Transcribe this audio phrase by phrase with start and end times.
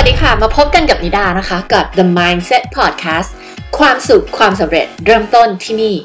[0.00, 3.30] วัสดีค่ะ มาพบกันกับนิดานะคะ กับ The Mindset Podcast
[3.78, 5.96] ความสุขความสำเร็จเริ่มต้นที่นี่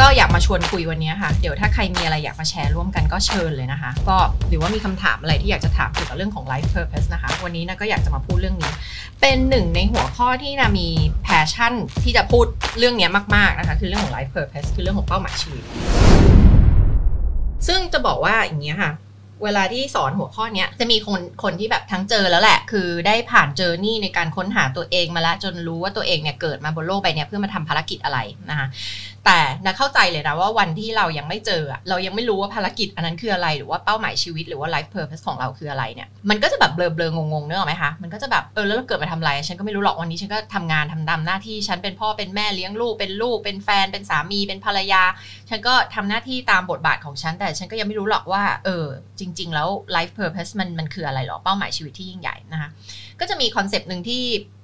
[0.00, 4.18] ก็อยากมาชวนคุยวันนี้ค่ะ เดี๋ยวถ้าใครมีอะไรอยากมาแชร์ร่วมกันก็เชิญเลยนะคะ ก็
[4.48, 8.72] หรือว่ามีคำถามอะไรที่อยากจะถามเกี่ยวกับเรื่องของ life purpose นะคะ วันนี้นะก็อยากจะมาพูดเรื่องนี้
[9.20, 10.88] เป็นหนึ่งในหัวข้อที่นะมี
[11.26, 12.46] passion ที่จะพูด
[12.78, 15.64] เรื่องนี้มากๆนะคะ คือเรื่องของ life purpose คือเรื่องของเป้าหมายชีวิต
[17.66, 18.92] ซึ่งจะบอกว่าอย่างนี้ยค่ะ
[19.44, 28.18] เวลาที่สอนหัวข้อเนี้ยจะมีคนคนที่แบบทั้งเจอแล้วแหละ คือได้ผ่านเจอนี่ในการค้นหาตัวเองมาแล้วจนรู้ว่าตัวเองเนี่ยเกิดมาบนโลกใบเนี้ยเพื่อมาทำภารกิจอะไร
[28.50, 28.66] นะคะ
[29.26, 45.02] แต่นะเข้าใจเลยนะว่าวันที่เรายังไม่เจอ เรายังไม่รู้ว่าภารกิจอันนั้นคืออะไรหรือว่าเป้าหมายชีวิตหรือว่า life purpose ของเราคืออะไรเนี่ยมันก็จะแบบเบลอๆงงๆเนอะไหมคะมันก็จะแบบเออแล้วเราเกิดมาทำอะไร ฉันก็ไม่รู้หรอกวันนี้ฉันก็ทำงานทำตามหน้าที่ฉันเป็นพ่อเป็นแม่เลี้ยงลูกเป็นลูกเป็นแฟนเป็นสามีเป็นภรรยา
[45.48, 48.86] ฉันก็ทำหน้าที่ตามบทบาทของฉันแต่ฉันก็ยังไม่รู้หรอกว่าเออ
[49.18, 52.68] จริงๆ แล้ว life purpose มันมันคืออะไรหรอเป้าหมายชีวิตที่ยิ่งใหญ่นะคะ
[53.20, 54.22] ก็จะมี concept หนึ่งที่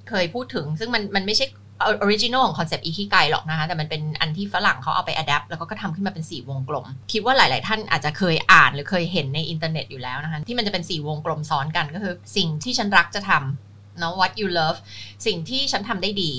[0.09, 1.47] เคยพูดถึง ซึ่งมันมันไม่ใช่
[1.83, 11.07] original ของ concept ikigai หรอกนะคะ แต่มันเป็นอันที่ฝรั่งเขาเอาไป adapt แล้วก็ทำขึ้นมาเป็น 4 วงกลม คิดว่าหลาย ๆ ท่านอาจจะเคยอ่านหรือเคยเห็นในอินเทอร์เน็ตอยู่แล้วนะคะ ที่มันจะเป็น 4
[11.09, 14.79] วงกลมซ้อนกันก็คือ สิ่งที่ฉันรักจะทำเนาะ what you love
[15.27, 16.33] สิ่งที่ฉันทำได้ดี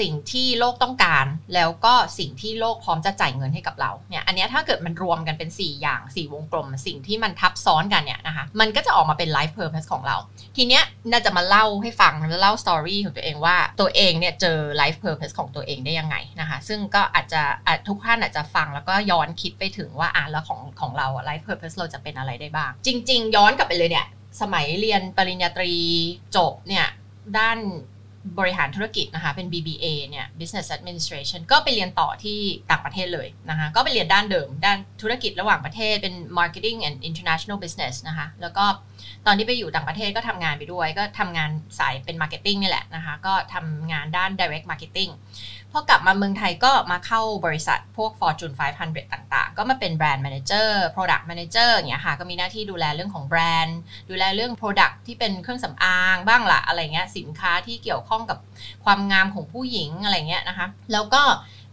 [0.00, 10.16] สิ่งที่โลกต้องการ แล้วก็สิ่งที่โลกพร้อมจะจ่ายเงินให้กับเราเนี่ยอันนี้ถ้าเกิดมันรวมกันเป็น 4 อย่าง 4 วงกลม สิ่งที่มันทับซ้อนกันเนี่ยนะคะมันก็จะออกมาเป็น life purpose ของเรา
[10.56, 17.42] ทีเนี้ยน่าจะมาเล่าให้ฟังเล่าสตอรี่ของตัวเองว่าตัวเองเนี่ยเจอ life purpose ของตัวเองได้ยังไงนะคะซึ่งก็อาจจะ
[17.88, 24.06] ทุกท่านอาจจะฟังแล้วก็ย้อนคิดไปถึงว่าอะแล้วของของเราอะ life purpose เราจะเป็นอะไรได้บ้าง จริง ๆ ย้อนกลับไปเลยเนี่ย
[24.40, 25.72] สมัยเรียนปริญญาตรี
[26.36, 26.86] จบเนี่ย
[27.38, 27.58] ด้าน
[28.38, 32.38] บริหารธุรกิจนะคะ เป็น BBA เนี่ย Business Administration ก็ไปเรียนต่อที่
[32.70, 38.64] ต่างประเทศเลยนะคะ ก็ไปเรียนด้านเดิม ด้านธุรกิจระหว่างประเทศเป็น Marketing and International Business นะคะ แล้วก็
[39.26, 45.10] ตอนที่ไปอยู่ต่างประเทศก็ทำงานไปด้วย ก็ทำงานสายเป็น Marketing นี่แหละนะคะ ก็ทำงานด้าน Direct Marketing
[45.76, 53.78] พอกลับมาเมืองไทยก็มาเข้าบริษัทพวก Fortune 500 ต่าง ๆ ก็มาเป็นแบรนด์แมเนจเจอร์ Product Manager อย่างเงี้ยค่ะก็มีหน้าที่ดูแลเรื่องของแบรนด์
[54.10, 58.38] ดูแลเรื่อง Product ที่เป็นเครื่องสำอางบ้างละอะไรเงี้ยสินค้าที่เกี่ยวข้องกับ
[58.84, 61.22] ความงามของผู้หญิงอะไรเงี้ยนะคะ แล้วก็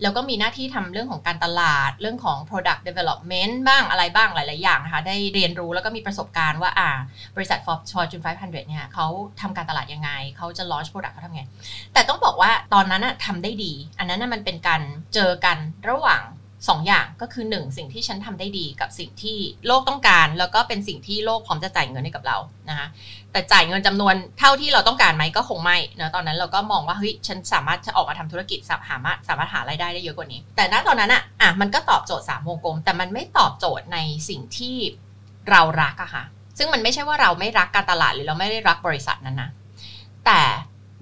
[0.01, 6.89] แล้วก็มีหน้าที่ทำเรื่องของการตลาดเรื่องของ product development บ้างอะไรบ้างหลาย ๆ อย่างนะคะได้เรียนรู้แล้วก็มีประสบการณ์ว่าอ่า
[7.35, 7.59] บริษัท
[7.91, 9.07] Fortune 500 เนี่ยเขา
[9.41, 11.44] ทำการตลาดยังไงเขาจะ launch product เขาทำไง
[11.94, 14.81] แต่ต้องบอกว่าตอนนั้นอะทำได้ดี อันนั้นมันเป็นการ
[15.13, 15.57] เจอกัน
[15.90, 16.22] ระหว่าง
[16.69, 22.38] สองอย่างก็คือ 1 สิ่งที่ฉันทำได้ดีกับสิ่งที่โลกต้องการ แล้วก็เป็นสิ่งที่โลกพร้อมจะจ่ายเงินให้กับเรา
[22.69, 22.88] นะคะ
[23.31, 33.97] แต่จ่ายเงินจำนวนเท่าที่เราต้องการไหมก็คงไม่นะตอนนั้นเราก็มองว่าเฮ้ยฉันสามารถจะออกมาทำธุรกิจสามารถสามารถหารายได้ได้เยอะกว่านี้ แต่ณตอนนั้นอะอะมันก็ตอบโจทย์3วงกลม แต่มันไม่ตอบโจทย์ใน
[34.29, 34.75] สิ่งที่
[35.49, 36.23] เรารักอะค่ะ
[36.57, 39.49] ซึ่งมันไม่ใช่ว่าเราไม่รักการตลาดหรือเราไม่ได้รักบริษัทนั้นนะ
[40.25, 40.41] แต่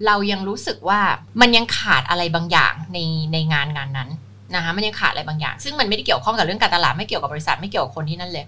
[0.06, 1.00] เรายังรู้สึกว่า
[1.42, 2.98] มันยังขาดอะไรบางอย่างใน
[3.34, 4.10] ในงานงานนั้น
[4.56, 8.46] นะคะมันยังขาดอะไรบางอย่าง ซึ่งมันไม่ได้เกี่ยวข้องกับเรื่องการตลาดไม่เกี่ยวกับบริษัทไม่เกี่ยวกับคนที่นั่นเลย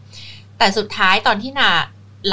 [0.58, 1.70] แต่สุดท้ายตอนที่นา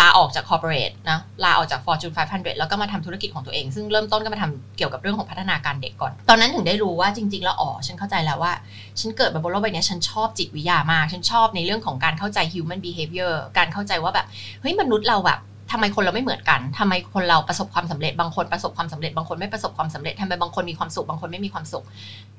[0.01, 8.53] ลาออกจากคอร์ปอเรทนะลาออกจาก Fortune 500 แล้วก็มาทำธุรกิจของตัวเอง ซึ่งเริ่มต้นก็มาทำเกี่ยวกับเรื่องของพัฒนาการเด็กก่อน ตอนนั้นถึงได้รู้ว่าจริง ๆ แล้วอ๋อฉันเข้าใจแล้วว่า
[9.01, 14.27] ฉันเกิดมาบนโลกใบนี้ฉันชอบจิตวิทยามาก ฉันชอบในเรื่องของการเข้าใจ human behavior การเข้าใจว่าแบบ
[14.61, 15.39] เฮ้ยมนุษย์เราแบบ
[15.73, 21.85] ทำไมคนเราไม่เหมือนกันทำไมคนเราประสบความสำเร็จ บางคนประสบความสำเร็จ บางคนไม่ประสบความสำเร็จทำไมบางคนมีความสุข บางคนไม่มีความสุข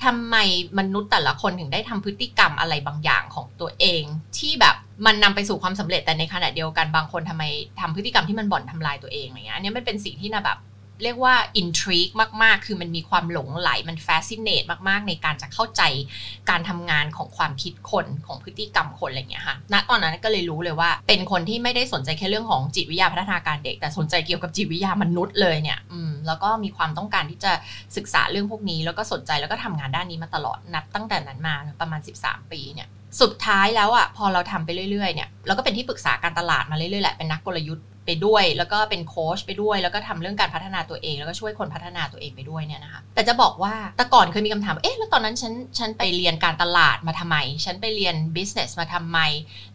[0.03, 0.35] ทำไม
[0.79, 4.03] มนุษย์แต่ละคนถึงได้ทำพฤติกรรมอะไรบางอย่างของตัวเอง
[4.37, 4.75] ที่แบบ
[5.05, 7.43] มันนำไปสู่ความสำเร็จแต่ในขณะเดียวกันบางคนทำไม
[7.79, 10.57] ทำพฤติกรรมที่มันบ่อนทำลายตัวเองอะไรเงี้ยอันนี้มันเป็นสิ่งที่นะแบบ
[11.03, 15.81] เรียกว่า intrigue มาก ๆ คือมันมีความหลงไหล มัน fascinate มาก ๆ ในการจะเข้าใจ
[16.49, 27.51] การทำงานของความคิดคนของพฤติกรรมคนอะไรเงี้ยค่ะ ณ ตอนนั้นก็เลยรู้เลยว่า เป็นคนที่ไม่ได้สนใจแค่เรื่องของจิตวิทยาพัฒนาการเด็ก แต่สนใจเกี่ยวกับจิตวิทยามนุษย์เลยเนี่ย อืม แล้วก็มีความต้องการที่จะ
[27.97, 32.89] ศึกษาเรื่องพวกนี้ แล้วก็สนใจแล้วก็ทำงานด้านนี้มาตลอด นับตั้งแต่นั้นมาประมาณ 13 ปีเนี่ย
[33.21, 49.19] สุดท้ายแล้วอะ พอเราทำไปเรื่อย ๆ เนี่ย เราก็เป็นที่ปรึกษาการตลาดมาเรื่อยๆแหละเป็นนักกลยุทธ์ไปด้วย แล้วก็เป็นโค้ชไปด้วย แล้วก็ทำเรื่องการพัฒนาตัวเอง แล้วก็ช่วยคนพัฒนาตัวเองไปด้วยเนี่ยนะคะแต่จะบอกว่าแต่ก่อนเคยมีคำถามเอ๊ะแล้วตอนนั้นฉันฉันไปเรียนการตลาดมาทำไม ฉันไปเรียน business มาทำไม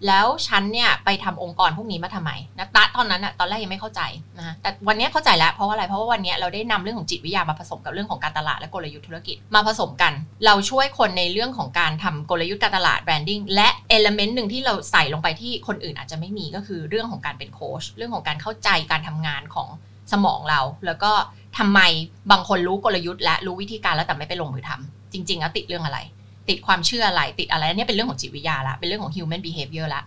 [0.07, 4.03] แล้วฉันเนี่ยไปทำองค์กรพวกนี้มาทำไมนะตตอนนั้นอะตอนแรกยังไม่เข้าใจ
[4.39, 10.13] นะคะแต่วันนี้เข้าใจแล้วเพราะว่าอะไรเพราะว่าวันนี้เราได้นำเรื่องของจิตวิทยามาผสมกับเรื่องของการตลาดและกลยุทธ์ธุรกิจมาผสมกัน
[10.47, 19.69] เราช่วยคนในเรื่องของการทำกลยุทธ์การตลาด branding และเอลเมนต์หนึ่งที่เราใส่ลงไปที่คนอื่นอาจจะไม่มีก็คือเรื่องของการเป็นโค้ชเรื่องของการเข้าใจการทำงานของ
[20.13, 21.13] สมองเรา แล้วก็
[21.59, 21.81] ทำไม
[22.31, 25.99] บางคนรู้กลยุทธ์ และรู้วิธีการแล้วแต่ไม่ไปลงมือทำจริง ๆ แล้วติดเรื่องอะไร
[26.49, 30.03] ติดความเชื่ออะไร ติดอะไรนนี้เป็นเรื่องของจิตวิทยาละเป็นเรื่องของ human behavior ละ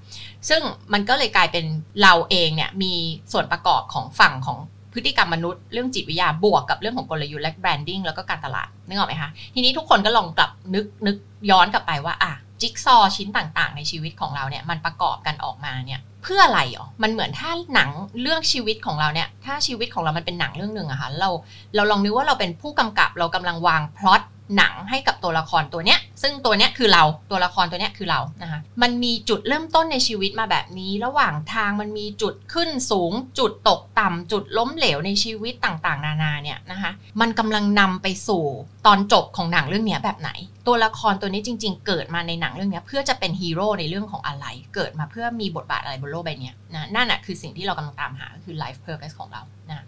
[0.49, 0.61] ซึ่ง
[0.93, 1.65] มันก็เลยกลายเป็น
[2.01, 2.93] เราเองเนี่ยมี
[3.31, 4.57] ส่วนประกอบของฝั่งของ
[4.93, 11.15] พฤติกรรมมนุษย์เรื่องจิตวิทยาบวกกับเรื่องของกลยุทธ์และแบรนดิ้งแล้วก็การตลาดนึกออกไหมคะทีนี้ทุกคนก็ลองกลับนึกนึก
[11.51, 12.31] ย้อนกลับไปว่าอะ
[12.61, 17.89] จิ๊กซอชิ้นต่างๆ ในชีวิตของเราเนี่ยมันประกอบกันออกมาเนี่ย พื่ออะไรอ๋อมันเหมือนถ้าหนัง
[18.21, 21.29] เรื่องชีวิตของเราเนี่ย ถ้าชีวิตของเรามันเป็นหนังเรื่องหนึ่งอะค่ะเรา
[21.75, 24.21] เราลองนึกว่าเราเป็นผู้กำกับเรากำลังวางพล็อต
[24.57, 36.91] หนังให้กับตัวละครตัวเนี้ย ซึ่งตัวเนี้ยคือเราตัวละครตัวเนี้ยคือเรานะคะมันมีจุดเริ่มต้นในชีวิตมาแบบนี้ ระหว่างทางมันมีจุดขึ้นสูง จุดตกต่ำจุดล้มเหลวในชีวิตต่างๆ นานาเนี่ยนะคะ
[37.21, 38.43] มันกำลังนำไปสู่
[38.85, 40.31] ตอนจบของหนังเรื่องนี้แบบไหน
[40.67, 44.45] ตัวละครตัวนี้จริง ๆ เกิดมาในหนังเรื่องนี้เพื่อจะเป็นฮีโร่ในเรื่องของอะไร
[44.75, 49.85] เกิดมาเพื่อมีบทบาทอะไรบนโลกใบนี้นะนั่นแหะคือสิ่งที่เรากำลังตามหาคือ life purpose ของเรานะ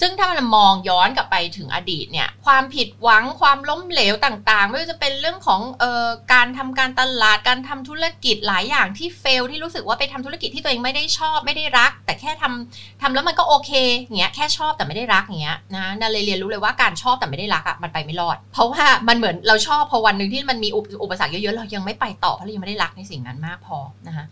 [0.00, 13.72] ซึ่งถ้ามันมองย้อนกลับไปถึงอดีตเนี่ยความผิดหวังความล้มเหลวต่างๆ ไม่ว่าจะเป็นเรื่องของออการทำการตลาดการทำธุรกิจหลายอย่างที่เฟลที่รู้สึกว่าไปทำธุรกิจที่ตัวเองไม่ได้ชอบไม่ได้รัก แต่แค่ทำทำแล้วมันก็โอเค
[14.18, 20.68] เงี้ยแค่ชอบแต่ไม่ได้รักเงี้ยนะนาเลยเรียนรู้เลยว่าการชอบแต่ไม่ได้รักอะ่ะมันไปไม่รอด เพราะว่ามันเหมือนเราชอบพอวันหนึ่งที่มันมี
[21.02, 24.24] อุปสรรคเยอะๆเรายังไม่ไปต่อเพราะเรายังไม่ได้รักในสิ่งนั้นมากพอนะคะ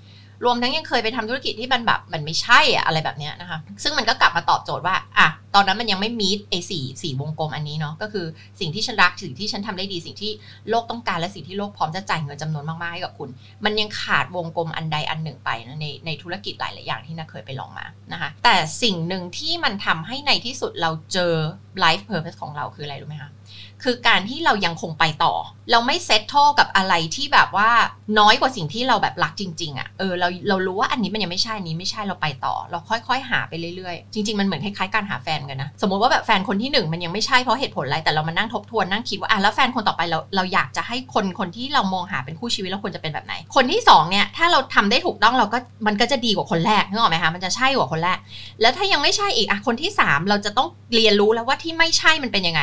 [0.44, 8.27] รวมทั้งยังเคยไปทำธุรกิจที่มันแบบมันไม่ใช่อะอะไรแบบเนี้ยนะคะ ซึ่งมันก็กลับมาตอบโจทย์ว่าอะตอนนั้นมันยังไม่มีไอ้สี่สี่วงกลมอันนี้เนาะก็คือ
[8.61, 10.33] สิ่งที่ฉันรักสิ่งที่ฉันทำได้ดีสิ่งที่
[10.71, 13.29] โลกต้องการและสิ่งที่โลกพร้อมจะจ่ายเงินจำนวนมากๆให้กับคุณ
[13.65, 21.35] มันยังขาดวงกลมอันใดอันหนึ่งไปนะในในธุรกิจหลายๆอย่างที่นาเคยไปลองมานะคะ แต่สิ่งหนึ่งที่มันทำให้ในที่สุดเราเจอ
[21.85, 23.31] life purpose ของเราคืออะไรรู้ไหมคะ
[23.84, 25.34] คือการที่เรายังคงไปต่อ
[25.70, 27.70] เราไม่เซตโทกับอะไรที่แบบว่า
[28.19, 48.19] น้อยกว่าสิ่งที่เราแบบรักจริง ๆอะ่ะเออเราเรารู้ว่าอันนี้มันยังไม่ใช่อันนี้ไม่ใช่เราไปต่อ เราค่อยๆ หาไปเรื่อยๆ จริง ๆ มันเหมือนคล้ายๆการหาแฟนกันนะ สมมติว่าแบบแฟนคนที่1มันยังไม่ใช่เพราะเหตุผลอะไรแต่เรามานั่งทบทวนนั่งคิดว่าอะแล้วแฟนคนต่อไปเราเราอยากจะให้คนคนที่เรามองหาเป็นคู่ชีวิตเราควรจะเป็นแบบไหน คนที่2เนี่ยถ้าเราทำได้ถูกต้องเราก็มันก็จะดีกว่าคนแรกนึกออกไหมคะมันจะใช่กว่าคนแรก
[48.61, 52.62] แล้วถ้ายังไม่ใช่อีกอะคนที่ 3 เราจะต้องเรียนรู้แล้วว่าที่ไม่ใช่มันเป็นยังไง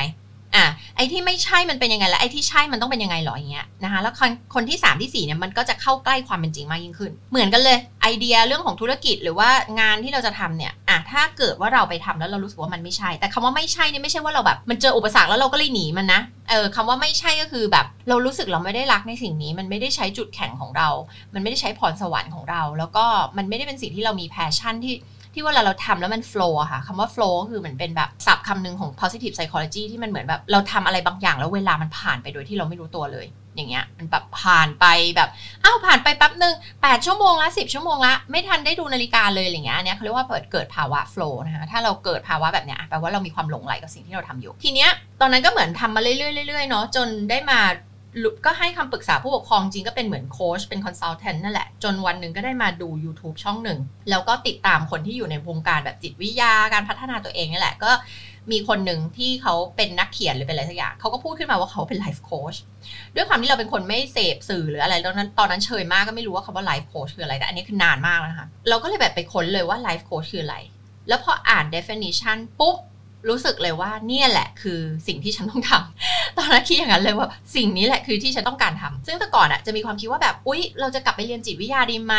[0.55, 0.65] อะ
[0.95, 9.49] ไอ้ที่ไม่ใช่มันเป็นยังไงและไอ้ที่ใช่มันต้องเป็นยังไงหรออย่างเงี้ยนะคะแล้วคนคนที่ 3 ที่ 4เนี่ยมันก็จะเข้าใกล้ความเป็นจริงมากยิ่งขึ้น เหมือนกันเลยไอเดียเรื่องของธุรกิจหรือว่า
[9.79, 20.89] งานที่เราจะทำเนี่ยอะถ้าเกิดว่าเราไปทำแล้วเรารู้สึกว่ามันไม่ใช่ แต่คำว่าไม่ใช่เนี่ยไม่ใช่ว่าเราแบบ มันเจออุปสรรคแล้วเราก็เลยหนีมันนะเออคำว่าไม่ใช่ก็คือแบบ เรารู้สึกเราไม่ได้รักในสิ่งนี้ มันไม่ได้ใช้จุดแข็งของเรา
[21.33, 23.05] มันไม่ได้ใช้พรสวรรค์ของเรา แล้วก็
[23.37, 24.95] มันไม่ได้เป็นสิ่งที่เรามี passion ที่
[25.33, 34.85] ที่ว่าเราเราทำแล้วมัน flow ค่ะคำว่า flow คือเหมือนเป็นแบบศัพท์คำหนึ่งของ positive psychology ที่มันเหมือนแบบเราทำอะไรบางอย่างแล้วเวลามันผ่านไปโดยที่เราไม่รู้ตัวเลย อย่างเงี้ยมันแบบผ่านไป
[35.15, 35.29] แบบ
[35.63, 44.89] อ้าวผ่านไปแป๊บหนึ่ง8 ชั่วโมงละ10 ชั่วโมงละไม่ทันได้ดูนาฬิกาเลยอย่างเงี้ยอันเนี้ยเขาเรียกว่าเปิดเกิดภาวะ flow นะคะถ้าเราเกิดภาวะแบบเนี้ยแปลว่าเรามีความหลงไหลกับสิ่งที่เราทำอยู่ ทีเนี้ย
[45.21, 47.59] ตอนนั้นก็เหมือนทำมาเรื่อยๆเนาะจนได้มา
[48.45, 53.79] ก็ให้คำปรึกษาผู้ปกครองจริงก็เป็นเหมือนโค้ชเป็น consultant นั่นแหละ จนวันหนึ่งก็ได้มาดู YouTube ช่องหนึ่ง
[54.09, 57.91] แล้วก็ติดตามคนที่อยู่ในวงการแบบจิตวิทยาการพัฒนาตัวเองนี่แหละ ก็
[58.51, 62.55] มีคนหนึ่งที่เขาเป็นนักเขียนหรือเป็นอะไรสักอย่างเขาก็พูดขึ้นมาว่าเขาเป็นไลฟ์โค้ช
[63.15, 70.57] ด้วยความที่เราเป็นคนไม่เสพสื่อหรืออะไรตอนนั้นตอนนั้นเชยมากก็ไม่รู้ว่าคำว่าไลฟ์โค้ชคืออะไรแต่อันนี้คือนานมากแล้วนะคะเราก็เลยแบบไปค้นเลยว่าไลฟ์โค้ชคืออะไร
[71.07, 72.77] แล้วพออ่าน definition ปุ๊บ
[73.29, 82.15] รู้สึกเลยว่าเนี่ยแหละคือสิ่งที่ฉันต้องทำตอนนั้นคิดอย่างนั้นเลยว่าสิ่งนี้แหละคือที่ฉันต้องการทำซึ่งแต่ก่อนอะจะมีความคิดว่าแบบอุ๊ย เราจะกลับไปเรียนจิตวิทยาดีไหม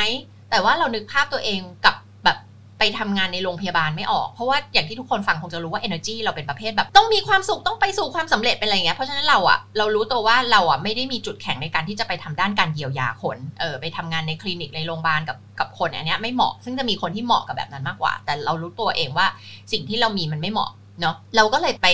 [0.51, 2.39] แต่ว่าเรานึกภาพตัวเองกับแบบ
[2.79, 19.27] ไปทำงานในโรงพยาบาลไม่ออก เพราะว่าอย่างที่ทุกคนฟังคงจะรู้ว่า energy เราเป็นประเภทแบบ ต้องมีความสุขต้องไปสู่ความสำเร็จเป็นอะไรเงี้ยเพราะฉะนั้นเราอะเรารู้ตัวว่าเราอะไม่ได้มีจุดแข็งในการที่จะไปทำด้านการเยียวยาคนเออไปทำงานในคลินิกในโรงพยาบาลกับกับคนอันเนี้ยไม่เหมาะ ซึ่งจะมีคนที่เหมาะกับแบบนั้นมากกว่า แต่เรารู้ตัวเองว่า
[19.73, 20.71] สิ่งที่เรามีมันไม่เหมาะ
[21.01, 21.89] เนาะเราก็เลยไป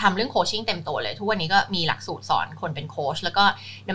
[0.00, 3.44] ทำเรื่อง coaching เต็มตัวเลย ทุกวันนี้ก็มีหลักสูตรสอนคนเป็นโค้ชแล้วก็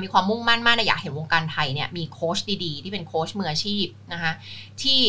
[0.03, 4.33] มีความมุ่งมั่นมากนะอยากเห็นวงการไทยเนี่ยมีโค้ชดีๆ ที่เป็นโค้ชมืออาชีพนะคะ
[4.81, 4.99] ที่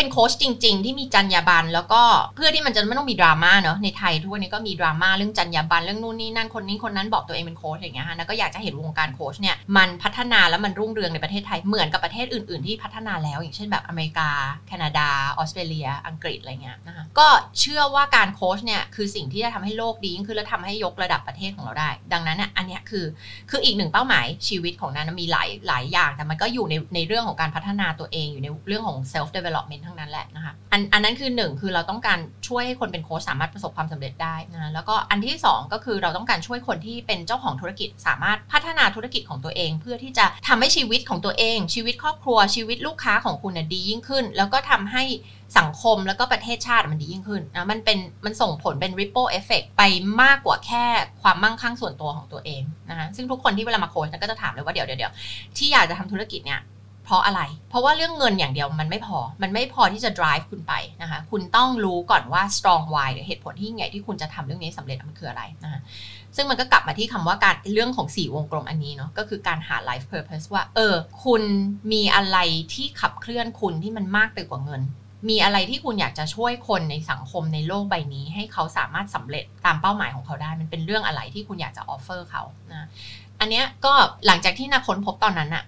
[0.00, 2.02] เป็นโค้ชจริง ๆ ที่มีจรรยาบรรณแล้วก็
[2.36, 14.28] เพื่อที่มันจะไม่ต้องมีดราม่าเนาะในไทยทุกวันนี้ก็มีดราม่าเรื่องจรรยาบรรณเรื่องนู่นนี่นั่นคนนี้คนนั้นบอกตัวเองเป็นโค้ชอย่างเงี้ยฮะแล้วก็อยากจะเห็นวงการโค้ชเนี่ยมันพัฒนาแล้วมันรุ่งเรืองในประเทศไทยเหมือนกับประเทศอื่น ๆ ที่พัฒนาแล้ว อย่างเช่นแบบอเมริกา
[14.68, 17.28] แคนาดา ออสเตรเลีย อังกฤษอะไรเงี้ยนะคะก็
[17.60, 23.04] เชื่อว่าการโค้ชเนี่ยคือสิ่งที่จะทำให้โลกดียิ่งขึ้นและทำให้ยกระดับประเทศของเราได้ ดังนั้นเนี่ยอันนี้คือ
[23.50, 32.18] คืออีกหนึ่งเป้าหมายชีวิตของนันมีหลายหลายอย่างแต่มันก็อยู่ในในเรื่องของการพัฒนาตัวเองอยู่ในเรื่องของ self development ทั้งนั้นแหละนะคะอันอันนั้นคือหนึ่งคือเราต้องการ
[32.48, 45.04] ช่วยให้คนเป็นโค้ชสามารถประสบความสำเร็จได้นะแล้วก็อันที่สองก็คือเราต้องการช่วยคนที่เป็นเจ้าของธุรกิจ สามารถพัฒนาธุรกิจของตัวเอง เพื่อที่จะทำให้ชีวิตของตัวเอง ชีวิตครอบครัวชีวิตลูกค้าของคุณดียิ่งขึ้น แล้วก็ทำให้
[45.58, 49.82] สังคมแล้วก็ประเทศชาติมันดียิ่งขึ้นนะมันเป็นมันส่งผลเป็น ripple effect ไป
[50.22, 50.84] มากกว่าแค่
[51.22, 55.12] ความมั่งคั่งส่วนตัวของตัวเองนะคะซึ่งทุกคนที่เวลามาโค้ชก็จะถามเลยว่าเดี๋ยวเดี๋ยวเดี๋ยว
[55.56, 56.60] ที่อยากจะทำธุรกิจเนี่ย
[57.10, 65.80] เพราะอะไร เพราะว่าเรื่องเงินอย่างเดียวมันไม่พอ มันไม่พอที่จะ drive คุณไปนะคะ คุณต้องรู้ก่อนว่า strong why หรือเหตุผลที่ยิ่งใหญ่ที่คุณจะทำเรื่องนี้สำเร็จมันคืออะไรนะคะ
[66.36, 71.42] ซึ่งมันก็กลับมาที่คำว่าการเรื่องของสี่วงกลมอันนี้เนาะ ก็คือการหา life purpose ว่า เออ คุณ
[71.92, 72.38] มีอะไร
[72.74, 74.82] ที่ขับเคลื่อนคุณที่มันมากไปกว่าเงิน
[75.28, 82.86] มีอะไรที่คุณอยากจะช่วยคนในสังคมในโลกใบนี้ ให้เขาสามารถสำเร็จตามเป้าหมายของเขาได้ มันเป็นเรื่องอะไรที่คุณอยากจะ offer เขานะ
[83.40, 83.92] อันเนี้ยก็
[84.26, 85.64] หลังจากที่นาค้นพบตอนนั้นอะ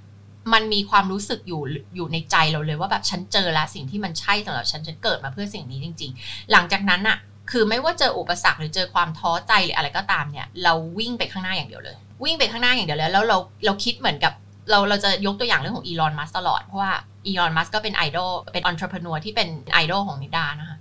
[0.53, 1.63] มันมีความรู้สึกอยู่
[1.97, 7.19] อยู่ในใจเราเลยว่าแบบฉันเจอแล้วสิ่งที่มันใช่สำหรับฉันฉันเกิดมาเพื่อสิ่งนี้จริง ๆ หลังจากนั้นอะ
[7.51, 14.33] คือไม่ว่าเจออุปสรรคหรือเจอความท้อใจหรืออะไรก็ตามเนี่ย เราวิ่งไปข้างหน้าอย่างเดียวเลย วิ่งไปข้างหน้าอย่างเดียวแล้วแล้วเราเราคิดเหมือนกับ
[14.71, 16.93] เราเราจะยกตัวอย่างเรื่องของอีลอนมัสตลอดเพราะว่า
[17.27, 20.79] อีลอนมัสก็เป็นไอดอลเป็นองค์ประกอบที่เป็นไอดอลของนิดานะคะ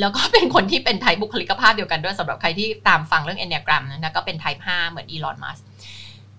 [0.00, 5.58] แล้วก็เป็นคนที่เป็นไทป์บุคลิกภาพเดียวกันด้วยสำหรับใครที่ตามฟังเรื่องเอนเนียกรัมนะก็เป็นไทป์5เหมือนอีลอนมัส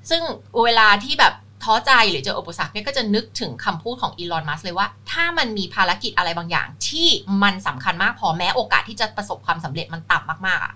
[0.10, 0.22] ซึ่ง
[0.64, 7.08] เวลาที่แบบ ท้อใจหรือเจออุปสรรคเนี่ยก็จะนึกถึงคำพูดของอีลอนมัสเลยว่า ถ้ามันมีภารกิจอะไรบางอย่าง ที่
[7.44, 10.74] มันสำคัญมากพอแม้โอกาสที่จะประสบความสำเร็จมันต่ำมากๆอะ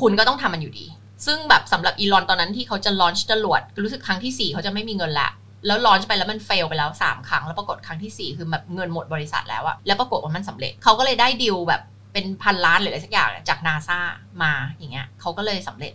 [0.00, 0.86] คุณก็ต้องทำมันอยู่ดี
[1.26, 5.28] ซึ่งแบบสำหรับอีลอนตอนนั้นที่เขาจะลอนช์จรวดรู้สึกครั้งที่ 4 เขาจะไม่มีเงินละ
[5.66, 13.98] แล้วลอนช์ไปแล้วมันเฟลไปแล้ว 3 ครั้ง แล้วปรากฏครั้งที่ 4 คือแบบเงินหมดบริษัทแล้วอะแล้วปรากฏว่ามันสำเร็จเขาก็เลยได้ดีลแบบเป็นพันล้านหรืออะไรสักอย่างจากนาซา
[14.42, 15.92] มาอย่างเงี้ยเขาก็เลยสำเร็จ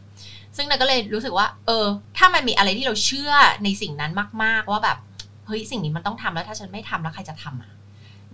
[0.56, 1.86] ซึ่งเราก็เลยรู้สึกว่า เออ
[2.18, 3.32] ถ้ามันมีอะไรที่เราเชื่อ
[3.64, 4.12] ในสิ่งนั้น
[4.44, 4.98] มาก ๆ ว่าแบบ
[5.48, 7.72] เฮ้ยสิ่งนี้มันต้องทำแล้วถ้าฉันไม่ทำแล้วใครจะทำอะ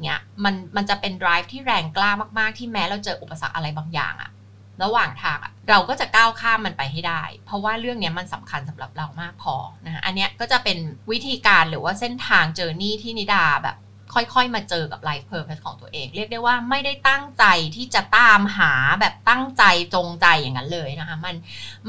[0.01, 4.32] เนี่ยมันมันจะเป็น drive ที่แรงกล้ามาก ๆ ที่แม้เราเจออุปสรรคอะไรบางอย่างอะ
[4.84, 5.38] ระหว่างทาง
[5.70, 9.55] เราก็จะก้าวข้ามมันไปให้ได้ เพราะว่าเรื่องนี้มันสำคัญสำหรับเรามากพอ
[9.86, 10.77] นะะอันเนี้ยก็จะเป็น
[11.12, 13.75] วิธีการหรือว่าเส้นทางเจอร์นี่ที่นิดาแบบ
[14.13, 19.63] ค่อยๆ มาเจอกับ life purpose ของตัวเอง เรียกได้ว่าไม่ได้ตั้งใจที่จะตามหาแบบตั้งใจ
[19.96, 21.36] จงใจอย่างนั้นเลยนะคะ มัน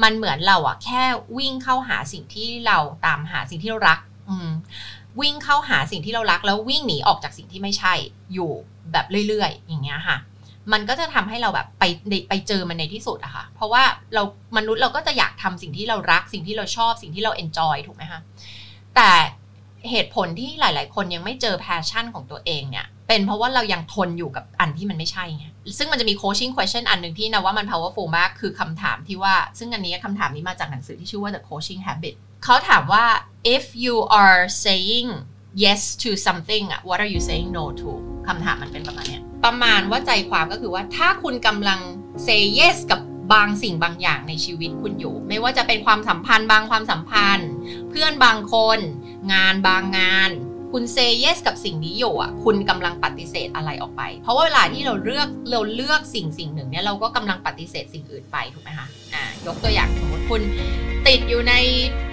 [0.03, 1.03] มันเหมือนเราอะแค่
[1.37, 4.49] วิ่งเข้าหาสิ่งที่เราตามหาสิ่งที่เรารัก อืม
[5.21, 7.93] วิ่งเข้าหาสิ่งที่เรารัก แล้ววิ่งหนีออกจากสิ่งที่ไม่ใช่
[8.33, 8.51] อยู่
[8.91, 10.17] แบบเรื่อยๆ อย่างเงี้ยค่ะ
[10.73, 11.83] มันก็จะทำให้เราแบบไป
[12.29, 14.23] ไปเจอมันในที่สุดอะค่ะ เพราะว่าเรา
[14.57, 18.21] มนุษย์เราก็จะอยากทำสิ่งที่เรารัก สิ่งที่เราชอบ สิ่งที่เรา enjoy ถูกไหมคะ
[18.95, 19.11] แต่
[19.89, 25.45] เหตุผลที่หลาย ๆ คนยังไม่เจอ passion ของตัวเองเนี่ยเป็นเพราะว่าเรายังทนอยู่กับอันที่มันไม่ใช่ไง
[25.77, 33.05] ซึ่งมันจะมี coaching question อันหนึ่งที่นาว่ามัน powerful มากคือคำถามที่ว่า ซึ่งอันนี้คำถามนี้มาจากหนังสือที่ชื่อว่า the coaching habit เขาถามว่า
[33.55, 35.07] if you are saying
[35.63, 37.91] yes to something what are you saying no to
[38.27, 41.79] คำถามมันเป็นประมาณเนี้ประมาณว่าใจความก็คือว่าถ้าคุณกำลัง
[42.27, 42.99] say yes กับ
[43.33, 47.49] บางสิ่งบางอย่างในชีวิตคุณอยู่ ไม่ว่าจะเป็นความสัมพันธ์บางความสัมพันธ์
[47.89, 48.79] เพื่อนบางคน
[49.33, 50.31] งานบางงาน
[50.71, 60.41] คุณเซเยสกับสิ่งนี้อยู่อะ คุณกำลังปฏิเสธอะไรออกไป เพราะว่าเวลาที่เราเลือกเราเลือกสิ่งสิ่งหนึ่งเนี่ยเราก็กำลังปฏิเสธสิ่งอื่นไปถูกไหมคะอ่ายกตัวอย่างสมมติคุณ
[61.07, 61.53] ติดอยู่ใน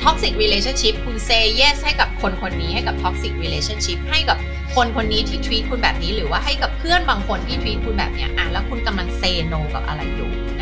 [0.02, 4.38] toxic relationship คุณเซเยสให้กับคนคนนี้ให้กับ toxic relationship ให้กับ
[4.74, 10.61] คนคนนี้ที่ treat คุณแบบนี้ หรือว่าให้กับเพื่อนบางคนที่ treat คุณแบบเนี้ยอะแล้วคุณกำลังเซโนกับอะไรอยู่น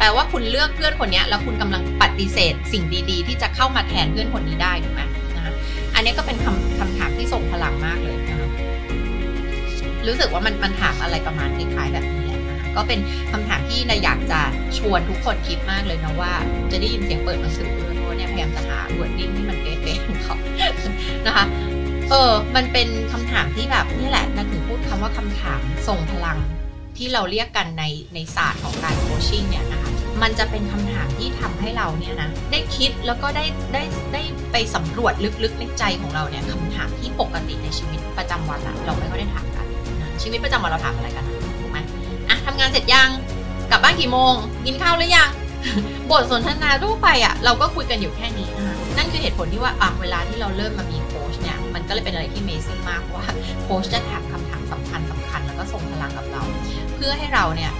[0.00, 5.02] แปลว่าคุณเลือกเพื่อนคนนี้แล้วคุณกำลังปฏิเสธ สิ่งดีๆ ที่จะเข้ามาแทนเพื่อนคนนี้ได้ถูกไหม
[5.36, 5.54] นะ
[5.94, 8.48] อันนี้ก็เป็นคำคำถามที่ส่งพลังมากเลยนะคะ
[10.06, 12.98] รู้สึกว่ามันมันถามอะไรประมาณคล้ายๆแบบนี้แหละนะก็เป็น
[13.32, 14.40] คำถามที่นาอยากจะ
[14.78, 16.32] ชวนทุกคนคิดมากเลยนะว่า
[16.70, 20.36] จะได้ยินเสียงเปิดหนังสือด้วยเพรเนี่ยพยายามจะหา wording ที่มันเป๊ะๆของเขา
[21.26, 21.44] นะคะ
[22.10, 26.38] เออ มันเป็นคำถามที่แบบนี่แหละนาถึงพูดคำว่าคำถามทรงพลัง
[27.00, 29.90] ที่เราเรียกกันในในศาสตร์ของการ coaching เนี่ยนะคะ
[30.22, 35.12] มันจะเป็นคำถามที่ทำให้เราเนี่ยนะได้คิดแล้วก็ได้ได้ได้ไปสำรวจ
[35.44, 39.66] ลึกๆในใจของเราเนี่ยคำถามที่ปกติในชีวิตประจำวันอะเราไม่ค่อยได้ถามกัน
[40.00, 41.24] นะชีวิตประจำวันเราถามอะไรกัน
[41.60, 41.78] ถูกไหม
[42.28, 43.08] อะทำงานเสร็จยัง
[43.70, 44.34] กลับบ้านกี่โมง
[44.66, 45.30] กินข้าวหรือยัง
[46.10, 53.24] บทสนทนาทั่วไปอะเราก็คุยกันอยู่แค่นี้นะคะนั่นคือเหตุผลที่ว่าอะเวลาที่เราเริ่มมามีโค้ชเนี่ยมันก็เลยเป็นอะไรที่เมซิ่งมากว่า
[53.64, 56.42] โค้ชจะถามคำถามสำคัญสำคัญแล้วก็ส่งพลังกับเรา
[57.00, 57.72] พื่อให้เราเนี่ย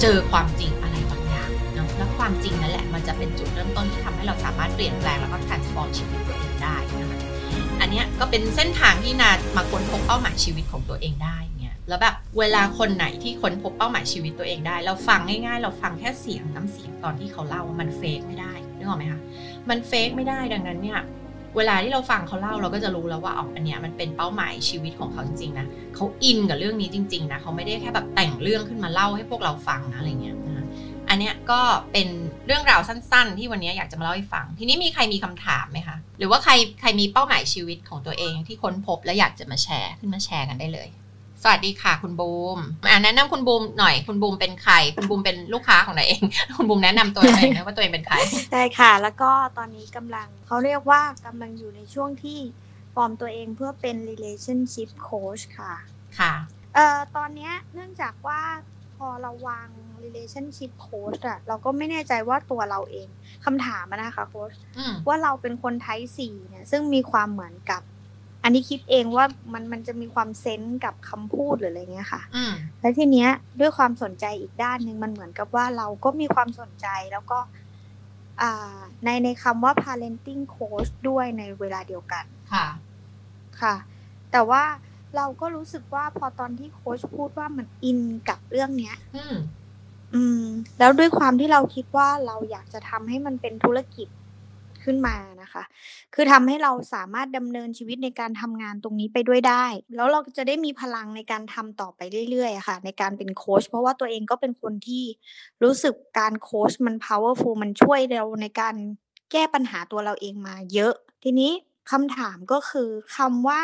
[0.00, 7.18] เจอความจริงอะไรบางอย่างเนาะและความจริงนั่นแหละมันจะเป็นจุดเริ่มต้นที่ทำให้เราสามารถเปลี่ยนแปลงแล้วก็ transform ชีวิตตัวเองได้นะคะ
[7.80, 19.20] อันนี้ก็เป็นเส้นทางที่นามาค้นพบเป้าหมายชีวิตของตัวเองได้เนี่ยแล้วแบบเวลาคนไหนที่ค้นพบเป้าหมายชีวิตตัวเองได้ เราฟังง่ายๆ เราฟังแค่เสียงน้ำเสียงตอนที่เขาเล่ามันเฟกไม่ได้นึกออกไหมคะ
[19.68, 21.00] มันเฟกไม่ได้ดังนั้นเนี่ย
[21.56, 30.66] เวลาที่เราฟังเขาเล่าเราก็จะรู้แล้วว่าอ๋ออันเนี้ยมันเป็นเป้าหมายชีวิตของเขาจริงๆนะเขาอินกับเรื่องนี้จริง ๆ นะเขาไม่ได้แค่แบบแต่งเรื่องขึ้นมาเล่าให้พวกเราฟังนะอะไรเงี้ยนะ
[31.08, 31.60] อันเนี้ยก็
[31.92, 32.08] เป็น
[32.46, 40.88] เรื่องราวสั้น ๆ ที่วันนี้อยากจะมาเล่าให้ฟัง ทีนี้มีใครมีคำถามไหมคะหรือว่าใครใครมีเป้าหมายชีวิตของตัวเองที่ค้นพบและอยากจะมาแชร์ขึ้นมาแชร์กันได้เลย
[41.42, 46.22] สวัสดีค่ะคุณบูมอ่าแนะนำคุณบูมหน่อยคุณบูมเป็นใคร คุณบูมเป็นลูกค้าของตัวเอง
[46.56, 48.16] คุณบูมแนะนำตัวเองนะว่าตัวเองเป็นใคร
[48.52, 52.38] ได้ค่ะ แล้วก็ตอนนี้กำลังเขาเรียกว่ากำลังอยู่ในช่วงที่
[52.94, 55.74] ฟอร์มตัวเองเพื่อเป็น relationship coach ค่ะ
[56.18, 56.32] ค่ะ
[56.74, 58.40] เอ่อตอนเนี้ยเนื่องจากว่า
[58.98, 59.68] พอเราวาง
[60.04, 63.08] relationship coach อะเราก็ไม่แน่ใจว่าตัวเราเอง
[63.44, 67.82] คำถามอะนะคะโค้ชอืมว่าเราเป็นคนไทป์สี่เนี่ยซึ่งมีความเหมือนกับ
[68.42, 73.30] อันนี้คิดเองว่ามันมันจะมีความเซนส์กับคำพูดหรืออะไรเงี้ยค่ะอืมแล้วทีเนี้ย
[73.60, 77.38] ด้วยความสนใจอีกด้านหนึ่งมันเหมือนกับว่าเราก็มีความสนใจแล้วก็
[78.42, 82.66] อ่าในในคำว่า parenting coach ด้วยในเวลาเดียวกัน ค่ะ
[83.60, 83.74] ค่ะ
[84.32, 84.62] แต่ว่า
[85.16, 89.36] เราก็รู้สึกว่าพอตอนที่โค้ชพูดว่ามันอินกับเรื่องเนี้ย อืม
[90.14, 90.44] อืม
[90.78, 94.08] แล้วด้วยความที่เราคิดว่าเราอยากจะทำให้มันเป็นธุรกิจ
[94.90, 95.62] ขึ้นมานะคะ
[96.14, 99.64] คือทำให้เราสามารถดำเนินชีวิตในการทำงานตรงนี้ไปด้วยได้
[99.96, 105.04] แล้วเราจะได้มีพลังในการทำต่อไปเรื่อยๆค่ะ ในการเป็นโค้ชเพราะว่าตัวเองก็เป็นคนที่
[105.62, 108.74] รู้สึกการโค้ชมัน powerful มันช่วยเราในการ
[109.32, 111.52] แก้ปัญหาตัวเราเองมาเยอะ ทีนี้
[111.90, 113.60] คำถามก็คือคำว่า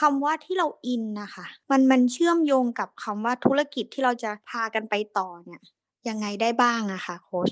[0.00, 5.60] คำว่าที่เราอินนะคะ มันมันเชื่อมโยงกับคำว่าธุรกิจที่เราจะพากันไปต่อเนี่ย
[6.08, 7.48] ยังไงได้บ้างอะคะโค้ช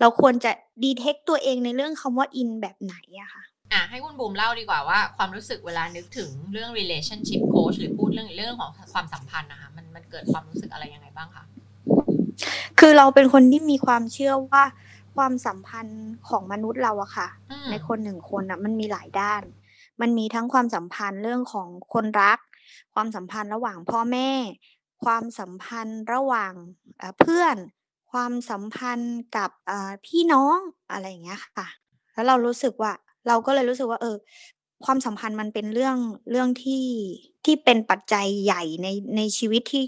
[0.00, 0.50] เราควรจะ
[0.82, 11.44] ดีเทคตัวเองในเรื่องคำว่าอินแบบไหนอะคะอะให้คุณบูมเล่าดีกว่าว่าความรู้สึกเวลานึกถึงเรื่อง relationship coach หรือพูดเรื่องเรื่องของความสัมพันธ์นะคะมันมันเกิดความรู้สึกอะไรยังไงบ้างคะ
[12.78, 14.62] คือเราเป็นคนที่มีความเชื่อว่า
[15.16, 19.42] ความสัมพันธ์ของมนุษย์เราอะค่ะอืมในคนหนึ่งคนอะมันมีหลายด้าน
[20.00, 22.38] มันมีทั้งความสัมพันธ์เรื่องของคนรัก
[22.94, 24.30] ความสัมพันธ์ระหว่างพ่อแม่
[25.04, 26.52] ความสัมพันธ์ระหว่าง
[26.98, 27.56] เอ่อเพื่อน
[28.14, 30.58] ความสัมพันธ์กับเอ่อพี่น้อง
[30.90, 31.66] อะไรอย่างเงี้ยค่ะ
[32.14, 32.92] แล้วเรารู้สึกว่า
[33.28, 34.16] เราก็เลยรู้สึกว่า เออ
[34.84, 35.96] ความสัมพันธ์มันเป็นเรื่อง
[36.30, 36.86] เรื่องที่
[37.44, 39.84] ที่เป็นปัจจัยใหญ่ในในชีวิตที่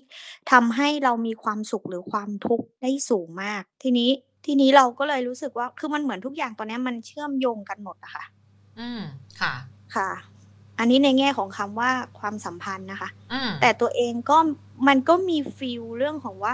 [0.53, 4.11] ทำให้เรามีความสุขหรือความทุกข์ได้สูงมาก ทีนี้
[4.47, 8.25] ทีนี้เราก็เลยรู้สึกว่า คือมันเหมือนทุกอย่างตอนเนี้ยมันเชื่อมโยงกันหมดอะค่ะ
[8.79, 9.01] อืม
[9.41, 9.55] ค่ะ
[9.95, 10.11] ค่ะ
[10.79, 14.39] อันนี้ในแง่ของคำว่าความสัมพันธ์นะคะอืมแต่ตัวเองก็
[14.89, 16.53] มันก็มีฟีลเรื่องของว่า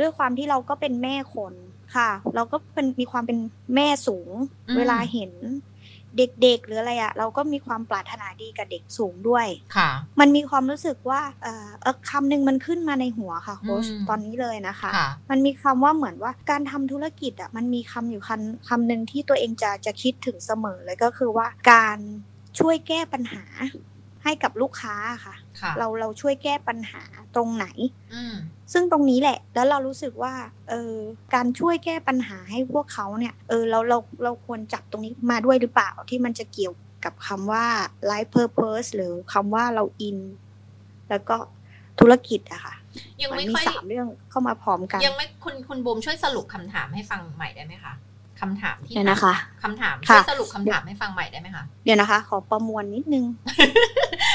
[0.00, 1.54] ด้วยความที่เราก็เป็นแม่คน
[1.96, 3.38] ค่ะ เราก็เป็นมีความเป็น
[3.74, 4.30] แม่สูง
[4.76, 5.32] เวลาเห็น
[6.18, 21.98] เด็กๆหรืออะไรอะเราก็มีความปรารถนาดีกับเด็กสูงด้วยค่ะ มันมีความรู้สึกว่าเออเออคำหนึ่งมันขึ้นมาในหัวค่ะโค้ชอืมตอนนี้เลยนะคะค่ะมันมีคำว่าเหมือนว่าการทำธุรกิจอะมันมีคำอยู่คำคำหนึ่งที่ตัวเองจะจะคิดถึงเสมอเลยก็คือว่าการ
[22.58, 23.44] ช่วยแก้ปัญหา
[24.24, 25.34] ให้กับลูกค้าค่ะค่ะ
[25.78, 27.02] เราเราช่วยแก้ปัญหา
[27.36, 27.66] ตรงไหน
[28.14, 28.34] อืม
[28.72, 30.34] ซึ่งตรงนี้แหละ แล้วเรารู้สึกว่า
[30.68, 30.94] เออ
[31.34, 37.66] การช่วยแก้ปัญหาให้พวกเขาเนี่ยเออเราเราเราควรจับตรงนี้มาด้วยหรือเปล่าที่มันจะเกี่ยวกับคำว่า
[38.10, 40.18] life purpose หรือคำว่าเราอิน
[41.10, 41.36] แล้วก็
[42.00, 42.74] ธุรกิจอะค่ะ
[43.20, 47.92] ยังมันไม่มีค่อยสามเรื่องเข้ามาพร้อมกัน ยังไม่คุณคุณบูมช่วยสรุปคำถามให้ฟังใหม่ได้ไหมคะ
[48.40, 53.24] คำถามที่เดี๋ยวนะคะคำถามค่ะช่วยสรุปคำถามให้ฟังใหม่ได้ไหมคะเดี๋ยวนะคะ ขอประมวลนิดนึง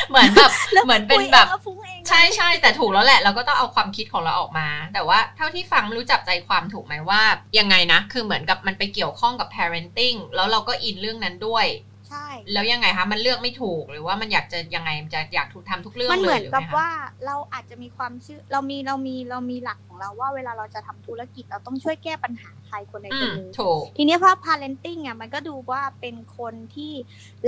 [0.10, 0.52] เหมือนแบบ
[0.86, 7.22] เหมือนเป็นแบบคุยองล้วฟุ้งเองใช่ใช่แต่ถูกแล้วแหละเราก็ต้องเอาความคิดของเราออกมา แต่ว่าเท่าที่ฟังไม่รู้จับใจความถูกไหมว่า
[7.60, 11.66] ยังไงนะ คือเหมือนกับมันไปเกี่ยวข้องกับ parenting แล้วเราก็อินเรื่องนั้นด้วย
[12.10, 16.90] ใช่ แล้วยังไงคะมันเลือกไม่ถูกหรือว่ามันอยากจะยังไงมันจะอยากถูกทำทุกเรื่องมันเลเหมืยอนหรือกับไงคะว่า
[17.26, 26.94] เราอาจจะมีความเชื่อเรามีเรามีเรามีหลักของเราว่าเวลาเราจะทำธุรกิจเราต้องช่วยแก้ปัญหาใครคนใดอืคนมหนึ่งถูกทีนี้ภาพ parenting อะมันก็ดูว่าเป็นคนที่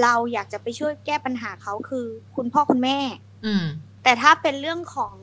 [0.02, 2.98] เราอยากจะไปช่วยแก้ปัญหาเขาคือคุณพ่อคุณแม่
[3.46, 3.66] อืม
[4.04, 5.16] แต่ถ้าเป็นเรื่องของ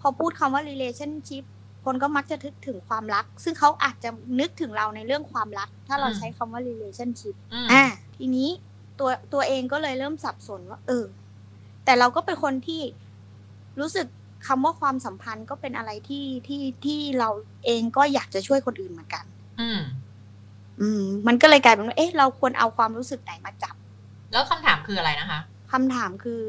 [0.00, 1.44] พอพูดคำว่า relationship
[1.84, 7.84] คนก็มักจะนึกถึงความรัก ซึ่งเขาอาจจะนึกถึงเราในเรื่องความรัก ถ้าเราอืมใช้คำว่า relationship อืมอ่า
[8.16, 8.48] ทีนี้
[8.98, 11.04] ตัวตัวเองก็เลยเริ่มสับสนว่า เออ
[11.84, 12.82] แต่เราก็เป็นคนที่
[13.80, 14.06] รู้สึก
[14.46, 17.30] คำว่าความสัมพันธ์ก็เป็นอะไรที่ที่ที่เรา
[17.66, 19.24] เองก็อยากจะช่วยคนอื่นเหมือนกัน
[19.60, 19.80] อืม
[20.80, 23.74] อืม มันก็เลยกลายเป็นว่าเอ๊ะเราควรเอาความรู้สึกไหนมาจับ
[24.32, 25.40] แล้วคำถามคืออะไรนะคะ
[25.72, 26.42] คำถามคือ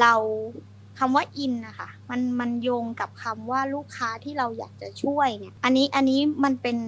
[0.00, 0.14] เรา
[0.98, 6.78] คำว่าอินนะคะมันมันโยงกับคำว่าลูกค้าที่เราอยากจะช่วยเนี่ย อันนี้อันนี้มันเป็น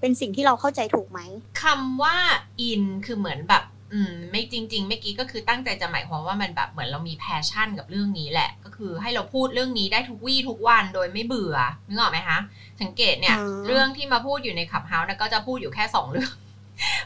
[0.00, 1.20] เป็นสิ่งที่เราเข้าใจถูกไหม
[1.62, 2.16] คำว่า
[2.60, 11.56] อินคือเหมือนแบบ อืมไม่จริง ๆ เมื่อกี้ก็คือตั้งใจจะหมายความว่ามันแบบเหมือนเรามี passion กับเรื่องนี้แหละ ก็คือให้เราพูดเรื่องนี้ได้ทุกวี่ทุกวันโดยไม่เบื่อ
[11.88, 12.38] นึกออกไหมคะ
[12.80, 16.32] สังเกตเนี่ยอ๋อเรื่องที่มาพูดอยู่ใน Clubhouse นะก็จะพูดอยู่แค่สองเรื่อง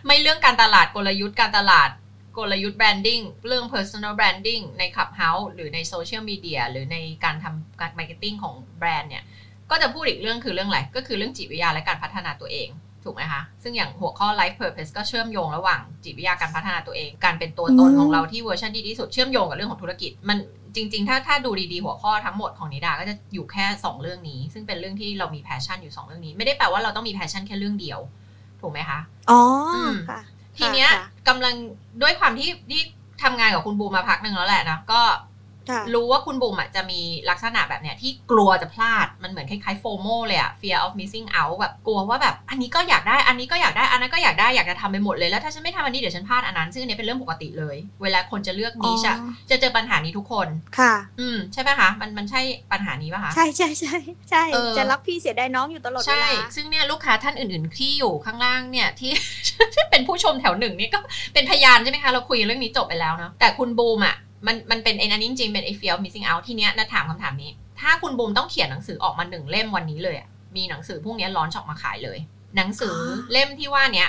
[0.07, 1.91] ไม่เรื่องการตลาดกลยุทธ์การตลาด
[2.39, 9.25] กลยุทธ์ branding เรื่อง personal branding ใน Clubhouse หรือในโซเชียลมีเดียหรือในการทำการ marketing ของแบรนด์เนี่ย
[9.71, 12.69] ก็จะพูดอีกเรื่องคือเรื่องอะไร ก็คือเรื่องจิตวิทยาและการพัฒนาตัวเอง
[13.05, 20.39] ถูกไหมคะ ซึ่งอย่างหัวข้อ life purpose ก็เชื่อมโยงระหว่างจิตวิทยาการพัฒนาตัวเอง การเป็นตัวตนของเราที่เวอร์ชันดีที่สุดเชื่อมโยงกับเรื่องของธุรกิจ มัน
[20.77, 27.99] จริง ๆ ถ้าถ้าดูดีๆ หัวข้อทั้งหมดของนิดาก็จะอยู่แค่ 2 เรื่องนี้ ซึ่งเป็นเรื่องที่เรามี passion อยู่ 2 เรื่องนี้ ไม่ได้แปลว่าเราต้องมี passion แค่เรื่องเดียว
[28.61, 28.99] ถูกไหมคะ
[29.31, 29.41] อ๋อ
[29.75, 30.21] อมค่ะ
[30.59, 31.55] ทีเนี้ยค่ะกำลัง
[32.03, 32.83] ด้วยความที่ที่
[33.23, 35.32] ทำงานกับคุณบูมมาพักหนึ่งแล้วแหละนะก็ค่ะ
[35.95, 50.49] รู้ว่าคุณบูมอะจะมีลักษณะแบบเนี้ยที่กลัวจะพลาดมันเหมือนคล้ายๆโฟโมเลยอะ fear of missing out แบบกลัวว่าแบบ อันนี้ก็อยากได้อันนี้ก็อยากได้อันนั้นก็อยากได้อยากจะทำไปหมดเลยแล้วถ้าฉันไม่ทำอันนี้เดี๋ยวฉันพลาดอันนั้น ซึ่งอันนี้เป็นเรื่องปกติเลย เวลาคนจะเลือกนิชอะอ๋อจะเจอปัญหานี้ทุกคน
[50.79, 52.41] ค่ะ อืมใช่ไหมคะมันมันใช่
[52.73, 53.97] ปัญหานี้ป่ะคะใช่ใช่ใช่
[54.31, 54.45] ใช่
[54.77, 59.13] จะรักพี่เสียดายน้องอยู่ตลอดเวใช่ลาซึ่งเนี่ยลูกค้าท่านอื่น ๆ ที่อยู่ข้างล่างเนี่ยที่
[59.91, 60.99] เป็นผู้ชมแถวหนึ่งเนี่ยก็
[61.35, 67.51] เป็นพยานใช่ไหมคะเราคุยเรื่องนี้จบไปแล้วเนาะแต่คุณบูมอะ มันมันเป็นไอ้นั้นจริงๆเป็นไอ้ fear of missing out ทีเนี้ยนะถามคำถามนี้
[67.81, 72.19] ถ้าคุณบูมต้องเขียนหนังสือออกมาหนึ่งเล่มวันนี้เลยอะมีหนังสือพวกเนี้ร้อนออกมาขายเลย
[72.57, 72.97] หนังสือ
[73.33, 74.09] เล่มที่ว่าเนี้ย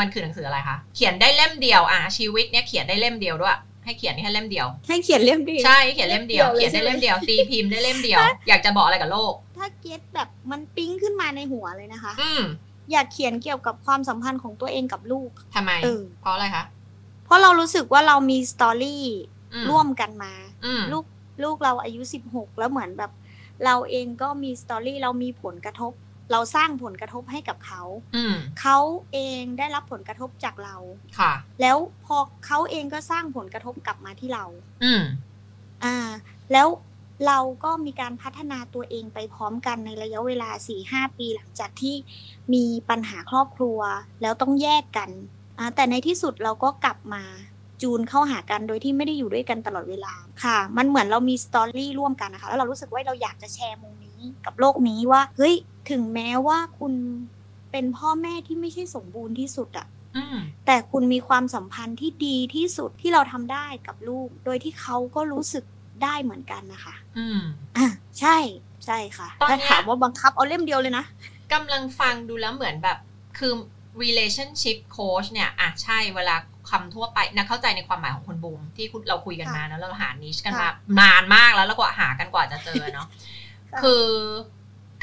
[0.00, 12.42] มันคือหนังสืออะไรคะเขียนได้เล่มเดียวอะชีวิตเนี้ยเขียนได้เล่มเดียวด้วยให้เขียนแค่เล่มเดียว ให้เขียนเล่มดีใช่เขียนเล่มเดียวเล่เขียมนเดียวเลยได้เล่มเดียวตีพิมพ์ได้เล่มเดียว อยากจะบอกอะไรกับโลก ถ้าเก็ตแบบมันปิ๊งขึ้นมาในหัวเลยนะคะ อืม
[12.92, 16.64] อยากเขียนเกี่ยวกับความสัมพันธ์ของตัวเองกับลูกทำไมเออเพราะอะไรคะ
[17.24, 19.04] เพราะเรารู้สึกว่าเรามีสตอรี่
[19.41, 20.32] อืม ร่วมกันมา
[20.64, 21.04] อืมลูก
[21.42, 23.12] ลูกเราอายุสิบหกแล้วเหมือนแบบ
[23.64, 25.92] เราเองก็มีสตอรี่เรามีผลกระทบ
[26.32, 27.82] เราสร้างผลกระทบให้กับเขา
[28.16, 28.78] อืมเขา
[29.12, 30.76] เองได้รับผลกระทบจากเรา
[31.18, 34.44] ค่ะ แล้วพอเขาเองก็สร้างผลกระทบกลับมาที่เรา
[34.84, 35.02] อืม
[35.84, 35.96] อ่า
[36.52, 36.68] แล้ว
[37.26, 41.94] เราก็มีการพัฒนาตัวเองไปพร้อมกันในระยะเวลาสี่ห้าปีหลังจากที่
[42.54, 43.80] มีปัญหาครอบครัว
[44.22, 45.10] แล้วต้องแยกกัน
[45.58, 47.22] อ่าแต่ในที่สุดเราก็กลับมา
[47.82, 50.12] จูนเข้าหากันโดยที่ไม่ได้อยู่ด้วยกันตลอดเวลา
[50.44, 55.54] ค่ะ มันเหมือนเรามีสตอรี่ร่วมกันนะคะแล้วเรารู้สึกว่าเราอยากจะแชร์มุมนี้กับโลกนี้ว่าเฮ้ย
[55.90, 56.92] ถึงแม้ว่าคุณ
[57.72, 65.64] เป็นพ่อแม่ที่ไม่ใช่สมบูรณ์ที่สุดอะอืมแต่คุณมีความสัมพันธ์ที่ดีที่สุดที่เราทำได้กับลูก โดยที่เขาก็รู้สึก
[66.02, 67.40] ได้เหมือนกันนะคะ อืม
[67.76, 67.86] อะ
[68.20, 68.36] ใช่
[68.86, 71.04] ใช่ค่ะตอนเนี้ถ้ายถามว่าบังคับเอาเล่มเดียวเลยนะ
[71.52, 72.98] กำลังฟังดูแล้วเหมือนแบบ
[73.38, 73.52] คือ
[74.02, 76.36] relationship coach เนี่ยอะใช่เวลา
[76.70, 83.06] คำทั่วไปนะเข้าใจในความหมายของคุณบูมที่คุณเราคุยกันมาแล้วเราหานิชกันมาค่ะนานมากแล้วแล้วก็หากันกว่าจะเจอเนาะ
[83.72, 84.04] ค่ะคือ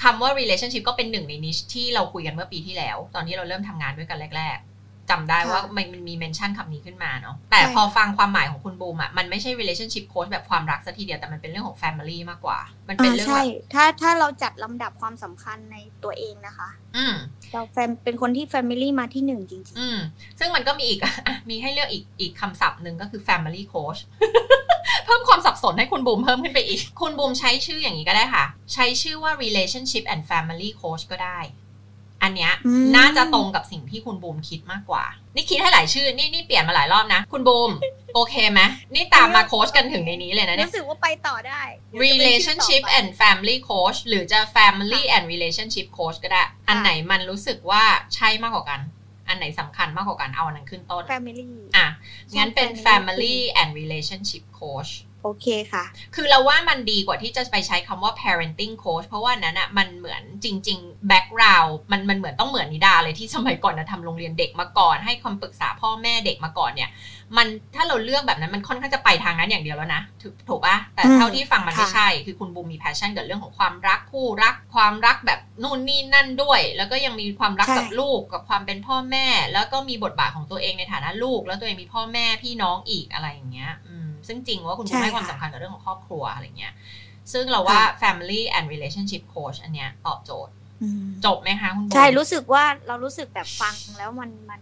[0.04, 4.69] คำว่า relationship ก็เป็นหนึ่งในนิชที่เราคุยกันเมื่อปีที่แล้ว ตอนที่เราเริ่มทำงานด้วยกันแรกๆ
[5.10, 17.14] จำได้ว่ามันมันมีเมนชั่นคำนี้ขึ้นมาเนาะแต่ใช่พอฟังความหมายของคุณบูมอะมันไม่ใช่ relationship coach แบบความรักซะทีเดียวแต่มันเป็นเรื่องของ family มากกว่า มันเป็นอ่าเรื่องใช่แบบถ้าถ้าเราจัดลำดับความสำคัญในตัวเองนะคะ อืม
[17.54, 19.98] เราแฟมเป็นคนที่แฟมิลี่มาที่หนึ่งจริงอืม
[20.40, 21.14] ซึ่งมันก็มีอีกอะ
[21.50, 24.00] มีให้เลือกอีกอีกคำศัพท์หนึ่งก็คือ family coach
[25.06, 31.40] เพิ่มความสับสนให้คุณบูมเพิ่มขึ้นไปอีก คุณบูมใช้ชื่ออย่างนี้ก็ได้ค่ะ ใช้ชื่อว่า relationship and family coach ก็ได้
[32.24, 35.04] อันเนี้ยอืมน่าจะตรงกับสิ่งที่คุณบูมคิดมากกว่า
[35.36, 37.72] นี่คิดให้หลายชื่อ นี่นี่เปลี่ยนมาหลายรอบนะ คุณบูม
[38.16, 38.62] โอเคไหม
[38.96, 47.84] นี่ตามมาโค้ชกันถึงในนี้เลยนะๆเนี่ยรู้สึกว่าไปต่อได้เดี๋ยวจะเป็นชื่อ relationship ต่อไป and family coach หรือจะ family and relationship coach ก็ได้ อันไหนมันรู้สึกว่า
[48.16, 48.82] ใช่มากกว่ากัน
[49.28, 51.88] อันไหนสำคัญมากกว่ากันเอาอันนั้นขึ้นต้น family อะ
[52.38, 54.92] งั้นเป็นใช่ family and relationship coach
[55.24, 55.84] โอเคค่ะ
[56.16, 66.90] คือเราว่ามันดีกว่าที่จะไปใช้คำว่า parenting coach เพราะว่าอันนั้นอะมันเหมือนจริง ๆ background มันมันเหมือนต้องเหมือนนิดาเลยที่สมัยก่อนนะทำโรงเรียนเด็กมาก่อน ให้คำปรึกษาพ่อแม่เด็กมาก่อนเนี่ย
[67.38, 86.74] มันถ้าเราเลือกแบบนั้นมันค่อนข้างจะไปทางนั้นอย่างเดียวแล้วนะถูกถูกปะแต่อืมเท่าที่ฟังมันไม่ค่ะใช่ คือคุณบูมมี passion กับเรื่องของความรักคู่รักความรักแบบนู่นนี่นั่นด้วย แล้วก็ยังมีความรักกับลูกกับความเป็นพ่อแม่ แล้วก็มีบทบาทของตัวเองในฐานะลูก แล้วตัวเองมีพ่อแม่พี่น้องอีกอะไรอย่างเงี้ยอืม ซึ่งจริงว่าคุณบูมให้ความสำคัญกับเรื่องของครอบครัวอะไรเงี้ย
[87.34, 94.62] ซึ่งเราว่า family and relationship coach อันเนี้ยตอบโจทย์อืมจบไหมคะคุณบูมใช่รู้สึกว่าเรารู้สึกแบบฟังแล้วมันมัน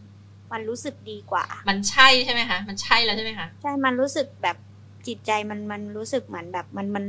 [0.51, 4.57] มันรู้สึกดีกว่า มันใช่ใช่ไหมคะ มันใช่แล้วใช่ไหมคะ ใช่ มันรู้สึกแบบ
[5.07, 7.05] จิตใจมันมันรู้สึกเหมือนแบบมันมัน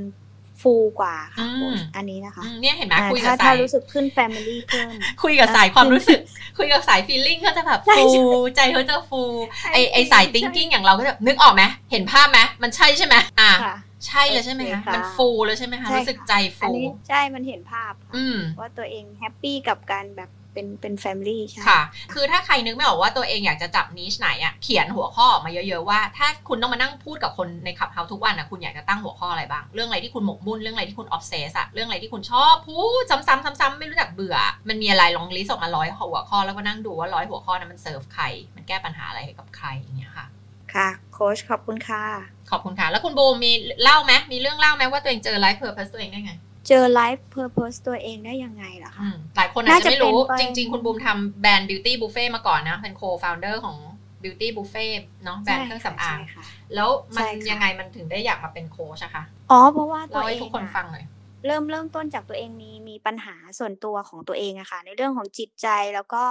[0.62, 4.90] ฟูกว่าค่ะอืมโค้ชอันนี้นะคะอืมเนี่ยเห็นไหมอ่าคุยกัถ้าบถ้าสายรู้สึกขึ้น family เพิ่ม
[5.22, 6.20] คุยกับสายความรู้สึก
[6.58, 9.22] คุยกับสาย feeling ก็จะแบบใช่ฟูใช่ใจเขาจะฟู
[9.58, 21.80] ใช่ไอไอสาย thinking อย่างเราก็จะนึกออกไหมเห็นภาพไหมมันใช่ใช่ไหมอะค่ะใช่เลยใช่ไหมคะโอเคค่ะมันฟูแล้วใช่ไหมคะใช่รู้สึกใจอันฟูนี้ใช่มันเห็นภาพค่ะอืมว่าตัวเองแฮปปี้กับการแบบ เป็นเป็น family ใช่ค่ะ
[22.14, 34.36] คือถ้าใครนึกไม่ออกว่าตัวเองอยากจะจับ niche ไหนอะเขียนหัวข้อออกมาเยอะๆว่า ถ้าคุณต้องมานั่งพูดกับคนใน Clubhouse ทุกวันอะคุณอยากจะตั้งหัวข้ออะไรบ้าง เรื่องอะไรที่คุณหมกมุ่นเรื่องอะไรที่คุณ obsess อะเรื่องอะไรที่คุณชอบพูดซ้ำๆซ้ำๆไม่รู้จักเบื่อ
[34.68, 38.24] มันมีอะไรลอง list ออกมาร้อยหัวข้อแล้วก็นั่งดูว่าร้อยหัวข้อนั้นมันเซิร์ฟใคร
[38.56, 40.26] มันแก้ปัญหาอะไรให้กับใครอย่างเงี้ยค่ะ
[40.74, 42.04] ค่ะโค้ชขอบคุณค่ะ
[42.50, 46.32] ขอบคุณค่ะ แล้วคุณบูมมีเล่าไหมมีเรื่องเล่าไหมว่าตัวเองเจอ life purpose ตัวเองได้ไง
[46.68, 53.76] เจอ life purpose ตัวเองได้ยังไงล่ะอืคะมหลายคนอาจจะไม่รู้น่าจะเป็นไปจริง ๆ คุณบูมทำแบรนด์ Beauty Buffet มาก่อนนะ เป็น co-founder ของ
[54.22, 54.92] Beauty Buffet
[55.24, 61.04] เนาะแบรนด์เครื่องสำอางใช่ค่ะแล้วมันใช่ค่ะยังไงมันถึงได้อยากมาเป็นโค้ชอะคะอ๋อเพราะว่าตัวเล่าเอให้งทุกคนอะฟังหน่อย
[61.46, 66.24] เริ่มเริ่มต้นจากตัวเองมีมีปัญหาส่วนตัวของตัวเองอะค่ะ ในเรื่องของจิตใจแล้วก็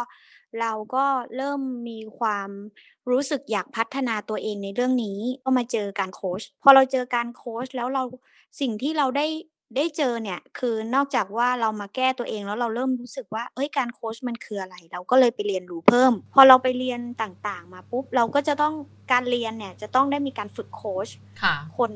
[0.61, 2.49] เราก็เริ่มมีความ
[3.11, 8.03] รู้สึกอยากพัฒนาตัวเองในเรื่องนี้ก็มาเจอการโค้ชพอเราเจอการโค้ชแล้วเรา
[8.61, 9.25] สิ่งที่เราได้
[9.75, 18.73] ได้เจอเนี่ยคือนอกจากว่าเรามาแก้ตัวเองแล้วเราเริ่มรู้สึกว่าเอ้ยการโค้ชมันคืออะไร เราก็เลยไปเรียนรู้เพิ่ม พอเราไปเรียนต่างๆ มาปุ๊บเราก็จะต้อง
[19.11, 21.07] การเรียนเนี่ยจะต้องได้มีการฝึกโค้ช
[21.41, 21.91] ค่ะคน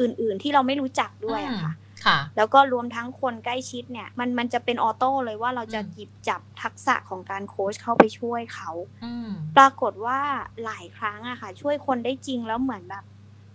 [0.00, 1.72] อื่นๆที่เราไม่รู้จักด้วยอะค่ะ
[2.06, 8.70] ค่ะแล้วก็รวมทั้งคนใกล้ชิดเนี่ยมันมันจะเป็นออโต้เลยว่าเราจะอืมหยิบจับทักษะของการโค้ชเข้าไปช่วยเขา
[9.04, 10.20] อืมปรากฏว่า
[10.64, 13.04] หลายครั้งอะค่ะ ช่วยคนได้จริงแล้วเหมือนแบบ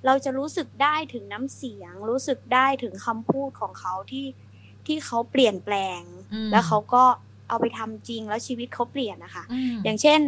[0.05, 4.25] เราจะรู้สึกได้ถึงน้ำเสียง รู้สึกได้ถึงคำพูดของเขาที่
[4.85, 6.01] ที่เขาเปลี่ยนแปลง
[6.33, 7.03] อืมแล้วเขาก็
[7.49, 10.19] เอาไปทำจริงแล้วชีวิตเขาเปลี่ยนนะคะอืมอย่างเช่น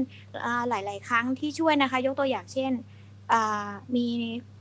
[0.45, 2.71] อ่าหลาย ๆ ครั้งที่ช่วยนะคะ ยกตัวอย่างเช่น
[3.33, 4.05] อ่ามี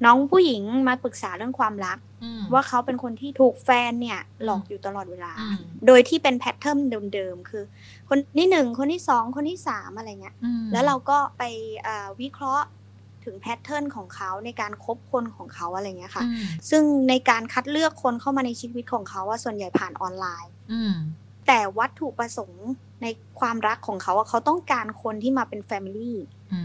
[0.04, 6.78] น้องผู้หญิงมาปรึกษาเรื่องความรักอืมว่าเขาเป็นคนที่ถูกแฟนเนี่ยหลอกอยู่ตลอดเวลาอืมโดยที่เป็นแพทเทิร์น
[7.14, 7.64] เดิม ๆ คือ
[8.08, 11.42] คนที่หนึ่งคนที่สองคนที่สามอะไรเงี้ยอืมแล้วเราก็ไป
[11.86, 12.66] อ่าวิเคราะห์
[13.24, 16.36] ถึง pattern ของเขาในการคบคนของเขาอะไรเงี้ยค่ะอืม
[16.70, 20.94] ซึ่งในการคัดเลือกคนเข้ามาในชีวิตของเขาว่าส่วนใหญ่ผ่านออนไลน์อืม
[21.46, 22.66] แต่วัตถุประสงค์
[23.02, 23.06] ใน
[23.40, 26.18] ความรักของเขาอะเขาต้องการคนที่มาเป็น family
[26.52, 26.60] อื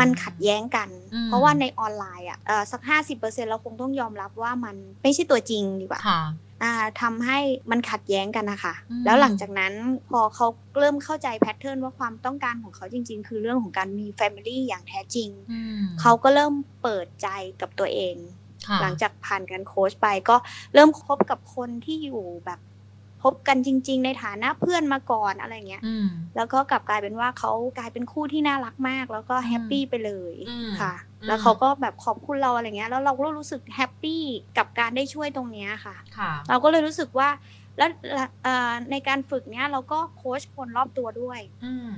[0.00, 6.00] มันขัดแย้งกันอืมเพราะว่าในออนไลน์อะเอ่อสักห้าสิบเปอร์เซ็นต์เราคงต้องยอมรับว่ามันไม่ใช่ตัวจริงดีกว่า
[6.62, 7.38] ค่ะอ่าทำให้
[7.70, 9.72] มันขัดแย้งกันนะคะอืมแล้วหลังจากนั้น
[10.10, 10.46] พอเขา
[10.78, 17.28] เริ่มเข้าใจ pattern ว่าความต้องการของเขาจริง ๆ คือเรื่องของการมี family อย่างแท้จริงอืมเขาก็เริ่มเปิดใจ
[17.60, 18.16] กับตัวเอง
[18.68, 20.36] ค่ะหลังจากผ่านการโค้ชไปก็
[20.74, 22.60] เริ่มคบกับคนที่อยู่แบบ
[23.22, 26.06] พบกันจริง ๆ ในฐานะเพื่อนมาก่อนอะไรเงี้ยอืม
[26.36, 34.22] แล้วก็กลับกลายเป็นว่าเขากลายเป็นคู่ที่น่ารักมาก แล้วก็ happy ไปเลยอืมค่ะอืมแล้วเขาก็แบบขอบคุณเราอะไรเงี้ยแล้วเราก็รู้สึก happy
[34.58, 37.28] กับการได้ช่วยตรงเนี้ยค่ะค่ะเราก็เลยรู้สึกว่า
[37.78, 37.90] แล้ว
[38.42, 41.90] เอ่อในการฝึกเนี้ยเราก็โค้ชคนรอบตัวด้วยอืม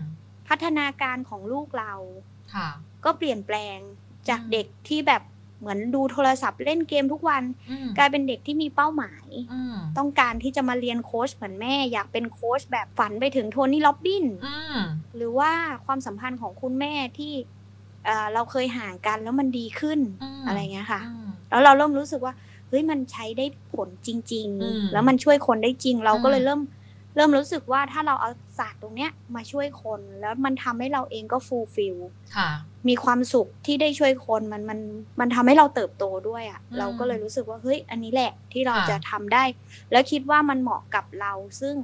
[0.49, 1.93] พัฒนาการของลูกเรา
[2.55, 2.69] ค่ะ
[3.05, 3.79] ก็เปลี่ยนแปลง
[4.29, 5.23] จากอืมเด็กที่แบบ
[5.64, 14.79] เหมือนดูโทรศัพท์เล่นเกมทุกวันอืมกลายเป็นเด็กที่มีเป้าหมายอืมต้องการที่จะมาเรียนโค้ชเหมือนแม่ อยากเป็นโค้ชแบบฝันไปถึงโทนี่ล็อบบินอืม
[15.16, 15.53] หรือว่า
[15.85, 17.33] ความสัมพันธ์ของคุณแม่ที่
[18.05, 20.00] เอ่อเราเคยห่างกันแล้วมันดีขึ้น
[20.42, 22.35] มอะไรเงี้ยค่ะอืมแล้วเราเริ่มรู้สึกว่า
[22.68, 26.61] เฮ้ยมันใช้ได้ผลจริงอืมๆแล้วมันช่วยคนได้จริง เราก็เลยอืมเริ่ม
[27.16, 31.97] เริ่มรู้สึกว่าถ้าเราเอาศาสตร์ตรงเนี้ยมาช่วยคนแล้วมันทำให้เราเองก็ fulfill
[32.37, 32.50] ค่ะ
[32.88, 34.81] มีความสุขที่ได้ช่วยคนมันมัน
[35.20, 39.44] มันทำให้เราเติบโตด้วยอะ่ะอืมเราก็เลยรู้สึกว่าเฮ้ยอันนี้แหละที่เราค่ะจะทำได้
[39.92, 41.75] แล้วคิดว่ามันเหมาะกับเรา ซึ่ง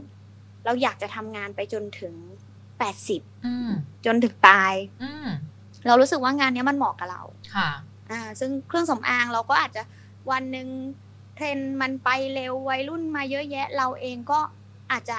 [0.64, 2.14] เราอยากจะทำงานไปจนถึง
[2.78, 3.70] แปดสิบอืม
[4.06, 5.28] จนถึงตายอืม
[5.86, 7.22] เรารู้สึกว่างานเนี้ยมันเหมาะกับเรา
[7.54, 7.68] ค่ะ
[8.10, 9.82] อ่า ซึ่งเครื่องสำอางเราก็อาจจะ
[10.30, 10.68] วันหนึ่ง
[11.36, 14.40] เทรนด์มันไปเร็ววัยรุ่นมาเยอะแยะ เราเองก็
[14.92, 15.18] อาจจะ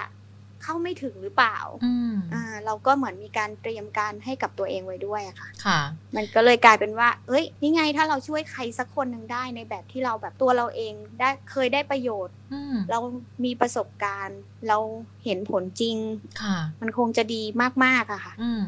[0.64, 5.80] เข้าไม่ถึงหรือเปล่าอืมอ่า เราก็เหมือนมีการเตรียมการให้กับตัวเองไว้ด้วยอะค่ะ ค่ะ
[6.16, 13.00] มันก็เลยกลายเป็นว่า เอ้ย นี่ไงถ้าเราช่วยใครสักคนหนึ่งได้ในแบบที่เราแบบตัวเราเองได้เคยได้ประโยชน์อืมเรา
[13.46, 14.78] มีประสบการณ์ เรา
[15.26, 15.98] เห็นผลจริง
[16.42, 17.42] ค่ะ มันคงจะดี
[17.86, 18.64] มากๆอะค่ะ อืม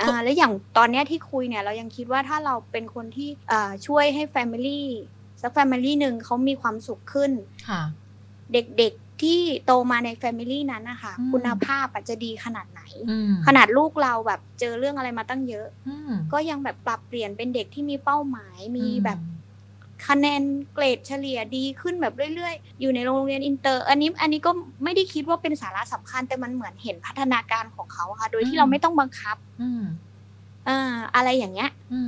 [0.00, 4.88] อ่า แล้วอย่างตอนเนี้ยที่คุยเนี่ย เรายังคิดว่าถ้าเราเป็นคนที่อ่าช่วยให้ family
[5.42, 7.32] สัก family หนึ่งเขามีความสุขขึ้น
[7.68, 7.82] ค่ะ
[8.52, 19.18] เด็กๆ ที่โตมาใน family นั้นนะคะอืมคุณภาพอาจจะดีขนาดไหนอืมขนาดลูกเราแบบเจอเรื่องอะไรมาตั้งเยอะอืมก็ยังแบบปรับเปลี่ยนเป็นเด็กที่มีเป้าหมายมีอืแบบ
[20.08, 20.42] คะแนน
[20.74, 24.50] เกรดเฉลี่ยดีขึ้นแบบเรื่อยๆ อยู่ในโรงเรียนอินเตอร์ อันนี้อันนี้ก็
[24.84, 29.82] ไม่ได้คิดว่าเป็นสาระสำคัญแต่มันเหมือนเห็นพัฒนาการของเขาอะค่ะ โดยที่เราไม่ต้องบังคับ อืม
[30.66, 32.02] เอ่ออะไรอย่างเงี้ย อื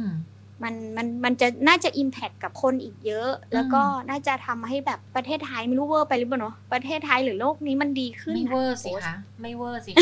[0.63, 9.93] มมันมันมันจะน่าจะอิมแพคกับคนอีกเยอะ แล้วก็น่าจะทำให้แบบประเทศไทยไม่รู้เวอร์ไปหรือเปล่าเนาะประเทศไทยหรือโลกนี้มันดีขึ้นไม่นะเวอร์สิคะไม่เวอร์สิ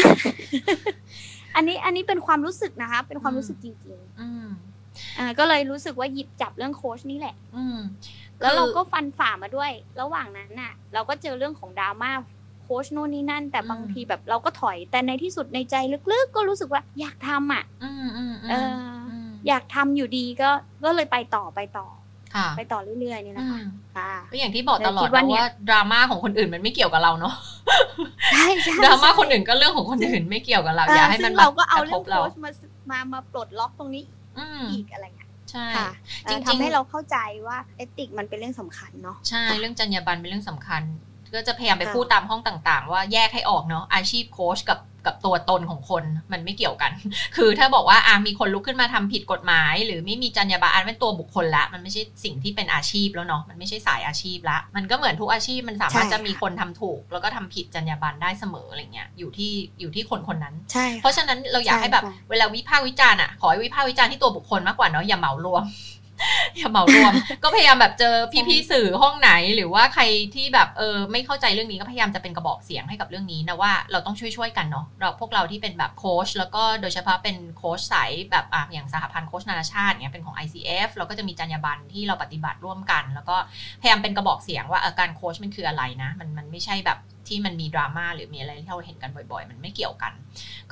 [1.57, 3.75] อันนี้อันนี้เป็นความรู้สึกนะคะ เป็นความอืมรู้สึกจริง
[4.21, 7.79] อืมๆอ่าก็เลยรู้สึกว่าหยิบจับเรื่องโค้ชนี่แหละ อืม
[8.41, 12.11] แล้วเราก็คือฟันฝ่ามาด้วย ระหว่างนั้นน่ะ เราก็เจอเรื่องของดราม่า
[12.63, 15.75] โค้ชโน่นนี่นั่น แต่อืมบางทีแบบเราก็ถอยแต่ในที่สุดในใจ
[16.13, 18.73] ลึกๆ ก็รู้สึกว่าอยากทำอะ อืมอืมอืมเออ
[19.45, 20.51] ออยากทำอยู่ดีก็
[20.85, 21.87] ก็เลยไปต่อไปต่อ
[22.35, 27.35] ค่ะไปต่อเรื่อยๆนี่แหละอืค่ะมค่ะก็อย่างที่บอกตลอคิดดว่านะเนี่ยว่าดราม่าของคนอื่นมันไม่เกี่ยวกับเราเนาะ
[28.33, 32.51] ใช่ใช่ดราม่าคนอื่นก็เรื่องของคนอื่นไม่เกี่ยวกับเราเอออย่าให้ซึ่มันงมาเราก็เอากระเรื่ทองบเราโค้ชมา
[32.91, 34.05] มามาปลดล็อกตรงนี้
[34.39, 35.89] อืมอีกอะไรเงี้ยใช่ค่ะ
[36.29, 40.83] จริงๆทำให้เราเข้าใจว่าเอติกมันเป็นเรื่องสำคัญเนาะใช่เรื่องจรรยาบรรณเป็นเรื่องสำคัญ
[41.35, 46.93] ก็จะพยายามไปค่ะพูดตามห้องต่าง ๆ ว่าแยกให้ออกเนาะอาชีพโค้ชกับ กับตัวตนของคนมันไม่เกี่ยวกัน
[47.37, 65.63] คือถ้าบอกว่าอะมีคนลุกขึ้นมาทำผิดกฎหมาย หรือไม่มีจรรยาบรรณอันเป็นตัวบุคคลละ มันไม่ใช่สิ่งที่เป็นอาชีพแล้วเนาะมันไม่ใช่สายอาชีพละ มันก็เหมือนทุกอาชีพมันสามารถใช่จะมีคนทำถูก แล้วก็ทำผิดจรรยาบรรณได้เสมออะไรเงี้ยอยู่ที่อยู่ที่คนคนนั้นใช่เพราะฉะนั้นเราอยากให้แบบใช่ค่ะเวลาวิพากษ์วิจารณ์อะขอให้วิพากษ์วิจารณ์ที่ตัวบุคคลมากกว่าเนาะอย่าเหมารวม
[66.57, 68.15] อย่าเหมารวม ก็พยายามแบบเจอ
[68.49, 70.03] พี่ๆสื่อห้องไหน หรือว่าใคร
[70.35, 83.37] ที่แบบเออไม่เข้าใจเรื่องนี้ก็พยายามจะเป็นกระบอกเสียงให้กับเรื่องนี้นะว่าเราต้องช่วยๆกันเนาะเราพวกเราที่เป็นแบบโค้ชแล้วก็โดยเฉพาะเป็นโค้ชสายแบบอะอย่างสหพันธ์โค้ชนานาชาติเนี่ยเป็นของ ICF เราก็จะมีจรรยาบรรณที่เราปฏิบัติร่วมกัน แล้วก็
[83.81, 90.13] พยายามเป็นกระบอกเสียงว่าเออการโค้ชมันคืออะไรนะ มันมันไม่ใช่แบบ ที่มันมีดราม่าหรือมีอะไรที่เราเห็นกันบ่อย ๆ มันไม่เกี่ยวกัน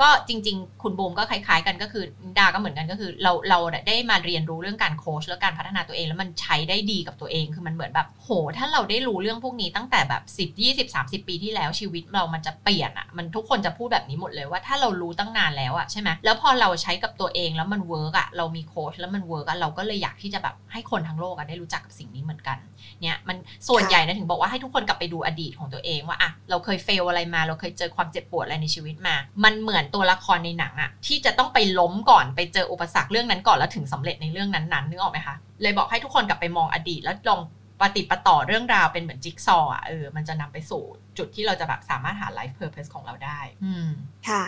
[0.01, 2.05] ก็จริง ๆ คุณบูมก็คล้ายๆ กันก็คือ
[2.39, 22.59] ดาก็เหมือนกันก็คือ เราเราได้มาเรียนรู้เรื่องการโค้ชและการพัฒนาตัวเองแล้วมันใช้ได้ดีกับตัวเองคือมันเหมือนแบบโห ถ้าเราได้รู้เรื่องพวกนี้ตั้งแต่แบบ 10 20 30 ปีที่แล้วชีวิตเรามันจะเปลี่ยนอะมันทุกคนจะพูดแบบนี้หมดเลยว่าถ้าเรารู้ตั้งนานแล้วอะใช่ไหมแล้วพอเราใช้กับตัวเองแล้วมัน work อะเรามีโค้ชแล้วมัน work อะเราก็เลยอยากที่จะแบบให้คนทั้งโลกอะได้รู้จักกับสิ่งนี้เหมือนกัน
[23.01, 23.37] เนี่ยมัน
[23.69, 37.41] ส่วนใหญ่นะถึงบอกว่าให้ทุกคนกลับไปดูอดีตของตัวเองว่าอะเราเคย fail อะไรมา เราเคยเจอความเจ็บปวดอะไรในชีวิตมา มันเหมือนตัวละครในหนังอะที่จะต้องไปล้มก่อนไปเจออุปสรรคเรื่องนั้นก่อนแล้วถึงสำเร็จในเรื่องนั้นๆนึกออกไหมคะเลยบอกให้ทุกคนกลับไปมองอดีตแล้วลอง
[37.81, 40.83] ปะติดปะต่อเรื่องราวเป็นเหมือนจิ๊กซอว์อะเออมันจะนำไปสู่
[41.19, 43.89] จุดที่เราจะแบบสามารถหา life purpose ของเราได้ อืม
[44.29, 44.43] ค่ะ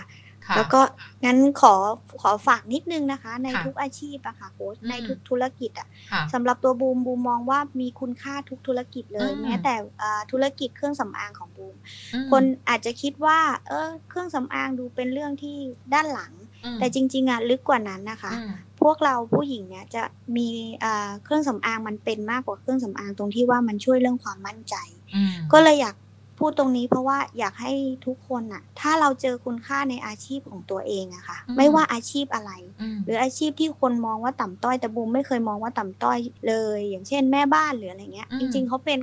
[0.56, 0.80] แล้วก็
[1.24, 1.74] งั้นขอ
[2.20, 11.76] ขอฝากนิดนึงนะคะ ในค่ะทุกอาชีพอะค่ะโค้ชอืมในทุกธุรกิจอะค่ะสำหรับตัวบูมบูมมองว่ามีคุณค่าทุกธุรกิจเลยอืมแม้แต่อ่าธุรกิจเครื่องสำอางของบูม
[12.14, 15.56] อืมคนอาจจะคิดว่า เออเครื่องสำอางดูเป็นเรื่องที่
[15.94, 16.32] ด้านหลัง
[16.64, 18.50] อืมแต่จริง ๆอะลึกกว่านั้นนะคะอืม
[18.82, 20.02] พวกเราผู้หญิงเนี่ยจะ
[20.36, 20.48] มี
[20.84, 24.74] อ่าเครื่องสำอางมันเป็นมากกว่าเครื่องสำอางตรงที่ว่ามันช่วยเรื่องความมั่นใจ
[25.14, 25.96] อืมก็เลยอยาก
[26.38, 27.72] พูดตรงนี้เพราะว่าอยากให้
[28.06, 36.18] ทุกคนน่ะถ้าเราเจอคุณค่าในอาชีพของตัวเองอะค่ะอืมไม่ว่าอาชีพอะไรอืมหรืออาชีพที่คนมองว่าต่ำต้อยแต่บูมไม่เคยมองว่าต่ำต้อย
[36.48, 38.98] เลย อย่างเช่นแม่บ้านหรืออะไรเงี้ยอืมจริง ๆเขาเป็น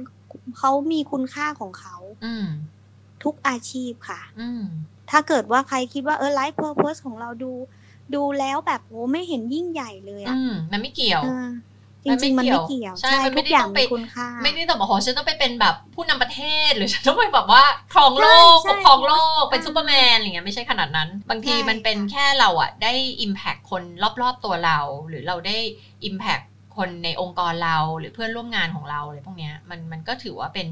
[0.58, 2.46] เขามีคุณค่าของเขาอืม
[3.24, 4.64] ทุกอาชีพค่ะอืม
[5.10, 7.52] ถ้าเกิดว่าใครคิดว่าเออ life purpose ของเราดู
[8.16, 11.48] ดูแล้วแบบโหไม่เห็นยิ่งใหญ่เลยอะอืมมันไม่เกี่ยวเออ
[12.06, 17.64] จริงๆมันไม่เกี่ยวใช่ใช่มันไม่ทุกได้อย่างต้องไปมีคุณค่าไม่ได้ต้องบอกโหฉันต้องไปเป็นแบบผู้นำประเทศหรือฉันต้องไปแบบว่า
[17.94, 22.94] ครองโลกใช่ปกครองโลกใช่เป็นซูเปอร์แมนอะไรเงี้ยไม่ใช่ขนาดนั้น บางทีใช่มันเป็นค่ะแค่เราอะได้
[23.26, 23.84] Impact คน
[24.22, 25.58] รอบๆตัวเรา หรือเราได้
[26.10, 26.46] Impact
[26.78, 30.68] คนในองค์กรเราหรือเพื่อนร่วมงานของเราอะไรพวกเนี้ยมันมันก็ถือว่าเป็น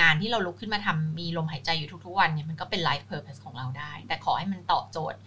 [0.00, 5.18] งานที่เราลุกขึ้นมาทำมีลมหายใจอยู่ทุกๆวันเนี่ยมันก็เป็น life purpose ของเราได้ แต่ขอให้มันตอบโจทย์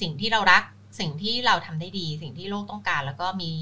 [0.00, 0.62] สิ่งที่เรารัก
[1.00, 3.52] สิ่งที่เราทำได้ดี สิ่งที่โลกต้องการ แล้วก็มี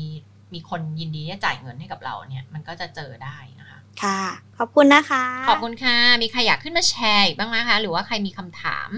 [0.55, 4.23] มีคนยินดีที่จะจ่ายเงินให้กับเราเนี่ย มันก็จะเจอได้นะคะ ค่ะ
[4.59, 8.89] ขอบคุณนะคะ ขอบคุณค่ะ มีใครอยากขึ้นมาแชร์อีกบ้างไหมคะ หรือว่าใครมีคำถาม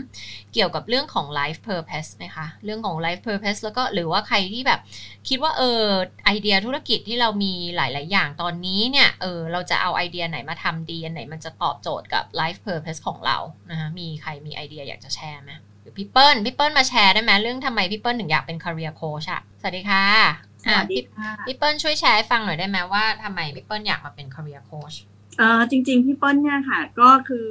[0.52, 4.80] เกี่ยวกับเรื่องของ life purpose ไหมคะ เรื่องของ life purpose แล้วก็หรือว่าใครที่แบบ
[5.28, 5.82] คิดว่าเออ
[6.24, 13.38] ไอเดียธุรกิจที่เรามีหลาย ๆ อย่างตอนนี้เนี่ยเออเราจะเอาไอเดียไหนมาทำดีอันไหนมันจะตอบโจทย์กับ life purpose ของเรา
[13.70, 15.50] นะคะมีใครมีไอเดียอยากจะแชร์ไหม
[15.82, 20.06] หรือพี่เปิ้ลพี่เปิ้ลมาแชร์ได้ไหมเรื่องทำไมพี่เปิ้ลถึงอยากเป็น career coach อะสวัสดีค่ะ
[20.47, 24.96] ส อะวัสดีพี่ค่ะพี่เปิ้ลช่วยแชร์ให้ฟังหน่อยได้ไหมว่าทำไมพี่เปิ้ลอยากมาเป็น career coach
[25.38, 27.48] เอ่อจริง ๆ พี่เปิ้ลเนี่ยค่ะ ก็คือ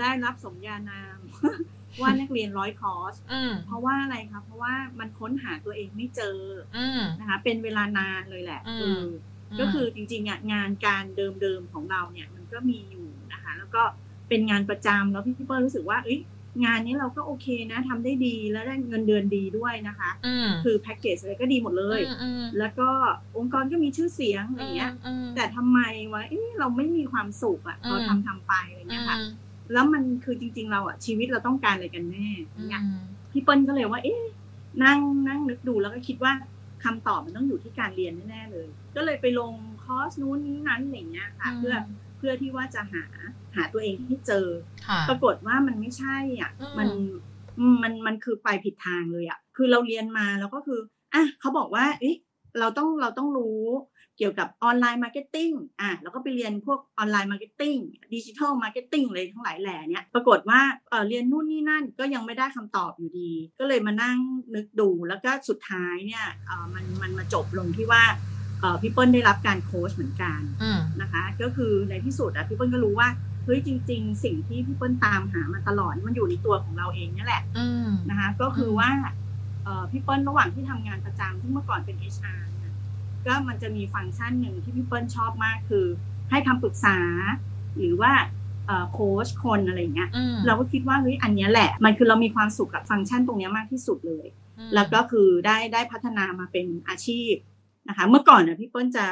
[0.00, 1.18] ได้รับสมญานาม
[2.00, 6.38] ว่านักเรียนร้อยคอร์สอืมเพราะว่าอะไรคะเพราะว่ามันค้นหาตัวเองไม่เจอ
[6.76, 9.02] อืมนะคะ เป็นเวลานานเลยแหละอืมเออ
[9.52, 13.82] อก็คือจริงๆอะงานการเดิมๆของเราเนี่ย มันก็มีอยู่นะคะ แล้วก็
[14.28, 16.20] เป็นงานประจำแล้วพี่เปิ้ลรู้สึกว่าเอ้ย
[16.64, 22.88] งานนี้เราก็โอเคนะทำได้ดีแล้วได้เงินเดือนดีด้วยนะคะอืมคือแพ็กเกจอะไรก็ดีหมดเลยอืมอืมแล้วก็
[23.36, 25.80] องค์กรก็มีชื่อเสียงอะไรเงี้ยอืมแต่ทำไม
[26.12, 29.18] วะเอ๊ะเราไม่มีความสุขอะอืมเราทำทำไปอะไรอืเงี้ยมค่ะ
[29.72, 34.22] แล้วมันคือจริง ๆ เราอะชีวิตเราต้องการอะไรกันแน่ออืย่างเงี้ยมพี่เปิ้ลก็เลยว่า เอ๊ะ
[34.84, 36.32] นั่งนั่งนึกดูแล้วก็คิดว่า
[36.84, 39.52] คำตอบมันต้องอยู่ที่การเรียนแน่ๆเลย ก็เลยไปลง
[39.84, 41.74] คอร์สนู้นนี้นั้นอะไรเงี้ยค่ะ เพื่อ
[42.18, 43.04] เพื่อที่ว่าจะหา
[43.56, 44.46] หาตัวเองให้เจอ
[44.86, 46.88] ค่ะปรากฏว่ามันไม่ใช่อะอืมมัน
[47.58, 50.80] อืมมันมันคือไปผิดทางเลยอะ คือเราเรียนมาแล้วก็คือ
[51.14, 52.16] อะเขาบอกว่าเอ๊ะ
[52.58, 53.62] เราต้องเราต้องรู้
[54.18, 57.76] เกี่ยวกับ online marketing อะแล้วก็ไปเรียนพวก online marketing
[58.14, 64.18] digital marketing อะไรทั้งหลายแหล่เนี้ยปรากฏว่าเออเรียนนู่นนี่นั่นก็ยังไม่ได้คำตอบอยู่ดี ก็เลยมานั่ง
[64.54, 68.02] นึกดูแล้วก็สุดท้ายเนี่ยเออมันมันมาจบลงที่ว่า
[68.60, 73.08] เออพี่เปิ้ลได้รับการโค้ชเหมือนกันอืมนะคะ ก็คือในที่สุดอะพี่เปิ้ลก็รู้ว่า
[73.44, 78.90] เฮ้ยจริง ๆ สิ่งที่พี่เปิ้ลตามหามาตลอดมันอยู่ในตัวของเราเองนี่แหละอืมนะคะก็คือว่า
[79.64, 82.72] เอ่อพี่เปิ้ลระหว่างที่ทำงานประจำที่เมื่อก่อนเป็น HR เนี่ย
[83.26, 85.86] ก็มันจะมีฟังก์ชันหนึ่งที่พี่เปิ้ลชอบมากคือ
[86.30, 86.98] ให้คำปรึกษา
[87.78, 88.12] หรือว่า
[88.92, 94.26] โค้ชคนอะไรเงี้ยอืมเราก็คิดว่าเฮ้ยอันเนี้ยแหละ มันคือเรามีความสุขกับฟังก์ชันตรงเนี้ยมากที่สุดเลย
[94.58, 97.34] อืมแล้วก็คือได้ได้พัฒนามาเป็นอาชีพ
[97.88, 99.06] นะคะ เมื่อก่อนนะพี่เปิ้ลจะ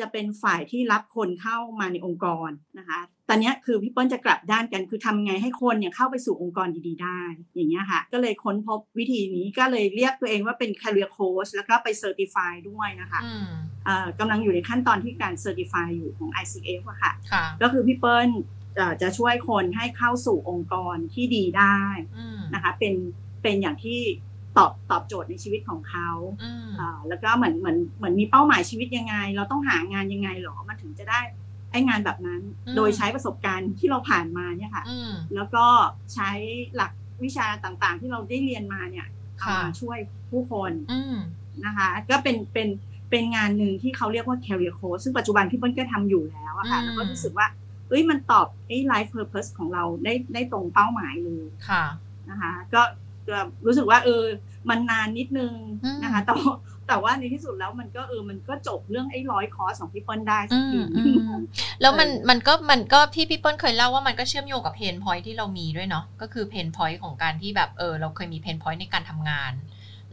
[0.00, 7.20] จะเป็นฝ่ายที่รับคนเข้ามาในองค์กรนะคะตอนเนี้ยคือพี่เปิ้ลจะกลับด้านกันคือทำไงให้คนเนี่ยเข้าไปสู่องค์กรดีๆ ได้
[7.54, 13.48] อย่างเงี้ยค่ะ ก็เลยค้นพบวิธีนี้ก็เลยเรียกตัวเองว่าเป็น career coach แล้วก็ไป certify ด้วยนะคะอืม
[13.84, 18.28] เอ่อกำลังอยู่ในขั้นตอนที่การ certify อยู่ของ ICF อะค่ะค่ะก็คือพี่เปิ้ล
[18.76, 21.80] เอ่อจะช่วยคนให้เข้าสู่องค์กรที่ดีได้
[22.16, 22.94] อืมนะคะเป็น
[23.42, 24.00] เป็นอย่างที่
[24.58, 26.10] ตอบตอบโจทย์ในชีวิตของเขา
[26.42, 31.20] อืมอ่าแล้วก็เหมือนเหมือนเหมือนมีเป้าหมายชีวิตยังไง เราต้องหางานยังไงหรอมันถึงจะได้
[31.70, 32.40] ไอ้งานแบบนั้น
[32.76, 35.64] โดยใช้ประสบการณ์ที่เราผ่านมาเนี่ยค่ะอืมแล้วก็
[36.14, 36.30] ใช้
[36.76, 36.92] หลัก
[37.24, 39.06] วิชาต่างๆ ที่เราได้เรียนมาเนี่ย
[39.38, 39.98] เอาค่ะมาช่วย
[40.30, 41.16] ผู้คนอืม
[41.64, 42.68] นะคะ ก็เป็นเป็น
[43.10, 47.46] เป็นงานหนึ่งที่เขาเรียกว่า career coach ซึ่งปัจจุบันพี่เปิ้ลก็ทำอยู่แล้วอะค่ะอืมแล้วก็รู้สึกว่า
[47.88, 51.84] เอ้ยมันตอบไอ้ life purpose ของเราได้ได้ตรงเป้าหมายเลยค่ะ
[52.30, 52.82] นะคะ ก็ก็
[53.66, 54.24] รู้สึกว่าเออ
[54.70, 55.52] มันนานนิดนึง
[55.84, 56.52] อืมนะคะแต่ว่า
[56.88, 61.30] แต่ว่าในที่สุดแล้วมันก็เออมันก็จบเรื่องไอ้ร้อยคอร์สของพี่เปิ้ลได้สัอืกทีมอืม
[61.80, 69.52] แล้วมันเออมันก็มันก็พี่พี่เปิ้ลเคยเล่าว่ามันก็เชื่อมโยงกับเพนพอยที่เรามีด้วยเนาะก็คือเพนพอยของการที่แบบเออเราเคยมีเพนพอยในการทำงาน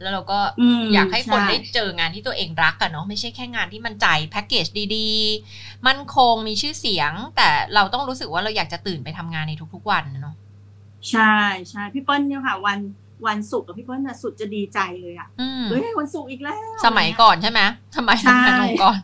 [0.00, 10.34] แล้วเราก็มอยากให้คนช่ได้เจองานที่ตัวเองรักอะเนาะไม่ใช่แค่งานที่มันจ่ายแพ็กเกจดีๆ มั่นคงมีชื่อเสียง แต่เราต้องรู้สึกว่าเราอยากจะตื่นไปทำงานในทุกๆวันเนาะ
[11.10, 11.22] ใช่
[11.70, 12.78] ใช่พี่เปิ้ลเนี่ยค่ะวัน
[13.26, 17.60] วันศุกร์กับพี่เปิ้ลน่ะสุดจะดีใจเลยอะอืมเฮ้ยวันศุกร์อีกแล้ว สมัยก่อนใช่ไหม
[17.96, 18.98] สมัยทำงานใช่องค์กร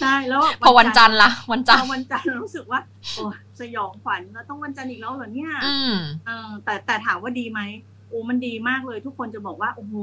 [0.00, 2.80] ใช่แล้วพอวันจันทร์ละวันจันทพอร์วันจันทร์เรารู้สึกว่า
[3.14, 3.24] โอ้
[3.60, 5.94] สยองขวัญแล้วต้องวันจันทร์อีกแล้วเหรอเนี่ยอืม
[6.26, 7.60] เออแต่แต่ถามว่าดีไหม
[8.08, 9.94] โอ้มันดีมากเลย ทุกคนจะบอกว่าโอ้โห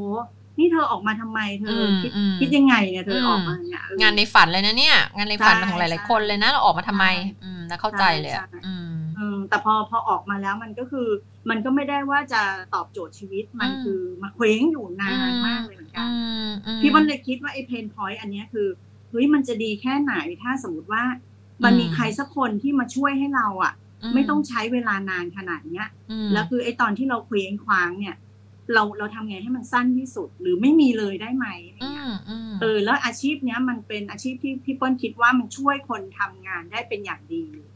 [0.60, 8.97] นี่เธอออกมาทำไมเธออมคิดอืมคิดยังไงเนี่ยเธออมออกมาเนี่ยเอองานในฝันเลยนะเนี่ย งานในฝันใช่ของหลายใช่ๆคนเลยนะเราออกมาทำไมใช่อืมนะเข้าใจเลยอะใช่อืมเออ
[9.50, 11.08] แต่พอพอออกมาแล้วมันก็คือ
[11.50, 12.42] มันก็ไม่ได้ว่าจะ
[12.74, 16.10] ตอบโจทย์ชีวิตมันอืมคือมาเคว้งอยู่นานมากเลยเหมือนกันอื
[16.50, 18.68] มอืมพี่มันเลยคิดว่าไอ้เพนพอยต์อันเนี้ยคือ
[19.10, 20.14] เฮ้ยมันจะดีแค่ไหน
[20.44, 21.04] ถ้าสมมติว่า
[21.64, 23.74] มันมีอืมใครสักคนที่มาช่วยให้เราอะ
[24.14, 28.16] ไม่ต้องใช้เวลานานขนาดเนี้ยอืมแล้วคือไอ้ตอนที่เราเคว้งคว้างเนี่ย
[28.74, 37.67] เราเราทำไงให้มันสั้นที่สุดหรือไม่มีเลยได้ไหมอะไรอืเงี้ยมอืมเออแล้วอาชีพเนี้ยมันเป็นอาชีพที่พี่เปิ้ลคิดว่ามันช่วยคนทำงานได้เป็นอย่างดีม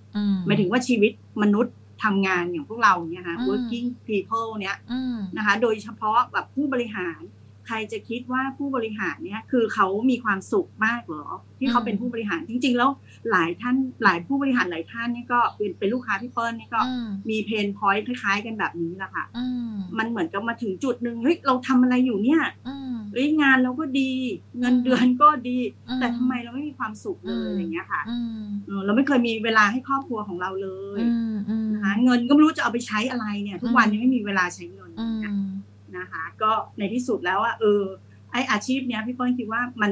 [0.45, 11.26] หมายถึงว่าชีวิตมนุษย์ทำงานอย่างพวกเราเนี่ยนะอืม working people เนี่ยอืมนะคะ โดยเฉพาะแบบผู้บริหารใครจะคิดว่าผู้บริหารเนี่ยคือเขามีความสุขมากเหรอ
[11.59, 12.89] ที่เขาเป็นผู้บริหารจริง ๆ แล้ว
[13.32, 24.11] หลายท่านหลายผู้บริหารหลายท่านนี่ก็เป็นเป็นลูกค้าพี่เปิ้ลนี่ก็อืมมีเพนพอยต์คล้าย ๆ กันแบบนี้แหละค่ะอืมมันเหมือนกับมาถึงจุดหนึ่งเฮ้ยเราทำอะไรอยู่เนี่ยอืมเฮ้ยงานเราก็ดี
[24.59, 25.57] เงินเดือนก็ดี
[25.89, 30.69] อืมแต่ทำไมเราไม่มีความสุขเลอืยมอะไรเงี้ยค่ะอืมเออเราไม่เคยมีเวลาให้ครอบครัวของเราเล
[30.99, 35.49] ยอืมอืมนะคะเงินก็ไม่รู้จะเอาไปใช้อะไรเนี่ย ทุกวันนี้ไม่มีเวลาใช้เงินอืม
[35.98, 37.84] นะคะ ก็ในที่สุดแล้วอะเออ
[38.32, 39.92] ไออาชีพเนี้ยพี่เปิ้ลคิดว่ามัน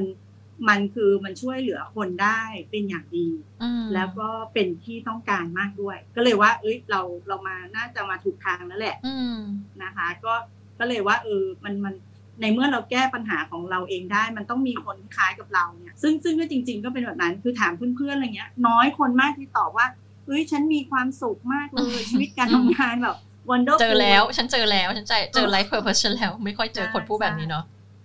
[0.69, 2.41] มันคือมันช่วยเหลือคนได้
[2.71, 3.29] เป็นอย่างดี
[3.63, 9.37] อืมแล้วก็เป็นที่ต้องการมากด้วย ก็เลยว่า เอ้ยเราเรามาน่าจะมาถูกทางแล้วแหละอืม
[9.83, 10.33] นะคะ ก็
[10.79, 11.95] ก็เลยว่า เออมันมัน
[12.41, 19.87] ในเมื่อเราแก้ปัญหาของเราเองได้ มันต้องมีคนคล้ายกับเราเนี่ย ซึ่งซึ่งก็จริง ๆ ก็เป็นแบบนั้นคือถามเพื่อนๆอะไรเงี้ย น้อยคนมากที่ตอบว่า
[20.25, 23.17] เฮ้ยฉันมีความสุขมากเลยชีวิตการทำงานแบบ
[23.51, 27.63] wonder เจอแล้ว ฉันเจอแล้ว ฉันเจอเจอ life purpose ฉันแล้ว ไม่ค่อยเจอคนพูดแบบนี้เนาะ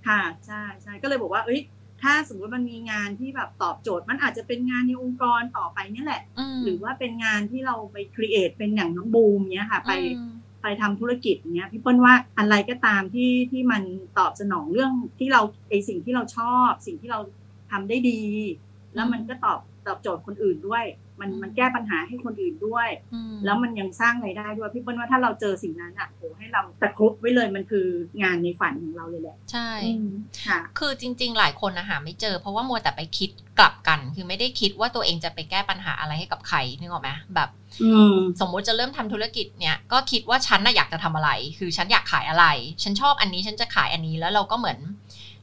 [0.08, 1.60] ค่ะใช่ใช่ก็เลยบอกว่าเอ้ย
[2.02, 6.22] ถ้าสมมติมันมีงานที่แบบตอบโจทย์มันอาจจะเป็นงานในองค์กรต่อไปเนี่ยแหละ
[6.54, 10.34] มหรือว่าเป็นงานที่เราไป create เป็นอย่างน้องบูมเนี้ยค่ะ ไปอืม
[10.64, 13.82] ไปทำธุรกิจอย่างเงี้ยพี่เปิ้ลว่าอะไรก็ตามที่ที่มัน
[14.18, 17.20] ตอบสนองเรื่องที่เราไอสิ่งที่เราชอบ สิ่งที่เรา
[17.70, 18.22] ทำได้ดี
[18.94, 20.84] แล้วมันก็ตอบตอบโจทย์คนอื่นด้วย
[21.20, 27.86] มันมันแก้ปัญหาให้คนอื่นด้วยอืมแล้วมันยังสร้างรายได้ด้วยพี่เปิ้ลว่าถ้าเราเจอสิ่งนั้นอะโหให้เราตะครุบไว้เลยมันคือ
[28.22, 29.70] งานในฝันของเราเลยแหละ ใช่
[30.46, 37.48] ค่ะคือจริง ๆ หลายคนนะหาไม่เจอเพราะว่ามัวแต่ไปคิดกลับกัน คือไม่ได้คิดว่าตัวเองจะไปแก้ปัญหาอะไรให้กับใครนึกออกไหมแบบ
[37.82, 42.46] อืมสมมุติจะเริ่มทำธุรกิจเนี่ยก็คิดว่าฉันน่ะอยากจะทำอะไร คือฉันอยากขายอะไร
[42.82, 44.78] ฉันชอบอันนี้ฉันจะขายอันนี้แล้วเราก็เหมือน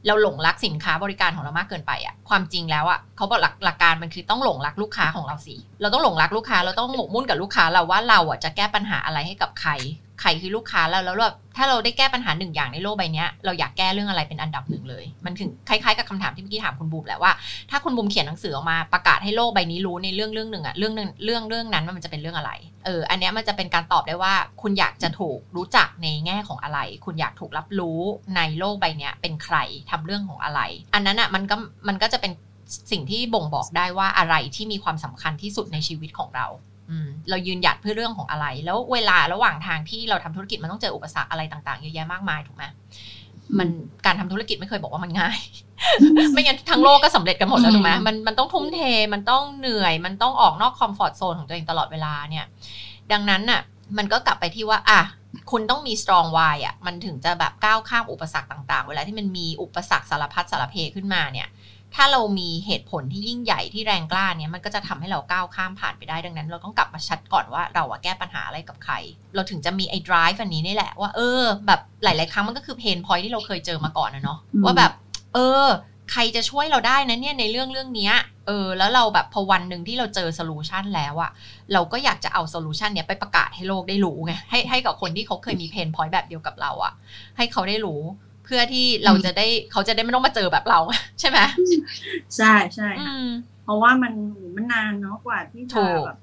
[0.06, 9.70] เราหลงรักสินค้าบริการของเรามากเกินไปอะความจริงแล้วอะเขาบอกหลักหลักการมันคือต้องหลงรักลูกค้าของเราสิเราต้องหลงรักลูกค้าเราต้องหมกมุ่นกับลูกค้าเราว่าเราอะจะแก้ปัญหาอะไรให้กับใคร
[10.22, 17.32] ใครคือลูกค้าเราแล้วแบบถ้าเราได้แก้ปัญหาหนึ่งอย่างในโลกใบนี้เราอยากแก้เรื่องอะไรเป็นอันดับหนึ่งเลย มันถึงคล้ายๆกับคำถามที่เมื่อกี้ถามคุณบูมแหละว่า
[17.70, 22.52] ถ้าคุณบุมเขียนหนังสือออกมาประกาศให้โลกใบนี้รู้ในเรื่องเรื่องหนึ่งอะเรื่องหนึ่งเรื่องเรื่องนั้นมันจะเป็นเรื่องอะไร
[22.84, 28.00] เอออันนี้มันจะเป็นการตอบได้ว่า คุณอยากจะถูกรู้จักในแง่ของอะไร คุณอยากถูกรับรู้
[28.36, 29.56] ในโลกใบนี้เป็นใคร
[29.90, 30.60] ทำเรื่องของอะไร
[30.94, 31.56] อันนั้นอะมันก็
[31.88, 32.32] มันก็จะเป็น
[32.90, 36.46] สิ่งที่บ่งบอกได้ว่าอะไรที่มีความสำคัญที่สุดในชีวิตของเรา
[37.30, 42.64] เรายืนหยัดเพื่อเรื่องของอะไร แล้วเวลาระหว่างทางที่เราทำธุรกิจมันต้องเจออุปสรรคอะไรต่างๆเยอะแยะมากมายถูกไหม
[43.58, 43.68] มัน
[44.06, 45.38] การทำธุรกิจไม่เคยบอกว่ามันง่าย
[46.32, 48.80] ไม่งั้นทั้งโลกก็สำเร็จกันหมดแล้วถูกไหมมันมันต้องทุ่มเท
[49.14, 52.44] มันต้องเหนื่อย มันต้องออกนอกคอมฟอร์ทโซนของตัวเองตลอดเวลาเนี่ย
[53.12, 53.60] ดังนั้นน่ะ
[53.98, 55.00] มันก็กลับไปที่ว่า อะ
[55.50, 61.48] คุณต้องมี strong why อะ มันถึงจะแบบก้าวข้ามอุปสรรคต่าง ๆ เวลาที่มันมีอุปสรรคสารพัดสารเพขึ้นมาเนี่ย
[61.96, 68.94] ถ้าเรามีเหตุผลที่ยิ่งใหญ่ที่แรงกล้าเนี่ยมันก็จะทำให้เราก้าวข้ามผ่านไปได้ดังนั้น เราต้องกลับมาชัดก่อนว่าเราอะแก้ปัญหาอะไรกับใคร
[69.34, 74.92] เราถึงจะมีไอ้ drive อันนี้นี่แหละว่าเออ แบบหลาย ๆ ครั้งมันก็คือ pain point ที่เราเคยเจอมาก่อนนะเนาะอืมว่าแบบ
[75.34, 75.66] เออ
[76.12, 78.14] ใครจะช่วยเราได้นะเนี่ยในเรื่องเรื่องเนี้ย
[78.46, 81.30] เออแล้วเราแบบพอวันหนึ่งที่เราเจอ solution แล้วอะ
[81.72, 86.92] เราก็อยากจะเอา solution เนี้ยไปประกาศให้โลกได้รู้ไงให้ให้กับคนที่เขาเคยมี pain point แบบเดียวกับเราอะ
[87.36, 88.02] ให้เขาได้รู้
[88.44, 90.80] เพื่อที่เราจะได้เขาจะได้ไม่ต้องมาเจอแบบเรา
[91.20, 91.38] ใช่ไหม
[92.36, 93.28] ใช่ใช่อืค่ะม
[93.64, 94.12] เพราะว่ามัน
[94.56, 96.18] มันนานเนาะกว่าที่ถูจะกแบบ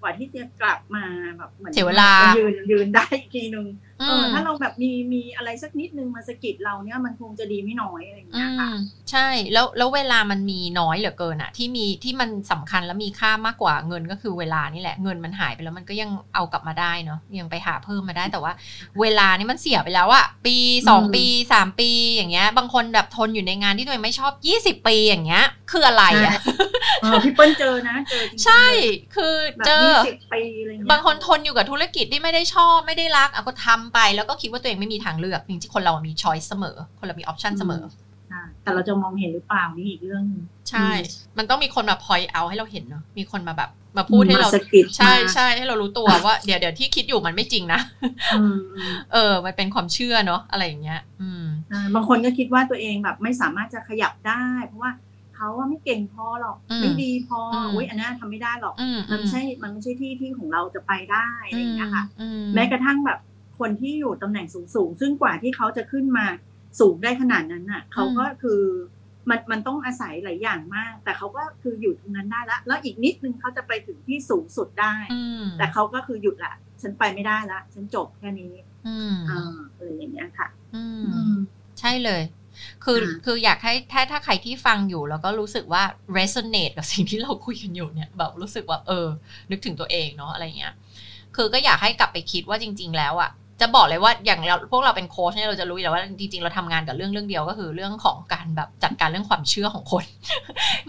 [0.00, 1.04] กว่าที่จะกลับมา
[1.36, 8.76] แบบเหมือนเสียเวลาจะยืนยืนได้อีกทีนึงอื เออมถ้าเราแบบมีมีอะไรสักนิดนึงมาสะกิดเราเนี่ยมันคงจะดีไม่น้อยอะไรอย่างอืเงี้ยค่ะม
[9.10, 18.52] ใช่แล้วแล้วเวลามันมีน้อยเหลือเกินอะที่มีที่มันสำคัญและมีค่ามากกว่าเงินก็คือเวลานี่แหละเงินมันหายไปแล้วมันก็ยังเอากลับมาได้เนาะยังไปหาเพิ่มมาได้แต่ว่า
[19.00, 20.56] เวลานี่มันเสียไปแล้วอะปี
[20.88, 26.34] สองอืมปีสามปีอย่างเงี้ย บางคนแบบทนอยู่ในงานที่ตัวเองไม่ชอบยี่สิบปีอย่างเงี้ย คืออะไรอะ
[27.02, 28.64] เออพี่เปิ้ลเจอนะเจอจริงๆใช่
[29.14, 37.84] คือแบบเจอยี่สิบปีอะไรเงี้ยบางคนทนอยู่กับธุรกิจที่ไม่ได้ชอบไม่ได้รักอะก็ทำไปแล้วก็คิดว่าตัวเองไม่มีทางเลือกจริงๆคนเรามี choice เสมอ คนเรามี option เสมอ
[38.28, 40.88] ใช่แต่เราจะมองเห็นหรือเปล่านี่อีกเรื่องหนึงใช่
[41.38, 47.80] มันต้องมีคนมาพอยเอาให้เราเห็นเนาะมีคนมาแบบ มาพูดให้เรามสะกิดใช่มาใช่ให้เรารู้ตัวว่าเดี๋ยวเดี๋ยวที่คิดอยู่มันไม่จริงนะ
[48.34, 54.90] อืมอืมเออ มันเป็นความเชื่อเนาะอะไรอย่างเงี้ย อืมใช่บางคนก็คิดว่าตัวเองแบบไม่สามารถจะขยับได้ เพราะว่า
[55.34, 63.18] เขาว่าไม่เก่งพอหรอกอืมไม่ดีพออมอุ้ยอันนั้นทำไม่ได้หรอกอืมมันไม่ใช่มันไม่ใช่ที่ที่ของเราจะไปได้อะไรอย่างเงี้ยค่ะอืมแม้กระทั่งแบบ
[63.58, 66.26] คนที่อยู่ตำแหน่งสูงๆซึ่งกว่าที่เขาจะขึ้นมา
[66.80, 68.62] สูงได้ขนาดนั้นน่ะเขาก็คือ
[69.30, 78.54] มันมันต้องอาศัยหลายอย่างมาก แต่เขาก็คืออยู่ตรงนั้นได้ละ แล้วอีกนิดนึงเขาจะไปถึงที่สูงสุดได้อืมแต่เขาก็คือหยุดละฉันไปไม่ได้ละ ฉันจบแค่นี้
[78.86, 79.40] อืมอ่า
[79.74, 81.36] อะไรอย่างเงี้ยค่ะ อืมอืม
[81.80, 82.22] ใช่เลย
[82.84, 85.82] คืออ่าคืออยากให้ถ้าถ้าใครที่ฟังอยู่แล้วก็รู้สึกว่า
[86.16, 89.06] resonate กับสิ่งที่เราคุยกันอยู่เนี่ยแบบรู้สึกว่าเออ
[89.50, 90.74] นึกถึงตัวเองเนาะอะไรเงี้ย
[91.36, 93.30] คือก็อยากให้กลับไปคิดว่าจริง ๆ แล้วอะ
[93.62, 100.04] จะบอกเลยว่าอย่างเราพวกเราเป็นโค้ชเนี่ยเราจะรู้อยู่แล้วว่าจริงๆเราทำงานกับเรื่องเรื่องเดียวก็คือเรื่องของการแบบจัดการเรื่องความเชื่อของคน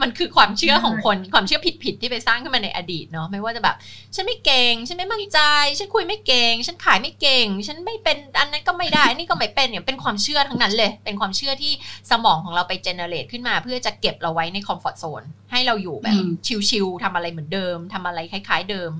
[0.01, 3.75] มันคือความเชื่อของคนความเชื่อผิดๆที่ไปสร้างขึ้นมาในอดีตเนาะไม่ว่าจะแบบ
[4.15, 5.39] ฉันไม่เก่ง ฉันไม่มั่นใจ
[5.79, 11.73] ฉันคุยไม่เก่ง ฉันขายไม่เก่ง ฉันไม่เป็นอันนั้นก็ไม่ได้นี่ก็ไม่เป็นเนี่ยเป็นความเชื่อทั้งนั้นเลย เป็นความเชื่อที่
[12.11, 15.23] สมองของเราไป generate ขึ้นมา เพื่อจะเก็บเราไว้ใน comfort zone
[15.53, 16.29] ให้เราอยู่แบบอืม
[16.69, 18.91] chill ๆทำอะไรเหมือนเดิมทำอะไรคล้าย ๆ เดิม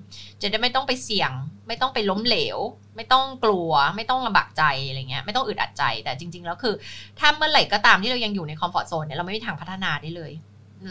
[0.42, 1.32] จะได้ไม่ต้องไปเสี่ยง
[1.68, 2.58] ไม่ต้องไปล้มเหลว
[2.96, 6.74] ไม่ต้องกลัว ไม่ต้องลำบากใจอะไรเงี้ยไม่ต้องอึดอัดใจแต่จริง ๆ แล้วคือ
[7.20, 10.32] ถ้าเมื่อไหร่ก็ตามที่เรายังอยู่ใน comfort zone เนี่ยเราไม่มีทางพัฒนาได้เลย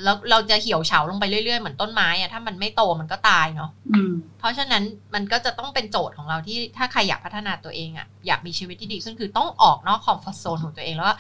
[0.05, 4.83] แล้วเราจะเหี่ยวเฉาลงไปเรื่อยๆ เหมือนต้นไม้อะถ้ามันไม่โตมันก็ตายเนาะอืมเพราะฉะนั้น
[5.15, 11.15] มันก็จะต้องเป็นโจทย์ของเราที่ถ้าใครอยากพัฒนาตัวเองอะอยากมีชีวิตที่ดีขึ้นคือต้องออกนอกคอมฟอร์ทโซนของตัวเองแล้วก็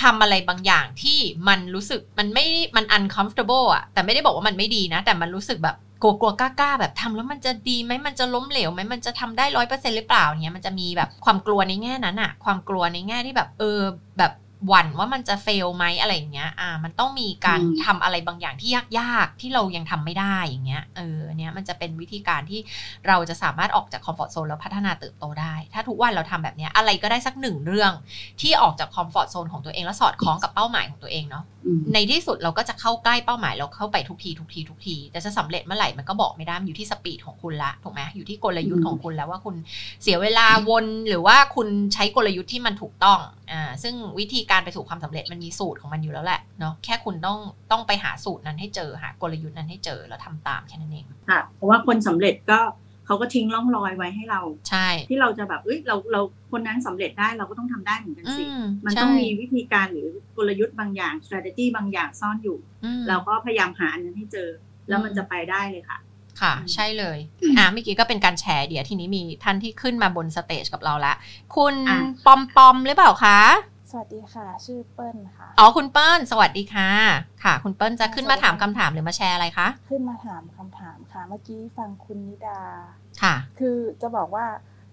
[0.00, 1.18] ทำอะไรบางอย่างที่
[1.48, 2.46] มันรู้สึกมันไม่
[2.76, 13.80] มัน uncomfortable อะแต่ไม่ได้บอกว่ามันไม่ดีนะ แต่มันรู้สึกแบบกลัวกลัวๆกล้าๆแบบทำแล้วมันจะดีไหมมันจะล้มเหลวไหมมันจะทำได้ร้อยเปอร์เซ็นหรือเปล่าเนี่ยมันจะมีแบบความกลัวในแง่นั้นอะความกลัวในแง่ที่แบบเออ
[14.18, 14.32] แบบ
[14.68, 22.60] หวั่นว่ามันจะ fail ไหมอะไรอย่างเงี้ย อ่า มันต้องมีการอืมทำอะไรบางอย่างที่ยากๆ ที่เรายังทำไม่ได้อย่างเงี้ย เออ เนี้ยมันจะเป็นวิธีการที่
[23.08, 27.92] เราจะสามารถออกจาก comfort zone แล้วพัฒนาเติบโตได้ ถ้าทุกวันเราทำแบบเนี้ย อะไรก็ได้สักหนึ่งเรื่อง
[28.40, 39.54] ที่ออกจาก comfort zone ของตัวเองแล้วสอดคล้องกับเป้าหมายของตัวเองเนาะอืมในที่สุดเราก็จะเข้าใกล้เป้าหมายเราเข้าไปทุกทีทุกทีทุกที แต่จะสำเร็จเมื่อไหร่มันก็บอกไม่ได้มันอยู่ที่ speed ของคุณละ ถูกไหมอยู่ที่กลยุทธ์ของคุณแล้วว่าคุณ
[40.02, 43.18] เสียเวลาวนหรือว่าคุณใช้กลยุทธ์ที่มันถูกต้อง
[43.52, 47.38] อ่า ซึ่งวิธีการไปสู่ความสำเร็จมันมีสูตรของมันอยู่แล้วแหละเนาะแค่คุณต้อง
[47.70, 52.60] ต้องไปหาสูตรนั้นให้เจอหากลยุทธ์นั้นให้เจอแล้วทำตามแค่นั้นเองค่ะเพราะว่าคนสำเร็จก็
[53.06, 56.20] เขาก็ทิ้งร่องรอยไว้ให้เราใช่ ที่เราจะแบบเอ้ยเราเรา
[56.52, 64.48] คนนั้นสำเร็จได้เราก็ต้องทำได้เหมือนกันอืสิมมันใช่ต้องมีวิธีการหรือกลยุทธ์บางอย่าง strategy บางอย่างซ่อนอยู่อืมเราก็พยายามหาอันนั้นให้เจอ
[64.88, 65.98] แล้วมันจะไปได้เลยค่ะ
[66.40, 67.18] ค่ะอืมใช่เลย
[67.58, 71.14] อะเมื่อกี้ก็เป็นการแชร์เดี๋ยวทีนี้มีท่านที่ขึ้นมาบน stage กับเราละ
[71.56, 73.38] คุณอะปอมปอมหรือเปล่าคะ
[73.94, 76.90] สวัสดีค่ะ ชื่อเปิ้ลค่ะ อ๋อคุณเปิ้ลสวัสดีค่ะ
[77.44, 82.60] ค่ะ คุณเปิ้ลจะขึ้นมาถามคำถามหรือมาแชร์อะไรคะ ขึ้นมาถามคำถามค่ะ เมื่อกี้ฟังคุณนิดา
[83.22, 84.46] ค่ะ คือจะบอกว่า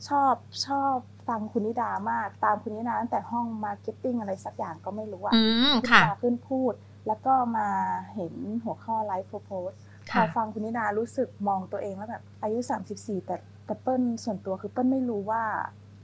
[0.07, 0.33] ชอบ
[0.67, 0.93] ชอบ
[1.27, 6.73] ฟังคุณนิดามาก ตามคุณนิดาตั้งแต่ห้อง marketing อะไรสักอย่างก็ไม่รู้อะอืมคุณค่ะนิดาขึ้นพูด
[7.07, 7.67] แล้วก็มา
[8.15, 8.33] เห็น
[8.63, 12.59] หัวข้อ Life Purpose พอค่ะฟังคุณนิดารู้สึกมองตัวเองแล้วแบบอายุ
[12.93, 13.35] 34 แต่
[13.65, 15.43] แต่เปิ้ลส่วนตัวคือเปิ้ลไม่รู้ว่า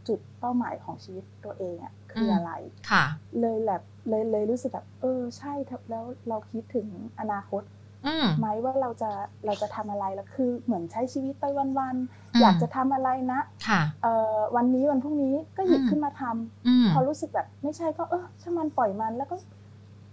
[0.08, 2.52] จุดเป้าหมายของชีวิตตัวเองอะคืออะไร
[2.92, 3.04] ค่ะ
[3.40, 5.54] เลยแบบเลยเลยรู้สึกแบบเออใช่
[5.90, 6.88] แล้วเราคิดถึง
[7.20, 7.64] อนาคต
[8.06, 9.12] อืมไหมว่าเราจะ
[9.46, 19.36] เราจะทำอะไรแล้วคือเหมือนใช้ชีวิตไปวันอืมๆอยากจะทำอะไรนะค่ะเอ่อวันนี้วันพรุ่งนี้ก็หยิบอืมขึ้นมาทำอืมพอรู้สึกแบบไม่ใช่ก็เออช่างมันปล่อยมันแล้วก็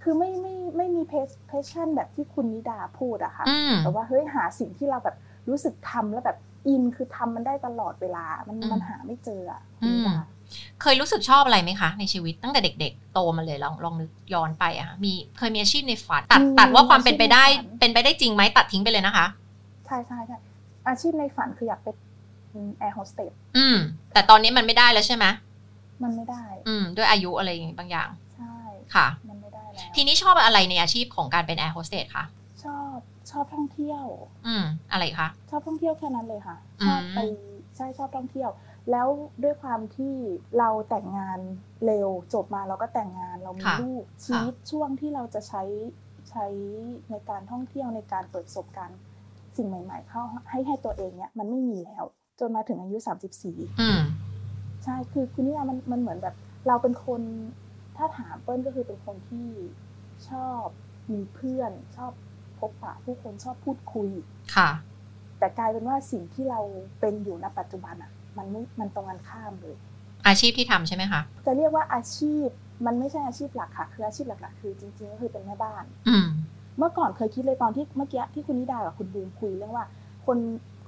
[0.03, 5.17] คือไม่ไม่ไม่มี passion แบบที่คุณนิดาพูดอะค่ะอืมแต่ว่าเฮ้ยหาสิ่งที่เราแบบ
[5.49, 6.39] รู้สึกทำแล้วแบบ
[6.69, 10.31] in คือทำมันได้ตลอดเวลา มันอืมมันหาไม่เจออะคุณนิดาอืม
[10.83, 19.27] เคยรู้สึกชอบอะไรไหมคะ ในชีวิตตั้งแต่เด็ก ๆ โตมาเลยลองลองนึกย้อนไปอะค่ะมีเคยมีอาชีพในฝันตัดมีตัดว่าความเป็นไปได้อาชีพในฝันเป็นไปได้จริงไหมตัดทิ้งไปเลยนะคะ
[19.87, 20.39] ใช่ใช่ใช่
[20.89, 21.95] อาชีพในฝันคืออยากเป็น
[22.79, 23.77] แอร์โฮสเตสอืม
[24.13, 25.25] แต่ตอนนี้มันไม่ได้แล้วใช่ไหม
[26.03, 28.57] มันไม่ได้ อืม ด้วยอายุอะไรบางอย่าง ใช่
[28.95, 32.25] ค่ะ มันไม่ได้แล้ว ทีนี้ชอบอะไรในอาชีพของการเป็นแอร์โฮสเตสคะ
[33.33, 34.05] ชอบชอบท่องเที่ยว
[34.47, 37.19] อืมอะไรคะ ชอบท่องเที่ยวแค่นั้นเลยค่ะอืมชอบไป
[37.77, 38.51] ใช่ชอบท่องเที่ยว
[38.91, 39.09] แล้ว
[39.43, 40.15] ด้วยความที่
[40.59, 41.39] เราแต่งงาน
[41.87, 45.63] เร็วจบมาเราก็แต่งงานเรามีลูกชีวิตช่วงที่เราจะใช้
[46.31, 46.47] ใช้
[47.11, 48.99] ในการท่องเที่ยวในการเปิดประสบการณ์
[49.57, 52.05] สิ่งใหม่ ๆ เข้าให้ให้ตัวเองเนี่ยมันไม่มีแล้ว
[52.41, 52.97] จนมาถึงอายุ
[53.39, 54.01] 34อืม
[54.85, 56.35] ใช่คือคุณนี่มันมันเหมือนแบบ
[56.67, 57.21] เราเป็นคน
[57.97, 59.49] ถ้าถามเปิ้ลก็คือเป็นคนที่
[60.29, 60.65] ชอบ
[61.13, 62.13] มีเพื่อนชอบ
[62.63, 64.09] พบปะผู้คนชอบพูดคุย
[64.57, 64.71] ค่ะ
[65.39, 66.61] แต่กลายเป็นว่าสิ่งที่เรา
[67.01, 69.77] เป็นอยู่ณปัจจุบันอะ มันไม่มันตรงกันข้ามเลย
[70.27, 72.47] อาชีพที่ทำใช่ไหมคะจะเรียกว่าอาชีพ
[72.87, 76.27] มันไม่ใช่อาชีพหลักค่ะ คืออาชีพหลักๆคือจริงๆก็คือเป็นแม่บ้าน อืม
[76.79, 79.87] เมื่อก่อนเคยคิดเลยตอนที่เมื่อกี้ที่คุณนิดากับคุณบูมคุยเรื่องว่า
[80.27, 80.39] คน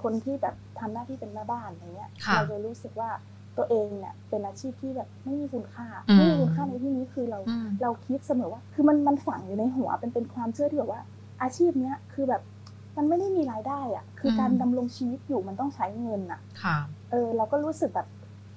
[0.03, 3.11] คนที่แบบทำหน้าที่เป็นแม่บ้านอะไรเงี้ยค่ะเราจะรู้สึกว่า
[3.57, 11.03] ตัวเองเนี่ยเป็นอาชีพที่แบบไม่มีคุณค่าอืมไม่มีคุณค่าในที่นี้คือเราอืมเราคิดเสมอว่า คือมันมันฝังอยู่ในหัวเป็นเป็นความเชื่อที่แบบว่า
[11.43, 12.43] อาชีพเนี้ยคือแบบ
[12.97, 16.77] มันไม่ได้มีรายได้อะคือการดำรงชีวิตอยู่มันต้องใช้เงินอะค่ะ
[17.11, 18.09] เออ เราก็รู้สึกแบบ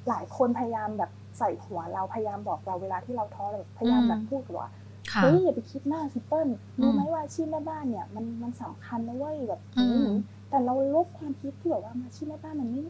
[0.09, 4.69] หลายคนพยายามแบบใส่หัวเราพยายามบอกเราเวลาที่เราท้อเราแบบพยายามแบบพูดกับว่า
[5.11, 6.47] ค่ะเฮ้ยอย่าไปคิดมากสิเปิ้ล
[6.82, 12.82] รู้ไหมอืมว่าอาชีพแม่บ้านเนี่ย มันมันสำคัญนะเว้ยแบบอืมอย่างนี้แต่เราลบความคิดที่แบบว่าอาชีพแม่บ้านมันไม่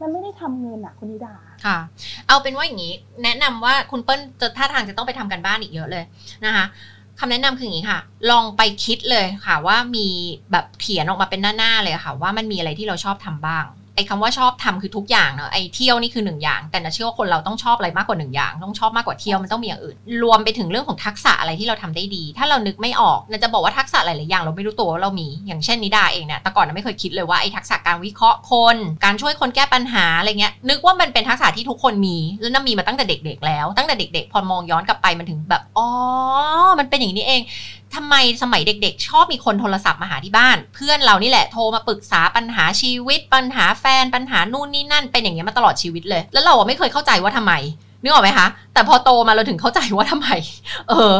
[0.00, 1.34] มันไม่ได้ทำเงินอะคุณนิดา
[1.64, 1.78] ค่ะ
[2.28, 2.94] เอาเป็นว่าอย่างนี้
[3.24, 6.04] แนะนำว่าคุณเปิ้ลจะท่าทางจะต้องไปทำกันบ้านอีกเยอะเลย
[6.44, 6.64] นะคะ
[7.18, 8.00] คำแนะนำคืออย่างนี้ค่ะ
[8.30, 10.08] ลองไปคิดเลยค่ะว่ามี
[10.52, 13.64] แบบเขียนออกมาเป็นหน้าๆเลยค่ะ ว่ามันมีอะไรที่เราชอบทำบ้าง
[13.96, 35.88] ไอ้คำว่าชอบทำคือทุกอย่างเนอะไอ้เที่ยวนี่คือหนึ่งอย่าง แต่นะเชื่อว่าคนเราต้องชอบอะไรมากกว่าหนึ่งอย่าง ต้องชอบมากกว่าเที่ยวมันต้องมีอย่างอื่น รวมไปถึงเรื่องของทักษะอะไรที่เราทำได้ดี ถ้าเรานึกไม่ออกนะจะบอกว่าทักษะหลายๆอย่างเราไม่รู้ตัวว่าเรามี อย่างเช่นนิดาเองเนี่ยแต่ก่อนนะไม่เคยคิดเลยว่าไอ้ทักษะการวิเคราะห์คน การช่วยคนแก้ปัญหาอะไรเงี้ยนึกว่ามันเป็นทักษะที่ทุกคนมีแล้วน่ามีมาตั้งแต่เด็ก ๆ แล้วตั้งแต่เด็ก ๆ พอมองย้อนกลับไปมันถึงแบบอ๋อ
[36.78, 37.42] มันเป็นอย่างนี้เอง
[37.94, 47.52] ทำไมสมัยเด็ก ๆ ชอบมีคนโทรศัพท์มาหาที่บ้าน เพื่อนเรานี่แหละโทรมาปรึกษาปัญหาชีวิต ปัญหาแฟนปัญหานู่นนี่นั่นเป็นอย่างเงี้ยมาตลอดชีวิตเลย แล้วเราไม่เคยเข้าใจว่าทำไม
[48.02, 50.28] นึกออกไหมคะ แต่พอโตมาเราถึงเข้าใจว่าทำไม
[50.88, 51.14] เออ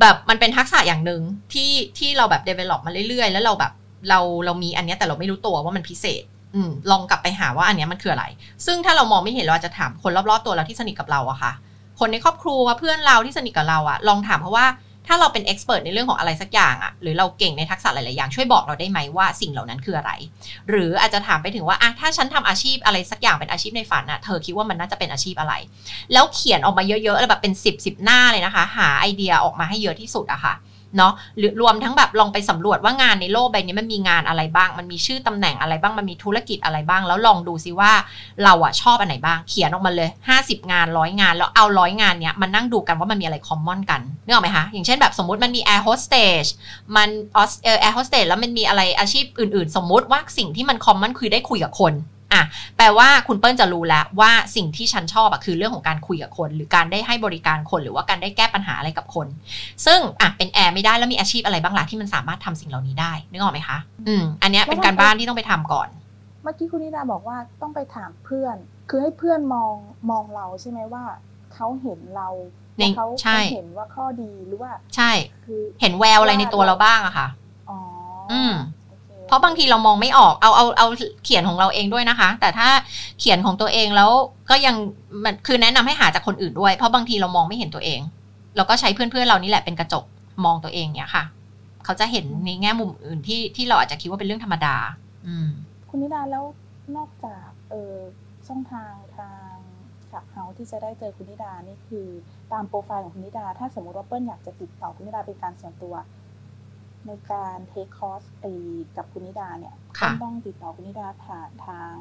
[0.00, 1.20] แบบมันเป็นทักษะอย่างหนึ่ง
[1.52, 3.72] ที่ที่เราแบบ develop มาเรื่อยๆ แล้วเราแบบ
[4.08, 6.22] เราเรามีอันนี้แต่เราไม่รู้ตัวว่ามันพิเศษ
[6.54, 6.56] อ
[6.90, 8.24] ลองกลับไปหาว่าอันนี้มันคืออะไร
[8.66, 11.52] ซึ่งถ้าเรามองไม่เห็นเราอาจจะถามคนรอบๆตัวเราที่สนิทกับเราอะค่ะ
[12.00, 14.66] คนในครอบครัวเพื่อนเราที่สนิทกับเราอะลองถามเพราะว่า
[15.06, 20.12] ถ้าเราเป็นเอ็กซ์เพรสในเรื่องของอะไรสักอย่างอะหรือเราเก่งในทักษะหลาย ๆ อย่างช่วยบอกเราได้ไหมว่าสิ่งเหล่านั้นคืออะไร
[20.70, 25.54] หรืออาจจะถามไปถึงว่าอะถ้าฉันทำอาชีพอะไรสักอย่างเป็นอาชีพในฝันอะเธอคิดว่ามันน่าจะเป็นอาชีพอะไร
[26.12, 30.54] แล้วเขียนออกมาเยอะ ๆ แบบเป็น 10 ๆ หน้าเลยนะคะ หาไอเดียออกมาให้เยอะที่สุดอะค่ะ
[30.96, 37.92] เนาะหรือรวมทั้งแบบลองไปสำรวจว่างานในโลกใบนี้มันมีงานอะไรบ้าง มันมีชื่อตำแหน่งอะไรบ้างมันมีธุรกิจอะไรบ้าง แล้วลองดูซิว่า
[38.44, 46.44] เราอะชอบอันไหนบ้างเขียนออกมาเลย 50 งานร้อยงาน แล้วเอาร้อยงานเนี้ยมานั่งดูกันว่ามันมีอะไร common กันนึกออกไหมคะอย่างเช่นแบบสมมติมันมีแอร์โฮสเตส
[46.96, 47.08] มัน
[47.80, 51.92] แอร์โฮสเตสแล้วมันมีอะไรอาชีพอื่น ๆ สมมติว่าสิ่งที่มัน common คือได้คุยกับคน
[52.34, 52.44] อะ
[52.76, 59.26] แปลว่าคุณเปิ้ลจะรู้แล้วว่าสิ่งที่ฉันชอบอะคือเรื่องของการคุยกับคน หรือการได้ให้บริการคนหรือว่าการได้แก้ปัญหาอะไรกับคน
[59.86, 63.78] ซึ่งอะเป็นแอร์ไม่ได้แล้วมีอาชีพอะไรบ้างล่ะที่มันสามารถทำสิ่งเหล่านี้ได้นึกออกไหมคะ
[64.08, 65.88] อืมอันเนี้ยเป็นการบ้านที่ต้องไปทำก่อน
[66.42, 68.56] เมื่อกี้คุณนิดาบอกว่าต้องไปถามเพื่อน
[68.88, 69.74] คือให้เพื่อนมอง
[70.10, 71.04] มองเราใช่ไหมว่า
[71.54, 72.28] เขาเห็นเรา
[72.78, 75.10] ในว่าเขาใช่เขาเห็นว่าข้อดีหรือว่า ใช่
[75.44, 77.28] คือเห็นแววอะไรในตัวเราบ้างอะค่ะ
[77.70, 77.78] อ๋อ
[78.32, 78.83] อืมโอค
[79.26, 80.86] เพราะบางทีเรามองไม่ออกเอาเอาเอา
[81.24, 82.68] เขียนของเราเองด้วยนะคะ แต่ถ้า
[83.20, 84.10] เขียนของตัวเองแล้ว
[84.50, 84.76] ก็ยัง
[85.24, 88.00] มันคือแนะนำให้หาจากคนอื่นด้วย เพราะบางทีเรามองไม่เห็นตัวเอง
[88.56, 90.04] เราก็ใช้เพื่อนๆเรานี่แหละเป็นกระจก
[90.44, 91.24] มองตัวเองเนี่ยค่ะ
[91.84, 94.76] เขาจะเห็นในแง่มุมอื่นที่ที่เราอาจจะคิดว่าเป็นเรื่องธรรมดา
[95.26, 95.48] อืม
[95.88, 96.44] คุณนิดาแล้ว
[96.96, 97.94] นอกจากเออ
[98.46, 99.54] ช่องทางทาง
[100.06, 102.06] แฟลับเฮาที่จะได้เจอคุณนิดานี่คือ
[102.52, 105.94] ตามโปรไฟล์ของคุณนิดา ถ้าสมมติว่าเปิ้ลอยากจะติดต่อคุณนิดาเป็นการส่วนตัว
[107.06, 108.46] ในการ take คอร์สไอ
[108.96, 111.94] กับคุณนิดาเนี่ยค่ะเปิ้ลต้องติดต่อคุณนิดาผ่านทาง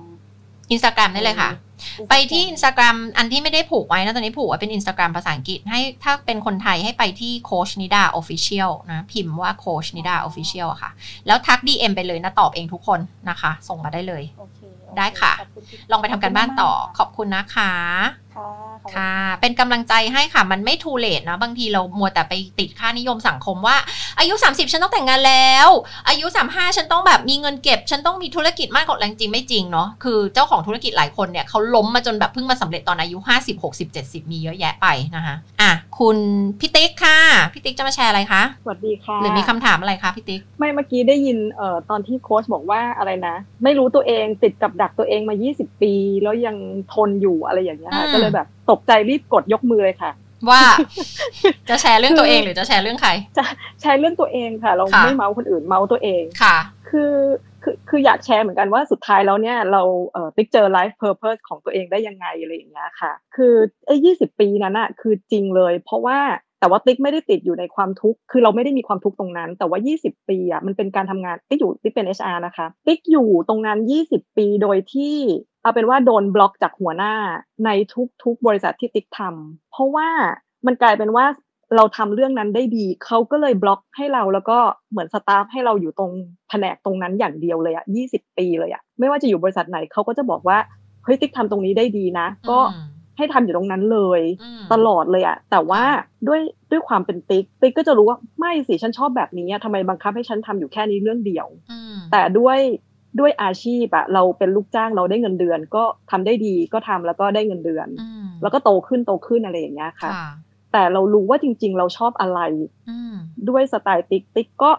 [0.71, 10.91] อินสตาแกรมได้เลยค่ะ Instagram ไปที่อินสตาแกรมอันที่ไม่ได้ผูกไว้นะตอนนี้ผูกไว้เป็นอินสตาแกรมภาษาอังกฤษให้ถ้าเป็นคนไทยให้ไปที่ Coach Nida Official นะ พิมพ์ว่า Coach Nida Official ค่ะ
[11.27, 12.99] แล้วทัก DM ไปเลยนะ ตอบเองทุกคน
[13.29, 17.71] นะคะ ส่งมาได้เลยโอเคได้ค่ะขอบคุณที่ลองไปทำการบ้านต่อขขออบคุณนะคะ
[18.83, 23.77] ค่ะขอบณค่ะ เป็นกำลังใจให้ค่ะ มันไม่ too late นะบางทีเรามัวแต่ไปติดค่านิยมสังคมว่า
[24.19, 25.67] อายุ 30 ฉันต้องแต่งงานแล้ว
[26.09, 36.17] อายุ 35 ฉันต้องแบบมีเงินเก็บ ฉันต้องมีธุรกิจมากกว่าแรงจริงไม่จริงเนาะคือเจ้าของธุรกิจหลายคนเนี่ยเขาล้มมาจนแบบเพิ่งมาสำเร็จตอนอายุ 50 60 70 มีเยอะแยะไปนะคะอะคุณ
[36.59, 37.17] พี่ติ๊กค่ะ
[37.53, 46.57] พี่ติ๊กจะมาแชร์อะไรคะสวัสดีค่ะหรือมีคำถามอะไรคะพี่ติ๊กไม่เมื่อกี้ได้ยินเอ่อตอนที่โค้ชบอกว่าอะไรนะ ไม่รู้ตัวเองติดกับดักตัวเองมา 20 ปี แล้วยัง
[46.93, 50.11] ทนอยู่อะไรอย่างเงี้ยค่ะอืมก็เลยแบบตกใจรีบกดยกมือเลยค่ะ
[50.49, 50.61] ว่า
[51.69, 53.43] จะแชร์เรื่องตัวเองหรือจะแชร์เรื่องใคร จะ
[53.81, 56.57] แชร์เรื่องตัวเองค่ะ เราค่ะไม่เมาคนอื่นเมาตัวเองค่ะ
[56.89, 57.13] คือ
[57.63, 59.81] คือคืออยากแชร์เหมือนกันว่าสุดท้ายแล้วเนี่ยเรา
[60.13, 63.55] เอ่อติ๊กเจอ life purpose ของตัวเองได้ยังไงอะไรอย่างเงี้ยค่ะ คือ
[63.85, 66.19] ไอ้ยี่สิบปีนั้นอะคือจริงเลย เพราะว่า
[66.59, 75.15] แต่ว่าติ๊กไม่ได้ติดอยู่ในความทุกข์ คือเราไม่ได้มีความทุกข์ตรงนั้น แต่ว่า 20 ปีอะมันเป็นการทำงานติ๊กอยู่ติ๊กเป็น HR นะคะ ติ๊กอยู่ตรงนั้น 20 ปีโดยที่
[75.63, 77.13] เอาเป็นว่าโดนบล็อกจากหัวหน้า
[77.65, 77.69] ใน
[78.23, 80.07] ทุกๆบริษัทที่ติ๊กทำเพราะว่า
[80.65, 81.25] มันกลายเป็นว่า
[81.75, 84.57] เราทำเรื่องนั้นได้ดี เขาก็เลยบล็อกให้เราแล้วก็
[84.91, 86.11] เหมือนสตาฟให้เราอยู่ตรง
[86.49, 90.57] แผนกตรงนั้นอย่างเดียวเลยอะยี่สิบปีเลยอะไม่ว่าจะอยู่บริษัทไหนเขาก็จะบอกว่า
[91.03, 92.87] เฮ้ยติ๊กทำตรงนี้ได้ดีนะ ก็อืม
[93.17, 95.83] ให้ทำอยู่ตรงนั้นเลยอืมตลอดเลยอะแต่ว่า
[96.27, 96.41] ด้วย
[96.71, 102.59] ด้วยความเป็นติ๊กติ๊กก็จะรู้ว่าไม่สิฉันชอบแบบนี้อะทำไมบังคับให้ฉันทำอยู่แค่นี้เรื่องเดียวอืมแต่ด้วย
[103.19, 110.27] ด้วยอาชีพอะเราเป็นลูกจ้างเราได้เงินเดือน ก็ทำได้ดีก็ทำแล้วก็ได้เงินเดือนอืมแล้วก็โตขึ้นโตขึ้นอะไรอย่างเงี้ยค่ะค่ะ
[110.71, 112.39] แต่เรารู้ว่าจริง ๆ เราชอบอะไร
[112.89, 113.15] อืม
[113.49, 114.71] ด้วยสไตล์ติ๊กติ๊กก็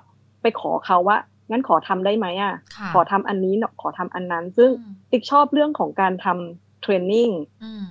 [0.42, 1.18] ไปขอเขาว่า
[1.50, 7.28] งั้นขอทำได้ไหมอะค่ะขอทำอันนี้เนอะขอทำอันนั้น ซึ่งอืมติ๊กชอบเรื่องของการทำ training
[7.64, 7.86] อืม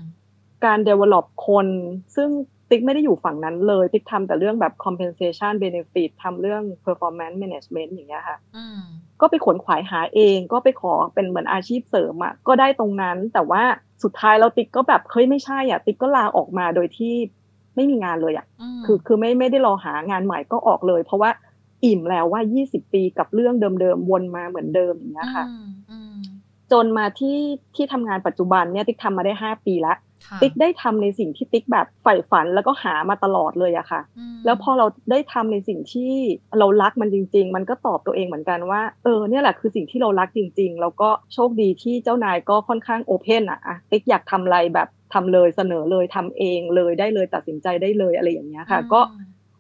[0.65, 1.67] การ develop คน
[2.15, 2.29] ซึ่ง
[2.69, 8.81] ติ๊กไม่ได้อยู่ฝั่งนั้นเลย ติ๊กทำแต่เรื่องแบบ compensation benefit ทำเรื่อง performance management อย่างเงี้ยค่ะอืม
[9.21, 13.63] ก็ไปขวนขวายหาเอง ก็ไปขอเป็นเหมือนอาชีพเสริมอะก็ได้ตรงนั้น แต่ว่า
[14.03, 17.13] สุดท้ายเราติ๊กก็แบบเฮ้ยไม่ใช่อะติ๊กก็ลาออกมาโดยที่
[17.75, 18.45] ไม่มีงานเลยอะ
[18.79, 21.31] มคือคือไม่ไม่ได้รอหางานใหม่ก็ออกเลย เพราะว่า
[21.85, 26.15] อิ่มแล้วว่า 20 ปีกับเรื่องเดิมๆวนมาเหมือนเดิมอย่างเงี้ยค่ะอืมอืม
[26.71, 27.37] จนมาที่
[27.75, 34.01] ที่ทำงานปัจจุบันเนี่ยติ๊กทำมาได้ 5 ปีแล้วค่ะ ติ๊กได้ทำในสิ่งที่ติ๊กแบบใฝ่ฝันแล้วก็หามาตลอดเลยอะค่ะ
[34.33, 36.11] อืมแล้วพอเราได้ทำในสิ่งที่
[36.59, 49.01] เรารักมันจริง ๆ มันก็ตอบตัวเองเหมือนกันว่าเออเนี่ยแหละคือสิ่งที่เรารักจริง ๆ แล้วก็โชคดีที่เจ้านายก็ค่อนข้าง open อะอะติ๊กอยากทำอะไรแบบทำเลยเสนอเลยทำเองเลยได้เลยตัดสินใจได้เลยอะไรอย่างเงี้ยค่ะ ก็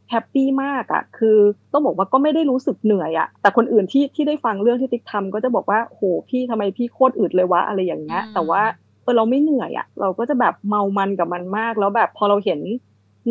[0.09, 1.37] happy มากอะ่ะคือ
[1.71, 8.61] ต้องบอกว่าก็ไม่ได้รู้สึกเหนื่อยอะ่ะแต่คนอื่นที่ที่ได้ฟังเรื่องที่ติ๊กทำก็จะบอกว่าโหพี่ทำไมพี่โคตรอึดเลยวะอะไรอย่างเงี้ยอืมแต่ว่า
[9.03, 12.59] เออเราไม่เหนื่อยอะ่ะเราก็จะแบบเมามันกับมันมาก แล้วแบบพอเราเห็น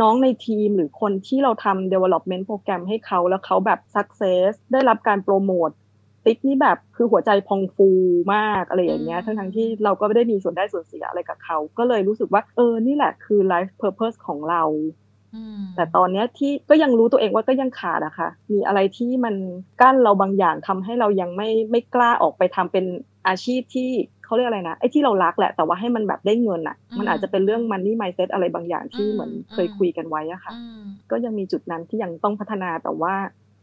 [0.01, 5.70] น้องในทีมหรือคนที่เราทำ development โปรแกรมให้เขาแล้วเขาแบบ success ได้รับการโปรโมท
[6.25, 7.89] ติ๊กนี่แบบคือหัวใจพองฟู
[8.35, 14.62] มากอะไรอย่างเงี้ยอืมทั้งทั้งๆที่เราก็ไม่ได้มีส่วนได้ส่วนเสียอะไรกับเขา ก็เลยรู้สึกว่า เออ นี่แหละคือ life purpose ของเรา
[15.35, 19.35] อืมแต่ตอนเนี้ยที่ก็ยังรู้ตัวเองว่าก็ยังขาดอะค่ะ มีอะไรที่มัน
[19.81, 22.85] กั้นเราบางอย่างทำให้เรายังไม่ไม่กล้าออกไปทำเป็น
[23.29, 23.91] อาชีพที่
[24.33, 30.80] เขาเรียกอะไรนะไอ้ที่เรารักแหละแต่ว่าให้มันแบบได้เงินอะมันอาจจะเป็นเรื่อง money mindset อะไรบางอย่างที่เหมือนเคยคุยกันไว้อะค่ะอืม
[31.11, 33.14] ก็ยังมีจุดนั้นที่ยังต้องพัฒนาแต่ว่า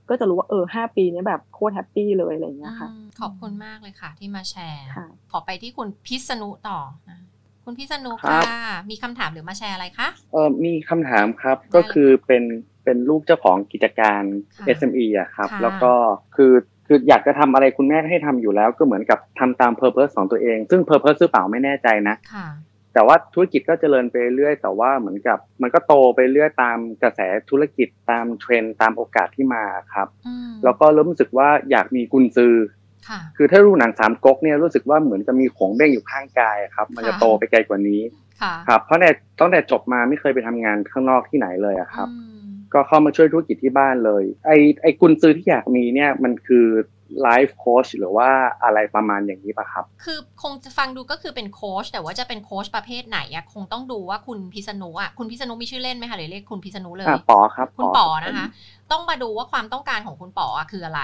[0.10, 7.20] ก็จะรู้ว่าเออห้าปีเนี้ยแบบโคตรแฮปปี้เลยอะไรอย่างเงี้ยค่ะอืมขอบคุณมากเลยค่ะที่มาแชร์ค่ะขอไปที่คุณพิษณุต่อนะ
[7.66, 8.46] คุณพิษณุครัค่ะบ
[8.90, 12.44] มีคำถามหรือมาแชร์อะไรคะเออมีคำถามครับได้ก็คือเป็น
[12.84, 14.24] เป็นลูกเจ้าของกิจการ
[14.58, 15.94] ค่ะ SME อะครับค่ะแล้วก็
[16.36, 16.54] คือ
[16.92, 22.48] คืออยากจะทำอะไรคุณแม่ให้ทำอยู่แล้ว ก็เหมือนกับทำตาม Purpose ของตัวเอง ซึ่ง Purpose หรือเปล่าไม่แน่ใจนะค่ะ
[22.94, 27.20] แต่ว่าธุรกิจก็เจริญไปเรื่อยแต่ว่าเหมือนกับ มันก็โตไปเรื่อยตามกระแส
[27.50, 29.64] ธุรกิจตามเทรนด์ตามโอกาสที่มา
[29.94, 32.56] ครับอืมแล้วก็เริ่มรู้สึกว่าอยากมีกุญซือ
[33.10, 38.02] ค่ะคือถ้าดูหนังสามก๊กเนี่ยรู้สึกว่าเหมือนจะมีของเบ้งอยู่ข้างกายอะครับ มันจะค่ะโตไปไกลกว่านี้
[38.42, 39.06] ค่ะครับเพราะใน
[39.40, 42.39] ตั้งแต่จบมาไม่เคยไปทำงานข้างนอกที่ไหนเลยอะครับอืม
[42.74, 44.52] ก็เข้ามาช่วยธุรกิจที่บ้านเลย ไอ
[44.82, 46.68] ไอกุญซื้อที่อยากมีเนี่ยมันคือ
[47.22, 48.30] ไลฟ์โค้ชหรือว่า
[48.64, 58.46] อะไรประมาณอย่างนี้ปะครับ คือคงจะฟังดูก็คือเป็นโค้ชแต่ว่าจะเป็นโค้ชประเภทไหนอะคงต้องดูว่าคุณพิษณุอะคุณพิษณุมีชื่อเล่นไหมคะหรือเรียกคุณพิษณุเลยอะปอครับ คุณปป๋ออนะคะ
[58.92, 61.02] ต้องมาดูว่าความต้องการของคุณป๋ออะคืออะไร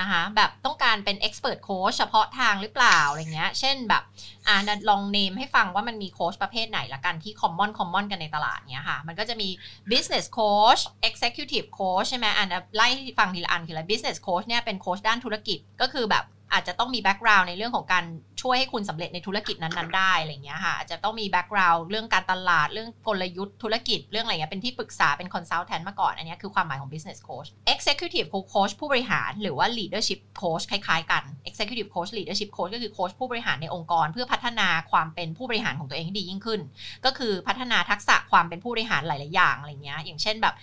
[0.00, 4.02] นะคะแบบต้องการเป็น expert coach เฉพาะทางหรือเปล่าอะไรเงี้ย เช่นแบบ
[4.48, 4.56] อ่า
[4.88, 9.48] ลองเนมให้ฟังว่ามันมีโค้ชประเภทไหนละกันที่ common common กันในตลาดเนี้ยค่ะ มันก็จะมี
[9.92, 12.88] business coach executive coach ใช่ไหมอ่านไล่
[13.18, 18.04] ฟังทีละอันทีละ business coach เนี่ยเป็นโค้ชด้านธุรกิจก็คือแบบ อาจจะต้องมี background ในเรื่องของการ
[18.42, 31.90] ช่วยให้คุณสำเร็จในธุรกิจนั้นๆได้อะไรเงี้ยค่ะอาจจะต้องมี background เรื่องการตลาดเรื่องกลยุทธ์ธุรกิจเรื่องอะไรเงี้ยเป็นที่ปรึกษาเป็น consultant มาก่อนอันนี้คือความหมายของ business coach executive coach ผู้บริหารหรือว่า leadership coach คล้าย ๆ กัน executive
[31.94, 36.60] coach leadership coach ก็คือโค้ชผู้บริหารในองค์กร เพื่อพัฒนาความเป็นผู้บริหารของตัวเองให้ดียิ่งขึ้น
[37.04, 40.54] ก็คือพัฒนาทักษะความเป็นผู้บริหารหลาย ๆ อย่างอะไรเงี้ยอย่างเช่นแบบ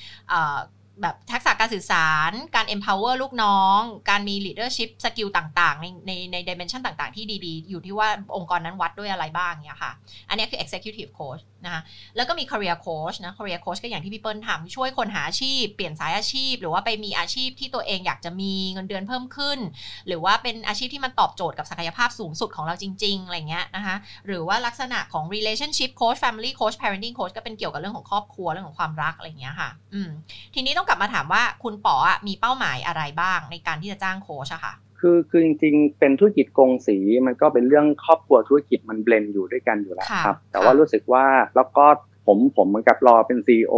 [1.02, 3.80] แบบทักษะการสื่อสาร การ empower ลูกน้อง
[4.10, 9.92] การมี leadership skill ต่าง ๆ ในในใน dimension ต่าง ๆ ที่ดี ๆ อยู่ที่ว่าองค์กรนั้นวัดด้วยอะไรบ้างเนี่ยค่ะ
[10.30, 11.82] อันนี้คือ executive coach นะคะ
[12.16, 19.60] แล้วก็มี career coach นะ career coach ก็อย่างที่พี่เปิ้ลทำช่วยคนหาอาชีพ เปลี่ยนสายอาชีพ หรือว่าไปมีอาชีพที่ตัวเองอยากจะมีเงินเดือนเพิ่มขึ้น
[20.08, 23.96] หรือว่าเป็นอาชีพที่มันตอบโจทย์กับศักยภาพสูงสุดของเราจริง ๆ อะไรเงี้ยนะคะ
[24.26, 30.10] หรือว่าลักษณะของ relationship coach family coach parenting coach ก็เป็นเกี่ยวกับเรื่องของครอบครัวเรื่องของความรักอะไรเงี้ยค่ะอืม
[30.54, 31.96] ทีนี้ต้องกลับมาถามว่าคุณป๋อ
[32.28, 41.26] มีเป้าหมายอะไรบ้างในการที่จะจ้างโค้ชอะค่ะ คือคือจริงๆ เป็นธุรกิจกงสีมันก็เป็นเรื่องครอบครัวธุรกิจมันเบลนอยู่ด้วยกันอยู่แล้วครับ แต่ว่ารู้สึกว่า
[41.56, 41.86] แล้วก็
[42.26, 43.76] ผมผมเหมือนกับรอเป็นซีอ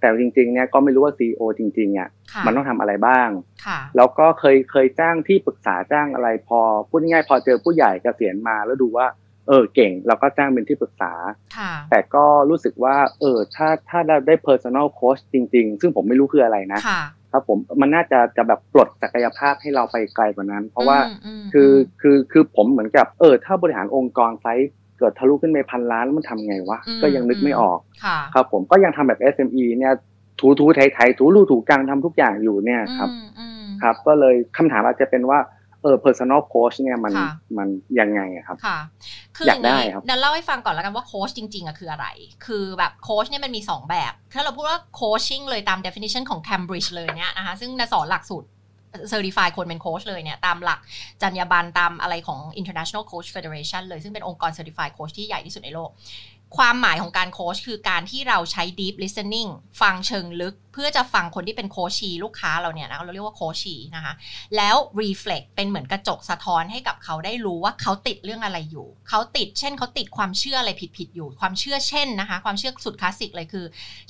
[0.00, 2.08] แต่จริงๆเนี่ยก็ไม่รู้ว่าซีอจริงๆอะ
[2.46, 3.28] มันต้องทำอะไรบ้าง
[3.96, 9.06] แล้วก็เคยเคยจ้างที่ปรึกษาจ้างอะไรพอพูดง่ายๆพอเจอผู้ใหญ่เกษียณมาแล้วดูว่า
[9.48, 11.12] เออเก่งเราก็จ้างเป็นที่ปรึกษา
[11.90, 16.80] แต่ก็รู้สึกว่าเออถ้าถ้าเราได้ personal coach จริง ๆ ซึ่งผมไม่รู้คืออะไรนะ
[17.36, 20.98] ครับผมมันน่าจะจะแบบปลดศักยภาพให้เราไปไกลกว่านั้น เพราะว่า
[21.52, 21.70] คือ
[22.00, 27.78] คือคือผมเหมือนกับเออถ้าบริหารองค์กรไซส์เกิดทะลุขึ้นไปพันล้านแล้วมันทำไงวะก็ยังนึกไม่ออก
[28.34, 29.92] ครับผมก็ยังทำแบบ SME เนี่ย
[30.40, 33.10] ถูถูไถไถถูรูถูกลางทำทุกอย่างอยู่เนี่ยครับ
[33.82, 35.38] ครับ ก็เลยคำถามอาจจะเป็นว่า
[35.84, 37.12] เออ personal coach เนี่ยมัน
[37.58, 37.68] มัน
[38.00, 38.78] ยังไงครับค่ะ
[39.36, 42.06] คืออยากได้ครับนิดาเล่าให้ฟังก่อนแล้วกันว่าโค้ชจริงๆอะคืออะไร
[42.46, 48.48] คือแบบโค้ชเนี่ยมันมี 2 แบบ ถ้าเราพูดว่า coaching เลยตาม definition ของ Cambridge เลยเนี่ยนะคะซึ่งนิดาสอนหลักสูตร
[49.08, 50.80] certify คนเป็นโค้ชเลยเนี่ย ตามหลัก
[51.22, 55.90] จรรยาบรรณตามอะไรของ International Coach Federation เลย ซึ่งเป็นองค์กร certify โค้ชที่ใหญ่ที่สุดในโลก
[56.56, 59.50] ความหมายของการโค้ชคือการที่เราใช้ deep listening
[59.80, 64.14] ฟังเชิงลึก เพื่อจะฟังคนที่เป็น coachee ลูกค้าเราเนี่ยนะเราเรียกว่า coachee นะคะ
[64.56, 73.64] แล้ว reflect เป็นเหมือนกระจกสะท้อนให้กับเขาได้รู้ว่าเขาติดเรื่องอะไรอยู่ เขาติดเช่นเขาติดความเชื่ออะไรผิดๆอยู่ ความเชื่อเช่นนะคะ ความเชื่อสุดคลาสสิกเลยคือ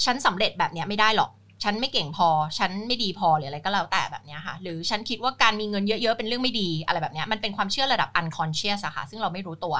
[0.04, 1.30] ฉันสำเร็จแบบเนี้ยไม่ได้หรอก
[1.62, 2.28] ฉันไม่เก่งพอ
[2.58, 9.76] ฉันไม่ดีพอหรืออะไรก็แล้วแต่แบบนี้ค่ะ หรือฉันคิดว่าการมีเงินเยอะๆ เป็นเรื่องไม่ดีอะไรแบบนี้มันเป็นความเชื่อระดับ unconscious อะค่ะ ซึ่งเราไม่รู้ตัว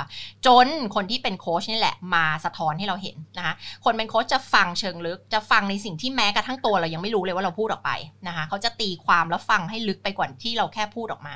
[0.47, 3.55] จนคนที่เป็นโค้ชนี่แหละมาสะท้อนให้เราเห็นนะคะ
[3.85, 7.91] คนเป็นโค้ชจะฟังเชิงลึก จะฟังในสิ่งที่แม้กระทั่งตัวเรายังไม่รู้เลยว่าเราพูดออกไป
[8.27, 11.35] นะคะเขาจะตีความแล้วฟังให้ลึกไปกว่าที่เราแค่พูดออกมา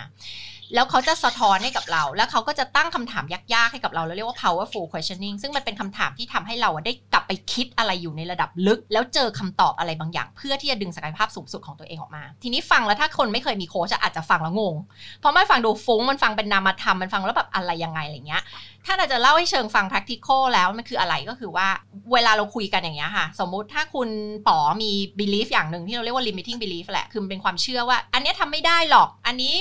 [0.74, 14.76] แล้วเขาจะสะท้อนให้กับเรา แล้วเขาก็จะตั้งคำถามยากๆให้กับเราเราเรียกว่า powerful questioning ซึ่งมันเป็นคำถามที่ทำให้เราได้กลับไปคิดอะไรอยู่ในระดับลึก แล้วเจอคำตอบอะไรบางอย่าง เพื่อที่จะดึงศักยภาพสูงสุดของตัวเองออกมา ทีนี้ฟังแล้วถ้าคนไม่เคยมีโค้ชอาจจะฟังแล้วงง
[15.20, 18.42] เพราะไม่ฟังดูฟุ้ง มันฟังเป็นนามธรรม มันฟังแล้วแบบอะไรยังไงอะไรเงี้ย
[18.86, 21.68] ถ้าเราจะเล่าให้เชิงฟัง practical แล้วมันคืออะไรก็คือว่า
[22.12, 24.08] เวลาเราคุยกันอย่างเงี้ยค่ะ สมมุติถ้าคุณ
[24.48, 29.54] ป๋อมี belief อย่างหนึ่งที่เราเรียกว่า limiting belief แหละ คือเป็นความเชื่อว่า อันนี้ทำไม่ได้หรอก อันนี้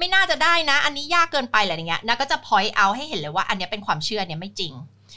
[0.00, 4.72] ไม่น่าจะได้นะ อันนี้ยากเกินไปอะไรอย่างเงี้ยนะก็จะ point out ให้เห็นเลยว่าอันนี้เป็นความเชื่อเนี่ยไม่จริง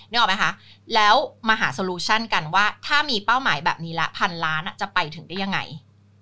[0.10, 0.52] นึกออกไหมคะ
[0.96, 1.16] แล้ว
[1.50, 5.60] มาหาโซลูชันกันว่าถ้ามีเป้าหมายแบบนี้ละพันล้านจะไปถึงได้ยังไง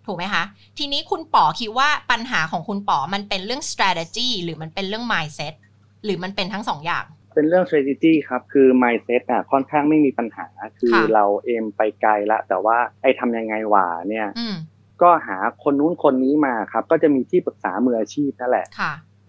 [0.06, 0.44] ถูกไหมคะ
[0.78, 5.54] ทีนี้คุณป๋อคิดว่าปัญหาของคุณป๋อมันเป็นเรื่อง strategy หรือมันเป็นเรื่อง mindset
[6.04, 7.06] หรือมันเป็นทั้งสองอย่าง
[7.36, 10.48] เป็นเรื่อง strategy ครับ คือ mindset อะค่อนข้างไม่มีปัญหา
[10.80, 14.28] คือเรา aim ไปไกลละ แต่ว่าไอ้ทำยังไงวะเนี่ย
[15.04, 18.68] ก็หาคนนู้นคนนี้มาครับ ก็จะมีที่ปรึกษามืออาชีพนั่นแหละ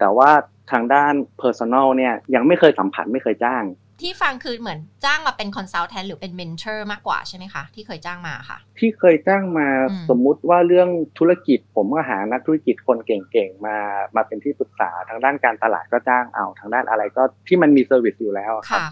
[0.00, 0.30] แต่ว่า
[0.72, 3.64] ทางด้าน Personal เนี่ยยังไม่เคยสัมผัสไม่เคยจ้าง
[4.00, 9.68] ที่ฟังคือเหมือนจ้างมาเป็น consultant หรือเป็น mentor มากกว่าใช่ไหมคะ ที่เคยจ้างมาค่ะ ที่เคยจ้างมา
[10.10, 13.76] สมมุติว่าเรื่องธุรกิจ ผมก็หานักธุรกิจคนเก่งๆมา
[14.16, 18.82] มาเป็นที่ปรึกษาทางด้านการตลาดก็จ้างเอาทางด้านอะไรก็ที่มันมี service อยู่แล้วครับ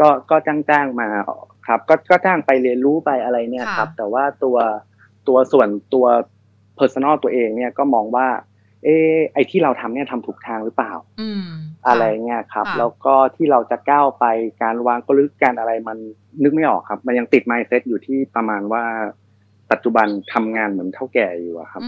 [0.00, 1.08] ก็ก็จ้างจ้างมา
[1.66, 4.56] ครับ ก็ก็จ้างไปเรียนรู้ไปอะไรเนี่ยครับ แต่ว่าตัว
[5.28, 6.06] ตัวส่วนตัว
[6.78, 8.28] personal ตัวเองเนี่ยก็มองว่า
[8.84, 10.92] เออไอที่เราทำเนี่ยทำถูกทางหรือเปล่า
[11.86, 14.24] อะไรเงี้ยครับ แล้วก็ที่เราจะก้าวไป
[14.62, 15.98] การวางกลยุทธ์การอะไรมัน
[16.42, 18.84] นึกไม่ออกครับ มันยังติด mindset อยู่ที่ประมาณว่า
[19.70, 21.82] ปัจจุบันทำงานเหมือนเถ้าแก่อยู่ครับ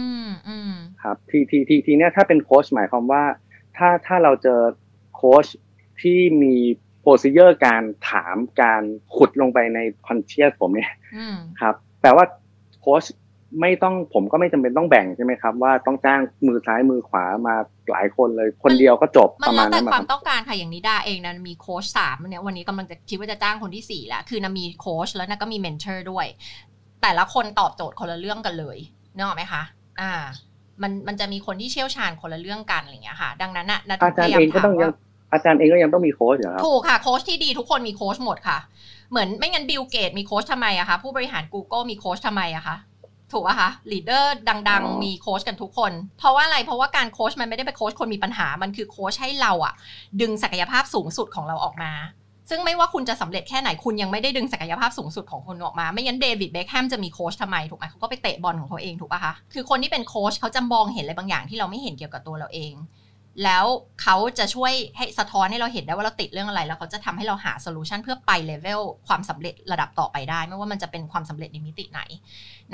[1.03, 3.25] ครับ ทีทีทีทีเนี้ยถ้าเป็นโค้ชหมายความว่า
[3.77, 4.61] ถ้าถ้าเราเจอ
[5.15, 5.47] โค้ช
[6.01, 6.55] ที่มี
[7.01, 8.83] procedure การถามการ
[9.17, 10.93] ขุดลงไปใน conscious ผมเนี่ย
[11.61, 12.25] ครับแปลว่า
[12.81, 13.05] โค้ช
[13.61, 17.55] ไม่ต้องผมก็ไม่จำเป็นต้องแบ่งใช่ไหมครับ ว่าต้องจ้างมือซ้ายมือขวามา
[17.91, 26.27] หลายคนเลย คนเดียวก็จบมัประนมาแล้ณวแต่นั้นความครับต้องการค่ะอย่างนิดาเองนะมีโค้ชสามเนี่ยวันนี้กำลังจะคิดว่าจะจ้างคนที่สี่แล้วคือนะมีโค้ชแล้วนะก็มี mentor ด้วย
[27.03, 28.79] แต่ละคนตอบโจทย์คนละเรื่องกันเลย
[29.15, 29.63] นึกออกไหมคะ
[30.01, 30.13] อ่า
[30.83, 34.93] มันมันจะมีคนที่เชี่ยวชาญคนละเรื่องกันอะไรอย่างเงี้ยค่ะ ดังนั้นน่ะนะอาจารย์เองก็ต้องยัง
[35.33, 38.59] อาจารย์เองก็ยังต้องมีโค้ชเหรอครับถูกค่ะโค้ชที่ดีทุกคนมีโค้ชหมดค่ะ
[39.11, 42.77] เหมือนไม่งั้นบิลเกตมีโค้ชทำไมอะคะผู้บริหาร Google มีโค้ชทำไมอะคะ
[43.33, 49.75] ถูกป่ะคะ leader ดังอ๋อๆมีโค้ชกันทุกคน เพราะว่าอะไร เพราะว่าการโค้ชมันไม่ได้เป็นโค้ชคนมีปัญหา มันคือโค้ชให้เราอะ
[50.21, 51.93] ดึงศักยภาพสูงสุดของเราออกมา
[52.51, 62.73] ซึ่งไม่ว่าคุณจะสำเร็จแค่ไหนคุณยังไม่ได้ดึงศักยภาพสูงสุดของคุณออกมา ไม่งั้นเดวิดเบคแฮมจะมีโค้ชทำไมถูกไหมเขาก็ไปเตะบอลของเขาเองถูกป่ะคะ คือคนที่เป็นโค้ชเขาจะมองเห็นอะไรบางอย่างที่เราไม่เห็นเกี่ยวกับตัวเราเอง
[63.45, 63.65] แล้ว
[64.03, 72.01] เขาจะช่วยให้สะท้อนให้เราเห็นได้ว่าเราติดเรื่องอะไร แล้วเขาจะทำให้เราหา solution เพื่อไปเลเวลความสำเร็จระดับต่อไปได้ ไม่ว่ามันจะเป็นความสำเร็จในมิติไหน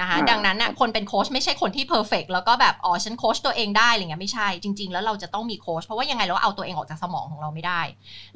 [0.01, 7.81] นะคะอ่าดังนั้นน่ะคนเป็นโค้ชไม่ใช่คนที่ perfect แล้วก็แบบอ๋อฉันโค้ชตัวเองได้อะไรเงี้ยไม่ใช่จริง ๆ แล้วเราจะต้องมีโค้ชเพราะว่ายังไงเราเอาตัวเองออกจากสมองของเราไม่ได้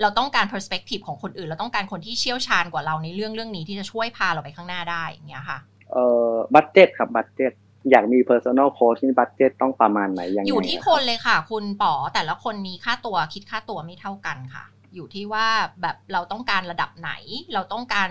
[0.00, 5.58] เราต้องการ perspective ของคนอื่น เราต้องการคนที่เชี่ยวชาญกว่าเราในเรื่องเรื่องนี้ที่จะช่วยพาเราไปข้างหน้าได้อย่างเงี้ยค่ะ
[5.92, 7.52] เอ่อ budget ครับ budget
[7.90, 15.46] อยากมี personal coach นี่ budget ต้องประมาณไหนยังไงอยู่ที่คนเลยค่ะ คุณป๋อแต่ละคนมีค่าตัวคิดค่าตัวไม่เท่ากันค่ะ อยู่ที่ว่า
[15.82, 17.12] แบบเราต้องการระดับไหน
[17.54, 18.10] เราต้องการ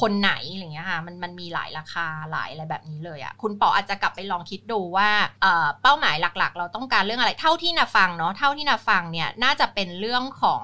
[0.00, 5.08] คนไหนอะไรเงี้ยค่ะมันมันมีหลายราคาหลายอะไรแบบนี้เลยอะคุณป๋ออาจจะกลับไปลองคิดดูว่า
[5.42, 10.62] เอ่อเป้าหมายหลักๆ เราต้องการเรื่องอะไรเท่าที่นิดาฟังเนาะเท่าที่นิดาฟังเนี่ยน่าจะเป็นเรื่องของ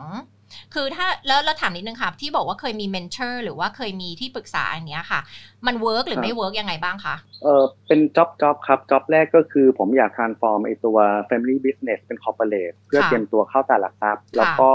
[0.74, 5.20] คือถ้าแล้วเราถามนิดนึงค่ะ ที่บอกว่าเคยมี mentor หรือว่าเคยมีที่ปรึกษาอย่างเนี้ยค่ะ
[5.66, 10.96] มัน work หรือไม่ work ยังไงบ้างคะเออเป็น job job ครับ job แรกก็คือผมอยาก transform ไอตัว
[11.28, 14.70] family business เป็น corporate เพื่อค่ะเตรียมตัวเข้าตลาดทรัพย์ แล้วก็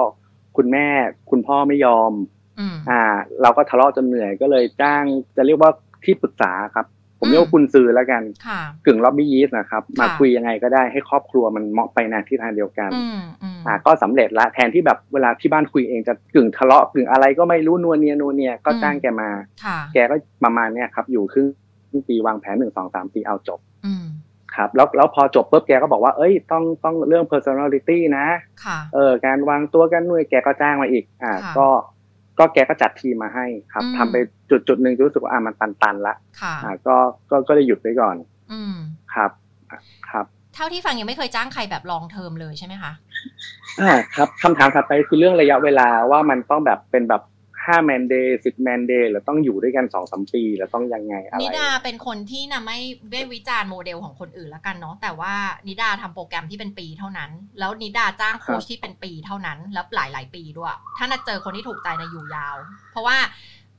[0.57, 0.87] คุณแม่
[1.31, 2.11] คุณพ่อไม่ยอม
[2.59, 3.01] อืมอ่า
[3.41, 5.03] เราก็ทะเลาะจนเหนื่อยก็เลยจ้าง
[5.37, 5.71] จะเรียกว่า
[6.05, 6.85] ที่ปรึกษาครับ
[7.19, 19.29] ผมเรียกว่าอืมกุนซือแล้วกันค่ะกึ่ง lobbyist นะครับ มาค่ะคุยยังไงก็ได้ให้ครอบครัวมันเหมาะไปในทิศทางเดียวกันอืมอืมอ่าก็สำเร็จละแทนที่แบบเวลาที่บ้านคุยเองจะกึ่งทะเลาะกึ่งอะไรก็ไม่รู้นัวเนียนัวเนียก็อืมจ้างแกมา
[19.63, 21.43] ค่ะแกก็ประมาณเนี้ยครับ อยู่ครึ่
[21.99, 24.05] งปีวางแผนหนึ่งสองสามปีเอาจบอืม
[24.55, 28.27] ครับแล้วแล้วพอจบปุ๊บแกก็บอกว่าเอ้ยต้องต้องเรื่อง personality นะ
[28.65, 31.67] ค่ะเออการวางตัวกันหน่วยแกก็จ้างมาอีก อ่าค่ะก็
[32.39, 34.17] ก็แกก็จัดทีมมาให้ครับอืมทำไป
[34.51, 36.95] จุดจุดหนึ่งรู้สึกว่าอ่ามันตันตันๆละค่ะอ่าก็
[37.29, 38.15] ก็ก็เลยหยุดไปก่อน
[38.51, 38.75] อืม
[39.13, 39.31] ครับ
[39.71, 39.79] อะ
[40.09, 40.25] ครับ
[40.55, 42.91] เท่าที่ฟังยังไม่เคยจ้างใครแบบลองเทอมเลยใช่ไหมคะ
[43.81, 47.23] อ่าครับคำถามถัดไปคือเรื่องระยะเวลาว่ามันต้องแบบเป็นแบบ
[47.65, 52.79] ห้า man-day สิบ man-day หรือต้องอยู่ด้วยกันสองสามปีหรือต้องยังไงอะไรนิดาเป็นคนที่นิดาไม่
[53.11, 55.33] ได้วิจารณ์โมเดลของคนอื่นแล้วกันเนาะแต่ว่า
[55.67, 62.55] นิดาทำโปรแกรมที่เป็นปีเท่านั้น แล้วนิดาจ้างโค้ชที่เป็นปีเท่านั้น แล้วหลายหลายๆปีด้วย ถ้านิดาเจอคนที่ถูกใจนิดาอยู่ยาว
[62.91, 63.17] เพราะว่า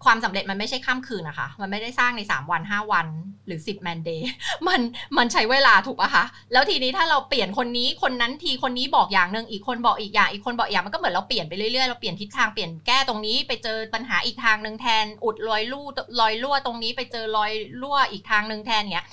[0.05, 3.07] ความสำเร็จมันไม่ใช่ข้ามคืนนะคะ มันไม่ได้สร้างใน 3 วัน 5 วัน
[3.47, 4.31] หรือ 10 man-day
[4.69, 4.81] มัน
[5.17, 15.87] มันใช้เวลาถูกปะคะ แล้วทีนี้ถ้าเราเปลี่ยนคนนี้คนนั้นทีคนนี้บอกอย่างหนึ่งอีกคนบอกอีกอย่างอีกคนบอกอย่างมันก็เหมือนเราเปลี่ยนไปเรื่อยๆเราเปลี่ยนทิศทางเปลี่ยนแก้ตรงนี้ไปเจอปัญหาอีกทางหนึ่งแทน อุดรอยรั่ว
[16.21, 19.07] รอยรั่วตรงนี้ไปเจอรอยรั่วอีกทางหนึ่งแทนเนี้ย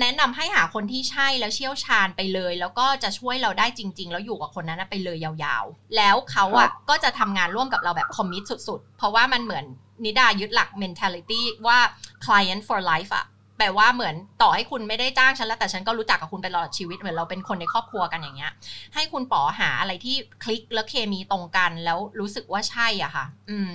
[0.00, 9.64] แนะนำให้หาคนที่ใช่แล้วเชี่ยวชาญไปเลย แล้วก็จะช่วยเราได้จริง ๆ แล้วอยู่กับคนนั้นนะไปเลยยาวๆ แล้วเขาอะก็จะทำงานร่วมกับเราแบบคอมมิตสุดๆ เพราะว่ามันเหมือน
[10.04, 11.78] นิดายึดหลัก mentality ว่า
[12.24, 13.26] client for life อะ
[13.58, 18.52] แปลว่าเหมือนต่อให้คุณไม่ได้จ้างฉันแล้วแต่ฉันก็รู้จักกับคุณไปตลอดชีวิตเหมือนเราเป็นคนในครอบครัวกันอย่างเงี้ย
[18.94, 23.70] ให้คุณป๋อหาอะไรที่คลิกแล้วเคมีตรงกันแล้วรู้สึกว่าใช่อะค่ะ อืม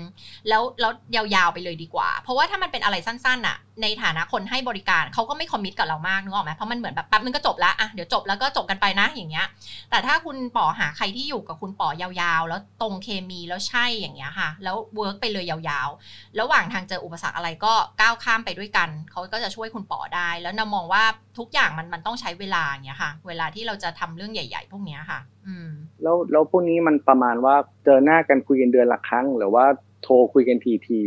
[0.47, 9.47] แล้วแล้วยาวๆไปเลยดีกว่า เพราะว่าถ้ามันเป็นอะไรสั้นๆอะ ในฐานะคนให้บริการเขาก็ไม่คอมมิตกับเรามากนึกออกไหมเพราะมันเหมือนแบบแป๊บนึงก็จบแล้วอะเดี๋ยวจบแล้วก็จบกันไปนะอย่างเงี้ย
[9.89, 21.03] แต่ถ้าคุณป๋อหาใครที่อยู่กับคุณป๋อยาวๆ แล้วตรงเคมีแล้วใช่อย่างเงี้ยค่ะ แล้วเวิร์กไปเลยยาวๆ ระหว่างทางเจออุปสรรคอะไรก็ก้าวข้ามไปด้วยกันเขาก็จะช่วยคุณป๋อได้ แล้วนามองว่า
[21.37, 25.69] ทุกอย่างมันมันต้องใช้เวลาอย่างเงี้ยค่ะ เวลาที่เราจะทำเรื่องใหญ่ ๆ พวกเนี้ยค่ะ อืม
[26.03, 27.55] แล้วแล้วพวกนี้มันประมาณว่า
[27.85, 29.65] เจอหน้ากันคุยกันเดือนละครั้ง หรือว่า
[30.03, 31.01] โทรคุยกันทีที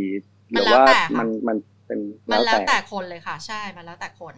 [0.51, 1.57] หรือว่ามันแล้วแต่ค่ะมันมัน
[1.93, 4.35] เป็นมันแล้วแต่คนเลยค่ะ ใช่มันแล้วแต่คน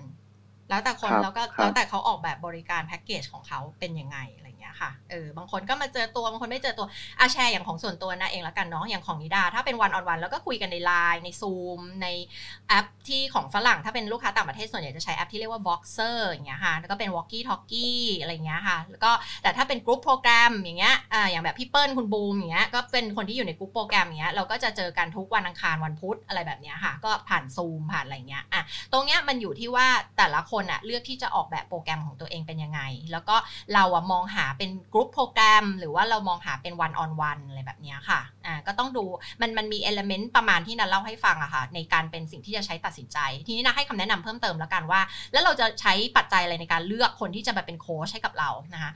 [0.69, 4.54] แล้วแต่คนครับแล้วก็ครับแล้วแต่เขาออกแบบบริการแพ็กเกจของเขาเป็นยังไงอะไรเงี้ย
[4.85, 6.87] ค่ะเออบางคนก็มาเจอตัวบางคนไม่เจอตัว
[7.21, 12.07] อาแชร์อย่างของส่วนตัวนะเองแล้วกันเนาะอย่างของนิดา ถ้าเป็นวันออนวันแล้วก็คุยกันในไลน์ในซูมใน
[12.69, 19.11] แอปที่ของฝรั่งถ้าเป็นลูกค้าต่างประเทศส่วนใหญ่จะใช้แอปที่เรียกว่า Voxer อย่างเงี้ยค่ะแล้วก็เป็น Walkie Talkie อะไรเงี้ยค่ะแล้วก็
[19.43, 28.63] แต่ถ้าเป็น group program อย่างเงี้ยอ่าอย่างแบบพี่เปิ้ลคุณบูมอย่างเงี้ยก็เป็นคนที่อยู่ใน group program อย่างเงี้ยเราก็จะเจอกันทุกวันอังคารวันพุธอะไรแบบเนี้ยค่ะ ก็ผ่านซูมผ่านอะไรเงี้ยอะ
[28.93, 29.87] ตรงเนี้ยมันอยู่ที่ว่า
[30.19, 32.81] แต่ละคนอะเลือกที่จะออกแบบโปรแกรมของตัวเองเป็นยังไง
[33.13, 33.37] แล้วก็
[33.75, 39.05] เราอะมองหาเป็น group program หรือว่าเรามองหาเป็น one-on-one อะไรแบบนี้ค่ะอ่าก็ต้องดู
[39.41, 45.01] มันมันมี element ประมาณที่นิดาเล่าให้ฟังอะค่ะ ในการเป็นสิ่งที่จะใช้ตัดสินใจ ทีนี้นิดาให้คำแนะนำเพิ่มเติมแล้วกันว่า
[45.33, 48.91] แล้วเราจะใช้ปัจจัยอะไรในการเลือกคนที่จะมาเป็นโค้ชให้กับเรานะคะ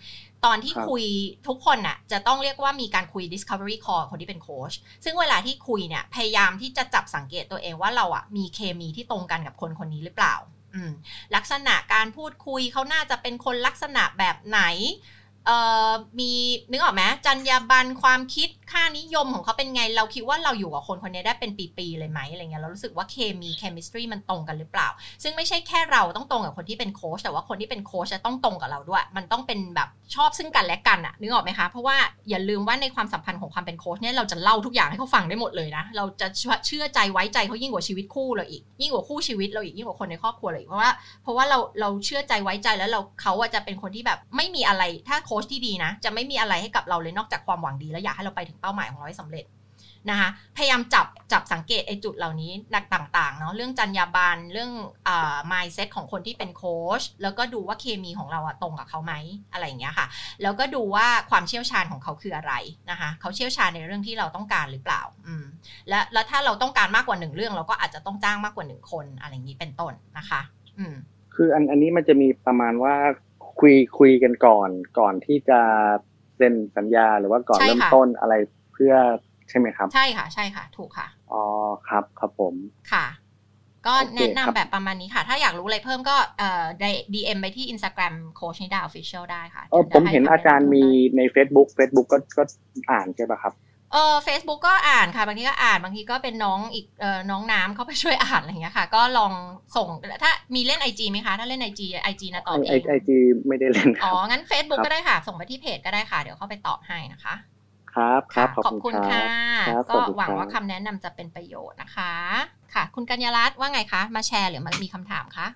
[0.44, 1.04] ตอนที่คุย
[1.48, 4.72] ทุกคนน่ะจะต้องเรียกว่ามีการคุย discovery call คนที่เป็นโค้ช
[5.04, 10.36] ซึ่งเวลาที่คุยเนี่ยพยายามที่จะจับสังเกตตัวเองว่าเราอะมีเคมีที่ตรงกันกับคนคนนี้หรือเปล่า
[11.36, 15.17] ลักษณะการพูดคุยเขาน่าจะเป็นคนลักษณะแบบไหนเอ่อ
[16.18, 16.32] มี
[16.70, 24.88] นึกออกไหมจรรยาบรรณความคิดค่านิยมของเขาเป็นไง เราคิดว่าเราอยู่กับคนคนนี้ได้เป็นปีๆเลยไหมอะไรเงี้ยเรารู้สึกว่าเคมี chemistry มันตรงกันหรือเปล่า
[25.22, 31.96] ซึ่งไม่ใช่แค่เราต้องตรงกับคนที่เป็นโค้ชแต่ว่าคนที่เป็นโค้ชจะต้องตรงกับเราด้วย มันต้องเป็นแบบชอบซึ่งกันและกันอะนึกออกไหมคะเพราะว่า
[32.30, 36.26] อย่าลืมว่าในความสัมพันธ์ของความเป็นโค้ชเนี่ยเราจะเล่าทุกอย่างให้เขาฟังได้หมดเลยนะเราจะ
[36.66, 40.90] เชื่อใจไว้ใจเขายิ่งกว่าชีวิตคู่เราอีกยิ่งกว่าคู่ชีวิตเราอีกยิ่งกว่าคนในครอบครัวเลยเพราะว่า
[41.22, 49.46] เพราะว่าเราเราเชื่อใจไว้ใจแล้วเราเขาจะเป็นคนที่แบบไม่มีอะไรถ้าโค้ชที่ดีนะ จะไม่มีอะไรให้กับเราเลยนอกจากความหวังดีและอยากให้เราไปถึงเป้าหมายของเราให้สำเร็จ
[50.10, 54.72] นะคะพยายามจับจับสังเกตไอ้จุดเหล่านี้นักต่างๆเนาะเรื่องจรรยาบรรณเรื่อง
[55.08, 59.14] อ่า mindset ของคนที่เป็นโค้ชแล้วก็ดูว่าเคมีของเราอะตรงกับเขาไหม
[59.52, 60.06] อะไรอย่างเงี้ยค่ะ
[60.42, 62.52] แล้วก็ดูว่าความเชี่ยวชาญของเขาคืออะไร
[62.90, 65.44] นะคะเขาเชี่ยวชาญในเรื่องที่เราต้องการหรือเปล่าอืม
[65.88, 70.40] และแล้วถ้าเราต้องการมากกว่าหนึ่งเรื่อง เราก็อาจจะต้องจ้างมากกว่าหนึ่งคนอะไรอย่างนี้เป็นต้นนะคะ
[70.78, 70.94] อืม
[71.34, 72.94] คืออันอันนี้มันจะมีประมาณว่า
[73.60, 75.60] คุยคุยกันก่อนก่อนที่จะ
[76.36, 78.34] เซ็นสัญญาหรือว่าก่อนเริ่มต้นอะไร
[78.72, 78.94] เพื่อ
[79.48, 81.42] ใช่ไหมครับ ใช่ค่ะ ใช่ค่ะ ถูกค่ะอ๋อ
[81.88, 82.54] ครับครับผม
[82.92, 83.06] ค่ะ
[83.86, 86.64] ก็แนะนำแบบประมาณนี้ค่ะ ถ้าอยากรู้อะไรเพิ่มก็เอ่อ
[87.14, 90.84] ดีเอ็มไปที่ Instagram โคชนิดาออฟฟิเชียลได้ค่ะเออผมเห็นอาจารย์มี
[91.16, 92.42] ใน Facebook Facebook ก็ก็
[92.90, 93.54] อ่านใช่ป่ะครับ
[93.92, 99.32] เออเฟซบุ๊กก็อ่านค่ะ บางทีก็อ่านบางทีก็เป็นน้องอีกเออน้องน้ำเขาไปช่วยอ่านอะไรเงี้ยค่ะ ก็ลอง
[99.76, 99.88] ส่ง
[100.22, 103.16] ถ้ามีเล่น IG ไหมคะ ถ้าเล่น IG IG นิดาตอบเองไอจี
[103.48, 107.34] ไม่ได้เล่นอ๋อ งั้น Facebook ก็ได้ค่ะ ส่งไปที่เพจก็ได้ค่ะ เดี๋ยวเข้าไปตอบให้นะคะ
[107.94, 109.24] ครับครับขอบคุณค่ะ
[109.90, 112.12] ก็หวังว่าคำแนะนำจะเป็นประโยชน์นะคะ
[112.74, 115.46] ค่ะ คุณกัญญารัตน์ว่าไงคะ มาแชร์หรือมามีคำถามคะ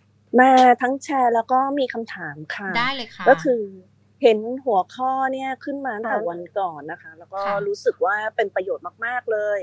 [0.40, 0.50] มา
[0.82, 3.60] ทั้งแชร์แล้วก็มีคำถามค่ะ ได้เลยค่ะ ก็คือ
[4.22, 9.60] เห็นหัวข้อเนี่ยขึ้นมาตั้งแต่วันก่อนนะคะ แล้วก็รู้สึกว่าเป็นประโยชน์มาก ๆเลย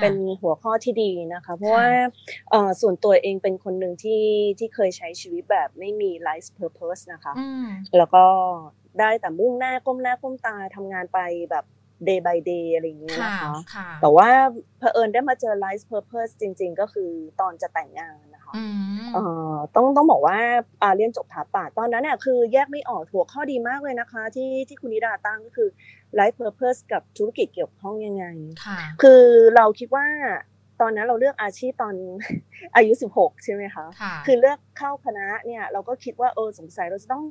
[0.00, 1.88] เป็นหัวข้อที่ดีนะคะ เพราะว่า
[2.80, 4.24] ส่วนตัวเองเป็นคนหนึ่งที่
[4.58, 7.32] ที่เคยใช้ชีวิตแบบไม่มี life purpose นะคะ
[7.96, 8.24] แล้วก็
[9.00, 11.64] ได้แต่มุ่งหน้าก้มหน้าก้มตาทำงานไปแบบ
[12.08, 13.52] day by day อะไรอย่างเงี้ยนะคะ
[14.00, 14.28] แต่ว่า
[14.78, 18.27] เผอิญได้มาเจอ life purpose จริง ๆ ก็คือตอนจะแต่งงานนะคะ
[19.74, 20.38] ต้องต้องบอกว่า
[20.96, 25.68] เรียนจบถาปัดตอนนั้นเนี่ยคือแยกไม่ออกหัวข้อดีมากเลยนะคะ ที่ที่คุณนิดาตั้งก็คือ
[26.18, 28.24] life purpose กับธุรกิจเกี่ยวข้องยังไง
[29.02, 29.22] คือ
[29.56, 30.06] เราคิดว่า
[30.80, 31.94] ตอนนั้นเราเลือกอาชีพตอน
[32.76, 33.84] อายุ 16 ใช่ไหมคะ
[34.26, 37.24] คือเลือกเข้าคณะเนี่ยเราก็คิดว่าเออสงสัยเราจะต้อง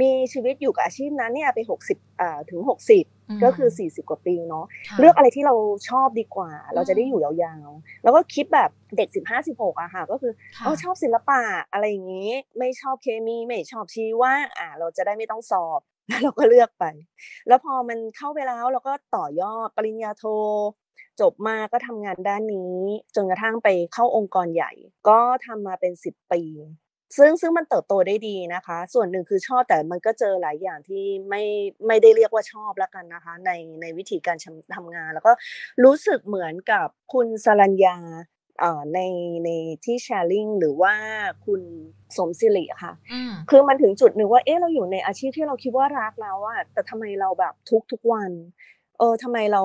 [0.00, 3.04] มีชีวิตอยู่กับอาชีพนั้นเนี่ยไปหกสิบอ่าถึงหกสิบ
[3.44, 4.64] ก็คือสี่สิบกว่าปีเนาะ
[5.00, 5.54] เลือกอะไรที่เรา
[5.88, 10.32] ชอบดีกว่า เราจะได้อยู่ยาวๆ แล้วก็คิดแบบเด็กสิบห้าสิบหกอะค่ะ ก็คือ
[10.64, 11.42] เออชอบศิลปะ
[11.72, 15.80] อะไรอย่างนี้ ไม่ชอบเคมีไม่ชอบชีว่าอ่าเราจะได้ไม่ต้องสอบ
[16.22, 16.84] เราก็เลือกไป
[17.48, 20.24] แล้วพอมันเข้าไปแล้วเราก็ต่อยอดปริญญาโท
[21.20, 22.76] จบมาก็ทำงานด้านนี้
[23.14, 24.72] จนกระทั่งไปเข้าองค์กรใหญ่
[25.08, 26.42] ก็ทำมาเป็นสิบปี
[27.16, 31.42] ซึ่งซึ่งมันเติบโตได้ดีนะคะ ส่วนหนึ่งคือชอบแต่มันก็เจอหลายอย่างที่ไม่
[31.86, 33.50] ไม่ได้เรียกว่าชอบแล้วกันนะคะ ใน
[33.80, 34.36] ในวิธีการ
[34.74, 35.32] ทำงาน แล้วก็
[35.84, 37.98] รู้สึกเหมือนกับคุณสรัญญา
[38.94, 39.00] ใน
[39.44, 39.50] ใน
[39.84, 40.94] ที่แชร์ลิงหรือว่า
[41.46, 41.60] คุณ
[42.16, 42.92] สมศิริค่ะ
[43.50, 48.30] คือมันถึงจุดหนึ่งว่าเอ๊ะเราอยู่ในอาชีพที่เราคิดว่ารักแล้วอะแต่ทำไมเราแบบทุกทุกวัน
[48.98, 49.62] เออทำไมเรา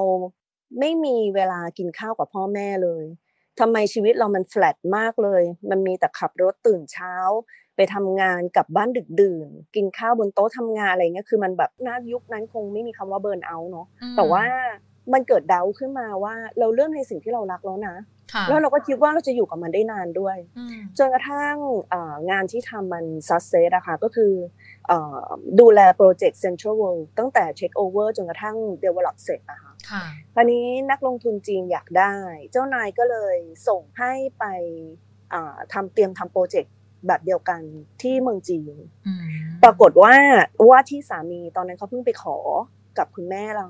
[0.79, 3.03] ไม่มีเวลากินข้าวกับพ่อแม่เลย
[3.59, 7.13] ทำไมชีวิตเรามันแฟลตมากเลย มันมีแต่ขับรถตื่นเช้า
[7.75, 13.87] ไปทำงานกลับบ้านดึกดื่น กินข้าวบนโต๊ะทำงานอะไรเงี้ยคือมันแบบน่ายุคนั้นคงไม่มีคำว่าเบิร์นเอาเนาะ
[14.17, 14.43] แต่ว่า
[15.13, 17.95] มันเกิดเดาขึ้นมาว่าเราเลือกในสิ่งที่เรารักแล้วนะ
[18.49, 20.37] แล้วเราก็คิดว่าเราจะอยู่กับมันได้นานด้วย
[20.97, 21.55] จนกระทั่ง
[22.31, 24.33] งานที่ทำมันซัสเซสอะค่ะก็คือ
[25.59, 29.70] ดูแลโปรเจกต์เซ็นทรัลเวิลด์ตั้งแต่ take over จนกระทั่ง develop เสร็จอะค่ะ
[30.35, 32.13] คราวนี้นักลงทุนจีนอยากได้
[32.51, 33.37] เจ้านายก็เลย
[33.67, 34.45] ส่งให้ไป
[35.73, 36.73] ทำเตรียมทำโปรเจกต์
[37.07, 37.61] แบบเดียวกัน
[38.01, 38.75] ที่เมืองจีน
[39.63, 40.13] ปรากฏว่า
[40.69, 42.37] ว่าที่สามีตอนนั้นเขาเพิ่งไปขอ
[42.97, 43.67] กับคุณแม่เรา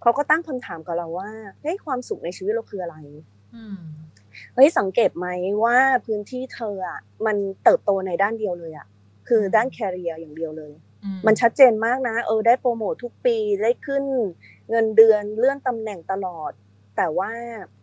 [0.00, 1.30] เขาก็ตั้งคำถามกับเราว่า
[1.60, 2.96] เฮ้ยความสุขในชีวิตเราคืออะไร
[4.54, 5.26] เฮ้ยสังเกตไหม
[5.64, 5.76] ว่า
[6.06, 8.86] พื้นที่เธออะมันเติบโตในด้านเดียวเลยอะ
[9.28, 10.72] คือด้านแคริเอร์อย่างเดียวเลย
[11.26, 14.04] มันชัดเจนมากนะ เออได้โปรโมททุกปีได้ขึ้น
[14.70, 16.52] เงินเดือนเลื่อนตำแหน่งตลอด
[16.96, 17.30] แต่ว่า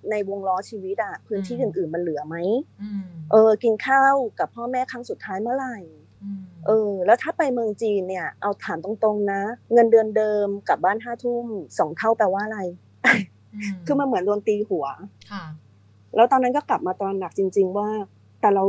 [0.10, 2.36] ในวงล้อชีวิตอะพื้นที่อื่น ๆ มันเหลือไหม
[2.82, 5.78] อืมเออ กินข้าวกับพ่อแม่ครั้งสุดท้ายเมื่อไหร่
[6.24, 9.42] อืมเออ แล้วถ้าไปเมืองจีนเนี่ย เอาถามตรงๆนะ
[9.74, 11.46] เงินเดือนเดิมกลับบ้านห้าทุ่ม
[11.78, 12.60] สองเท่าแปลว่าอะไร
[13.56, 14.86] มคือมันเหมือนโดนตีหัว
[15.32, 15.44] ค่ะ
[16.16, 17.90] แล้วตอนนั้นก็กลับมาตระหนักจริง ๆ ว่า
[18.42, 18.66] แต่เรา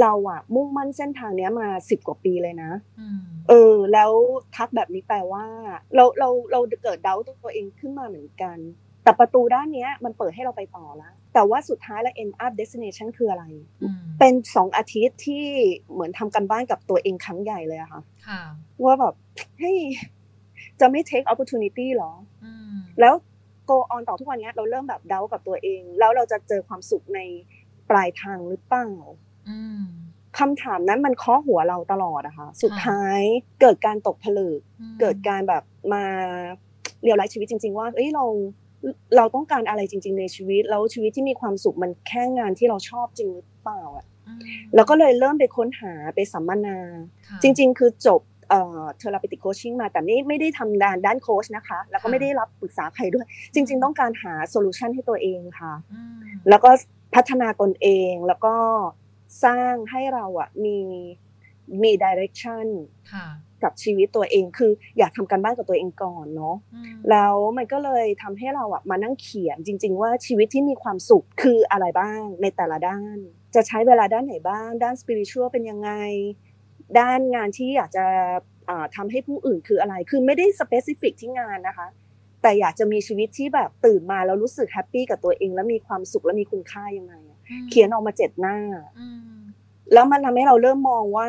[0.00, 4.12] เราอะมุ่งมั่นเส้นทางเนี้ยมาสิบกว่าปีเลยนะอืมเออ แล้ว
[4.56, 5.44] ทักแบบนี้แปลว่า
[5.94, 8.58] เราเราเราเกิดเดาตัวเองขึ้นมาเหมือนกัน
[9.04, 13.44] แต่ประตูด้านเนี้ยมันเปิดให้เราไปต่อแล้วแต่ว่าสุดท้ายแล้ว end up destination คืออะไร
[13.82, 15.44] อืมเป็นสองอาทิตย์ที่
[15.92, 18.42] เหมือนทำกันบ้านกับตัวเองครั้งใหญ่เลยอะค่ะค่ะ
[18.84, 19.14] ว่าแบบ
[19.58, 19.78] เฮ้ย
[20.80, 22.12] จะไม่ take opportunity หรอ
[22.44, 23.14] อืมแล้ว
[23.70, 27.20] go on ต่อทุกวันเนี้ยเราเริ่มแบบเดากับตัวเอง แล้วเราจะเจอความสุขใน
[27.90, 29.23] ปลายทางหรือเปล่าอืม
[30.38, 33.20] คำถามนั้นมันเคาะหัวเราตลอดอะค่ะสุดท้าย
[33.60, 35.62] เกิดการตกผลึกอืมเกิดการแบบ
[35.92, 36.04] มา
[37.02, 38.24] เรียลไลฟ์ชีวิตจริง ๆ ว่าเอ้ยเรา
[39.16, 44.40] เราต้องการอะไรจริง ๆ ในชีวิต แล้วชีวิตที่มีความสุขมันแค่งานที่เราชอบจริงหรือเปล่าอะอืม
[44.74, 46.78] แล้วก็เลยเริ่มไปค้นหาไปสัมมนา
[47.28, 56.14] ค่ะจริง ๆ คือจบเอ่อ therapeutic coaching มาแต่ไม่ไม่ได้ทำด้านด้านโค้ชนะคะ แล้วก็ไม่ได้รับปรึกษาใครด้วย จริง ๆ ต้องการหา solution ให้ตัวเองค่ะอืม
[56.48, 56.70] แล้วก็
[57.14, 58.54] พัฒนาตนเองแล้วก็
[59.44, 60.78] สร้างให้เราอะมี
[61.82, 62.66] มี direction
[63.12, 63.26] ค่ะ
[63.62, 73.16] กับชีวิตตัวเองคืออยากทำการบ้านกับตัวเองก่อนเนาะอืมแล้วมันก็เลยทำให้เราอะมานั่งเขียนจริง ๆ ว่าชีวิตที่มีความสุขคืออะไรบ้างในแต่ละด้าน
[73.54, 75.90] จะใช้เวลาด้านไหนบ้าง ด้าน spiritual เป็นยังไง
[76.98, 78.04] ด้านงานที่อยากจะ
[78.68, 81.88] อ่าทำให้ผู้อื่นคืออะไร คือไม่ได้ specific ที่งานนะคะ
[82.42, 87.33] แต่อยากจะมีชีวิตที่แบบตื่นมาแล้วรู้สึก happy กับตัวเอง แล้วมีความสุขและมีคุณค่ายังไงอะ
[87.70, 88.56] เขียนออกมาเจ็ดหน้า
[88.98, 89.20] อืม
[89.92, 91.28] แล้วมันทำให้เราเริ่มมองว่า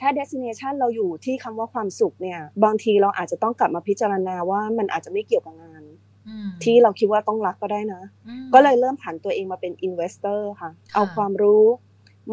[0.00, 5.82] ถ้า destination เราอยู่ที่คำว่าความสุขเนี่ย บางทีเราอาจจะต้องกลับมาพิจารณาว่ามันอาจจะไม่เกี่ยวกับงาน
[6.28, 11.64] อืมที่เราคิดว่าต้องรักก็ได้นะอืมก็เลยเริ่มผันตัวเองมาเป็น investor ค่ะ เอาความรู้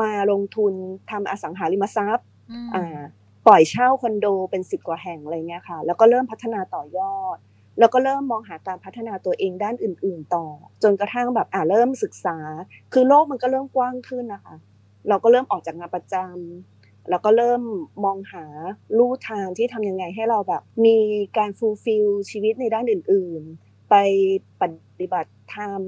[0.02, 0.74] มาลงทุน
[1.12, 3.00] ทำอสังหาริมทรัพย์อืมอ่า
[3.48, 7.38] ปล่อยเช่าคอนโดเป็นสิบกว่าแห่งอะไรเงี้ยค่ะ แล้วก็เริ่มพัฒนาต่อยอด
[7.80, 10.46] แล้วก็เริ่มมองหาการพัฒนาตัวเองด้านอื่น ๆ ต่อ
[10.84, 12.38] จนกระทั่งแบบอ่าเริ่มศึกษา
[12.94, 14.56] คือโลกมันก็เริ่มกว้างขึ้นนะคะ
[15.08, 17.62] เราก็เริ่มออกจากงานประจำแล้วก็เริ่ม
[18.04, 18.46] มองหา
[18.98, 20.98] ลู่ทางที่ทำยังไงให้เราแบบ มี
[21.38, 23.96] การฟูลฟิลชีวิตในด้านอื่น ๆ ไป
[24.62, 24.64] ป
[25.00, 25.82] ฏิบัติธรรม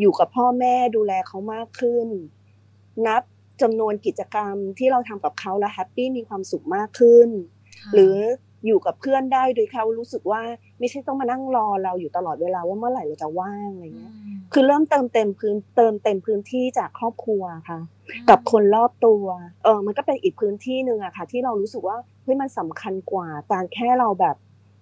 [0.00, 2.08] อยู่กับพ่อแม่ดูแลเขามากขึ้น
[3.06, 3.22] นับ
[3.62, 7.28] จำนวนกิจกรรมที่เราทำกับเขาแล้วแฮปปี้มีความสุขมากขึ้น
[7.78, 8.16] ค่ะหรือ
[8.66, 10.42] อยู่กับเพื่อนได้โดยเขารู้สึกว่า
[10.82, 17.78] ไม่ใช่ต้องมานั่งรอเราอยู่ตลอดเวลาว่าเมื่อไหร่เราจะว่างอะไรเงี้ยอืมคือเริ่มเติมเต็มพื้นเติมเต็มพื้นที่จากครอบครัวค่ะ
[18.30, 19.24] กับคนรอบตัว
[19.64, 24.36] เออมันก็เป็นอีกพื้นที่หนึ่งอะค่ะ ที่เรารู้สึกว่าเฮ้ยมันสำคัญกว่าการแค่เราแบบ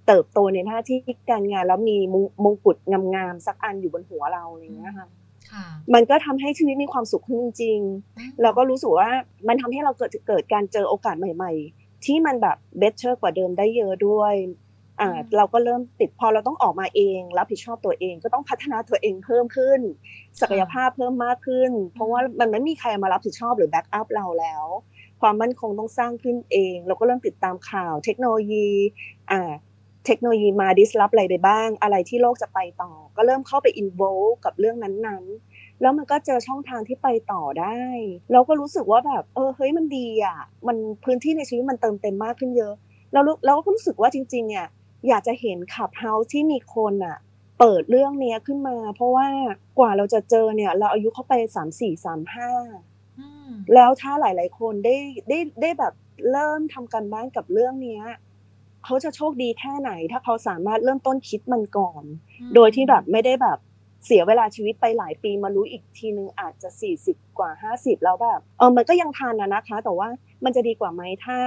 [0.07, 0.99] เติบโตในหน้าที่
[1.31, 2.77] การงานแล้วมีมงมงกุฎ
[3.15, 5.09] งามๆสักอันอยู่บนหัวเราอะไรเงี้ยค่ะ
[5.51, 9.11] ค่ะมันก็ทำให้ชีวิตมีความสุขขึ้นจริงๆเราก็รู้สึกว่า
[9.49, 14.70] มันทำให้เราเกิดเกิดการเจอโอกาสใหม่ ๆ ที่มันแบบ better กว่าเดิมได้เยอะด้วยอ่าอืม
[15.37, 19.81] เราก็เริ่มติดพอเราต้องออกมาเองรับผิดชอบตัวเอง ก็ต้องพัฒนาตัวเองเพิ่มขึ้น
[20.41, 24.65] ศักยภาพเพิ่มมากขึ้น เพราะว่ามันไม่มีใครมารับผิดชอบหรือ backup เราแล้ว
[25.21, 28.69] ความมั่นคงต้องสร้างขึ้นเอง เราก็เริ่มติดตามข่าวเทคโนโลยี
[29.33, 29.53] อ่า
[30.07, 34.03] เทคโนโลยีมาดิสลอฟอะไรไปบ้าง อะไรที่โลกจะไปต่อ ก็เริ่มเข้าไปอินโว
[34.45, 37.81] กับเรื่องนั้นๆ แล้วมันก็เจอช่องทางที่ไปต่อได้
[38.33, 42.75] เราก็รู้สึกว่าแบบ เออเฮ้ยมันดีอะ มันพื้นที่ในชีวิตมันเติมเต็มมากขึ้นเยอะ
[43.13, 44.67] เรารู้เราก็รู้สึกว่าจริงๆเนี่ย
[45.09, 47.17] อยากจะเห็นขับเฮาส์ที่มีคนอะ
[47.59, 49.29] เปิดเรื่องเนี้ยขึ้นมา เพราะว่า
[49.79, 52.51] กว่าเราจะเจอเนี่ย เราอายุเข้าไปสามสี่สามห้า
[53.19, 54.97] อืมแล้วถ้าหลาย ๆ คนได้
[55.29, 55.95] ได้ได้แบบ
[56.33, 58.05] เริ่มทำการบ้านกับเรื่องเนี้ย
[58.85, 62.05] เขาจะโชคดีแค่ไหน ถ้าเขาสามารถเริ่มต้นคิดมันก่อน
[62.55, 63.59] โดยที่แบบไม่ได้แบบ
[64.07, 70.09] เสียเวลาชีวิตไปหลายปีมารู้อีกทีนึงอาจจะสี่สิบกว่าห้าสิบแล้วแบบเออมันก็ยังทันนะนะคะ แต่ว่า
[70.45, 71.39] มันจะดีกว่าไหมถ้า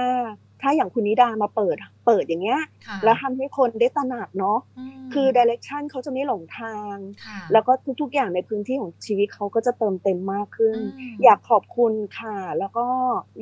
[0.62, 1.76] ถ้าอย่างคุณนิดามาเปิด
[2.06, 4.58] เปิดอย่างเงี้ยค่ะแล้วทำให้คนได้ตระหนักเนาะ
[5.04, 12.86] มคือดิเรกชันเขาจะไม่หลงทางค่ะแล้วก็ทุก ๆ อย่างในพื้นที่ของชีวิตเขาก็จะเติมเต็มมากขึ้นอืมอยากขอบคุณค่ะ แล้วก็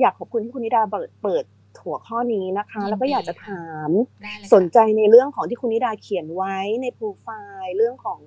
[0.00, 1.44] อยากขอบคุณที่คุณนิดาเปิดเปิด
[1.84, 3.90] หัวข้อนี้นะคะยินดีแล้วก็อยากจะถาม
[4.22, 7.28] ได้เลยค่ะสนใจในเรื่องของที่คุณนิดาเขียนไว้ในโปรไฟ
[7.62, 8.20] ล์เรื่องของ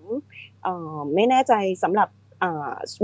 [0.63, 1.53] เอ่อไม่แน่ใจ
[1.83, 2.09] สำหรับ
[2.39, 2.43] เ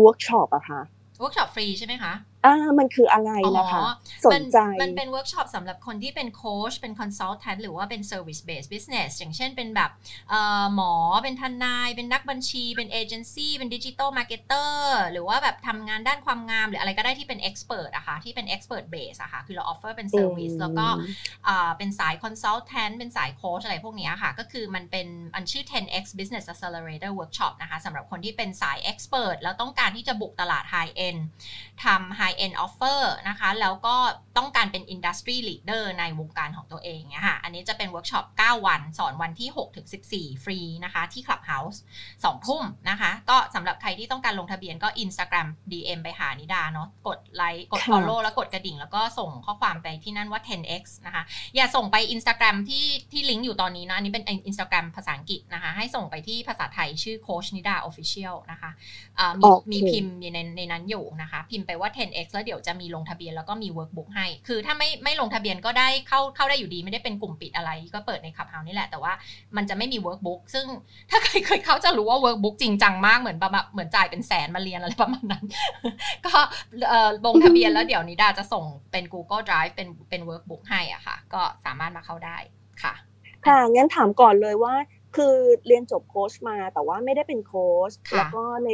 [0.03, 0.81] วิร์กช็อปอะค่ะ
[1.19, 2.13] เวิร์กช็อปฟรีใช่ไหมคะ
[2.45, 3.81] อ่ามันคืออะไรนะคะ
[4.25, 9.91] สนใจ มันเป็นเวิร์กช็อปสำหรับคนที่เป็นโค้ชเป็น consultant หรือว่าเป็น service-based business อย่างเช่นเป็นแบบ
[10.75, 10.93] หมอ
[11.23, 20.87] เป็นทนาย เป็นนักบัญชี เป็นเอเจนซี่เป็น digital marketer หรือว่าแบบทำงานด้านความงาม หรืออะไรก็ได้ที่เป็น expert อะค่ะที่เป็น expert base อะค่ะคือเรา offer เป็น service แล้วก็
[21.77, 31.17] เป็นสาย consultant เป็นสายโค้ชอะไรพวกนี้ค่ะ ก็คือมันเป็นอันชื่อ 10x business accelerator workshop นะคะสำหรับคนที่เป็นสาย expert แล้วต้องการที่จะบุกตลาด high-end
[31.83, 33.95] ทำ high end offer นะคะ แล้วก็
[34.37, 41.77] ต้องการเป็น industry leader ในวงการของตัวเองเนี่ยค่ะ อันนี้จะเป็นเวิร์กช็อป 9 วัน สอนวันที่ 6 ถึง 14 ฟรีนะคะ ที่ Clubhouse
[42.11, 51.23] 2 ทุ่มนะคะ ก็สำหรับใครที่ต้องการลงทะเบียนก็ Instagram DM ไปหานิดาเนาะ กดไลค์ กด follow แล้วกดกระดิ่ง แล้วก็ส่งข้อความไปที่นั่นว่า 10x นะคะ
[51.55, 58.71] อย่าส่งไป Instagram ที่ที่ลิงก์อยู่ตอนนี้นะ อันนี้เป็น Instagram ภาษาอังกฤษนะคะ ให้ส่งไปที่ภาษาไทยชื่อโคชนิดา Official นะคะ
[59.39, 69.13] มีมีพิมพ์ในในนั้นอยู่นะคะ พิมพ์ไปว่า 10x แล้วเดี๋ยวจะมีลงทะเบียนแล้วก็มี workbook ให้ คือถ้าไม่ไม่ลงทะเบียนก็ได้เข้าเข้าได้อยู่ดีไม่ได้เป็นกลุ่มปิดอะไร ก็เปิดในขับเฮานี่แหละ แต่ว่า
[69.55, 70.65] มันจะไม่มี workbook ซึ่ง
[71.09, 75.45] ถ้าใครเคยเข้าจะรู้ว่า workbook จริงจังมากเหมือนแบบเหมือนจ่ายเป็นแสนมาเรียนอะไรประมาณนั้น
[76.25, 76.35] ก็
[77.25, 82.37] ลงทะเบียนแล้วเดี๋ยวนิดาจะส่งเป็น Google Drive เป็นเป็น workbook ให้อะค่ะ ก็สามารถมาเข้าได้
[82.83, 82.93] ค่ะ
[83.45, 84.73] ค่ะงั้นถามก่อนเลยว่า
[85.15, 85.35] คือ
[85.67, 88.71] เรียนจบโค้ชมาแต่ว่าไม่ได้เป็นโค้ชแล้วก็ใน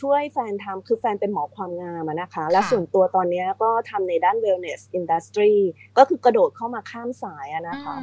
[0.00, 5.54] ช่วยแฟนทำคือแฟนเป็นหมอความงามนะคะ และส่วนตัวตอนนี้ก็ทำในด้าน wellness industry
[5.98, 7.96] ก็คือกระโดดเข้ามาข้ามสายนะคะ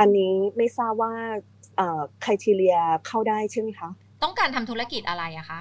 [0.00, 1.12] อันนี้ไม่ทราบว่า
[2.24, 3.88] criteria เข้าได้ใช่ไหมคะ
[4.22, 5.60] ต้องการทำธุรกิจอะไรอะคะ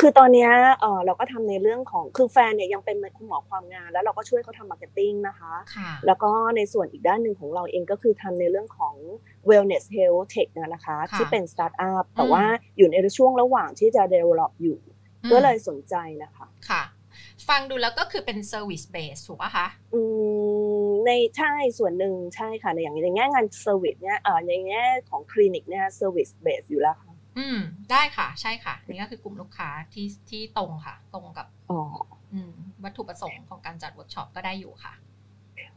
[0.00, 0.48] คือตอนนี้
[0.80, 5.52] เออเราก็ทำในเรื่องของคือแฟนเนี่ยยังเป็นคุณหมอความงามแล้วเราก็ช่วยเขาทำมาร์เก็ตติ้งนะคะ
[6.06, 8.94] แล้วก็ในส่วนอีกด้านหนึ่งของเราเองก็คือทำในเรื่องของ
[9.48, 12.44] wellness health tech นะคะ ที่เป็นสตาร์ทอัพแต่ว่า
[12.76, 14.78] อยู่ในช่วงระหว่างที่จะ develop อยู่
[15.32, 16.82] ก็เลยสนใจนะคะค่ะ
[17.48, 20.00] ฟังดูแล้วก็คือเป็น service base ถูกป่ะคะอื
[20.86, 27.58] มในใช่ส่วนหนึ่งใช่ค่ะในอย่างในแง่งาน service เนี่ยเออในแง่ของคลินิกเนี่ย service base อยู่แล้วค่ะอืม
[27.90, 31.80] ได้ค่ะ ใช่ค่ะ นี่ก็คือกลุ่มลูกค้าที่ที่ตรงค่ะ ตรงกับอ๋อ
[32.32, 32.52] อืม
[32.84, 34.92] วัตถุประสงค์ของการจัดเวิร์กช็อปก็ได้อยู่ค่ะ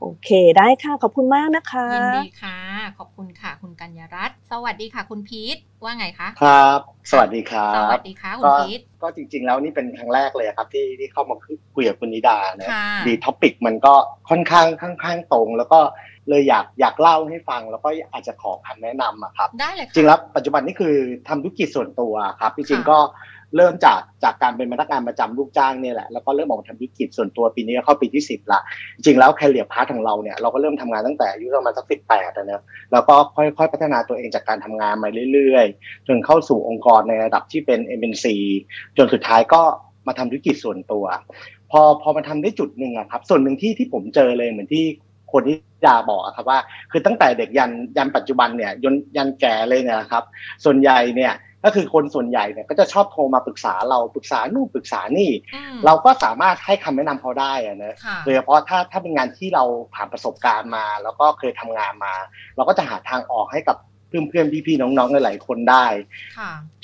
[0.02, 2.58] โอเคได้ค่ะ ขอบคุณมากนะคะยินดีค่ะ
[2.98, 6.80] ขอบคุณค่ะ คุณกัญญรัตน์สวัสดีค่ะ คุณพีทว่าไงคะครับ
[7.12, 11.36] สวัสดีครับสวัสดีค่ะคุณพีทก็จริง ๆ แล้วนี่เป็นครั้งแรกเลยครับ ที่ที่เข้ามา
[11.76, 12.68] คุยกับคุณนิดานะ
[13.08, 13.94] ดี topic มันก็
[14.30, 15.80] ค่อนข้างค่อนข้างตรง แล้วก็
[16.30, 20.96] เลยอยากอยากเล่าให้ฟังแล้วก็อาจจะขอคำแนะนำอะครับได้เลยจริงแล้วปัจจุบันนี่คือ
[21.28, 22.98] ทำธุรกิจส่วนตัวครับจริงๆก็
[23.56, 28.60] เริ่มจากจากการเป็นพนักงานประจำลูกจ้างเนี่ยแหละแล้วก็เริ่มออกมาทำธุรกิจส่วนตัวปีนี้เข้าปีที่สิบละ
[28.96, 38.26] จริงแล้ว career path ของเราเนี่ยเราก็เริ่มทำงานตั้งแต่อายุประมาณสักสิบแปดนะแล้วก็ค่อยๆพัฒนาตัวเองจากการทำงานมาเรื่อยๆ จนเข้าสู่องค์กรในระดับที่เป็น MNC
[38.98, 39.62] จนสุดท้ายก็
[40.08, 41.06] มาทำธุรกิจส่วนตัว
[41.72, 44.86] พอพอมาทำได้จุดหนึ่งอะครับ ส่วนหนึ่งที่ที่ผมเจอเลยเหมือนที่
[45.34, 46.60] คนที่ดาบอกครับว่า
[46.92, 50.24] คือตั้งแต่เด็กยันยันปัจจุบันเนี่ยยันยันแก่เลยเนี่ยครับ
[50.66, 51.34] ส่วนใหญ่เนี่ย
[51.66, 55.32] ก็คือคนส่วนใหญ่เนี่ยก็จะชอบโทรมาปรึกษาเราปรึกษานู่นปรึกษานี่
[55.86, 59.64] เราก็สามารถให้คำแนะนำเขาได้อะนะโดยเฉพาะถ้าถ้าเป็นงานที่เรา
[59.94, 62.14] ผ่านประสบการณ์มา แล้วก็เคยทำงานมา
[62.56, 63.78] เราก็จะหาทางออกให้กับ
[64.08, 65.86] เพื่อนเพื่อนพี่ๆน้องๆหลายคนได้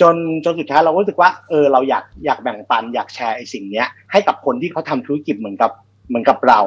[0.01, 5.71] จนจนสุดท้ายเราก็รู้สึกว่าเออเราอยากอยากแบ่งปันอยากแชร์ไอ้สิ่งเนี้ยให้กับคนที่เขาทำธุรกิจเหมือนกับ
[6.07, 6.61] เหมือนกับเรา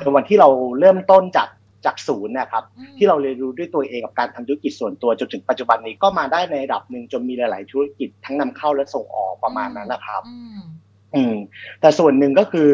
[0.00, 0.48] ในวันที่เรา
[0.80, 1.48] เริ่มต้นจาก
[1.86, 2.64] จากศูนย์นะครับ
[2.98, 10.22] ที่เราเรียนรู้ด้วยตัวเองกับการทำธุรกิจส่วนตัวจนถึงปัจจุบันนี้ก็มาได้ในระดับหนึ่งจนมีหลาย ๆ ธุรกิจทั้งนำเข้าและส่งออกประมาณนั้นนะครับ
[11.14, 11.36] อืม
[11.80, 12.70] แต่ส่วนหนึ่งก็คือ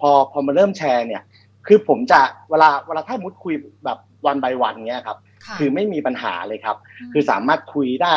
[0.00, 1.22] พอพอมาเริ่มแชร์เนี่ย
[1.66, 2.20] คือผมจะ
[2.50, 3.54] เวลาเวลาถ้าสมมุติคุย
[3.84, 5.18] แบบ one by one เนี้ยครับ
[5.58, 6.76] คือไม่มีปัญหาเลยครับ
[7.12, 8.16] คือสามารถคุยได้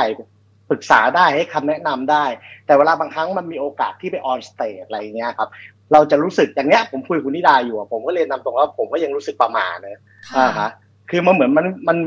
[0.69, 2.25] ปรึกษาได้ให้คำแนะนำได้
[2.65, 5.49] แต่เวลาบางครั้งมันมีโอกาสที่ไป on stage อะไรเงี้ยครับ
[5.93, 10.01] เราจะรู้สึกอย่างเนี้ยผมคุยคุณนิดาอยู่ผมก็เรียนตามตรงว่าผมก็ยังรู้สึกประหม่านะ
[10.37, 10.69] อ่าฮะ
[11.09, 11.97] คือมันเหมือนมันมัน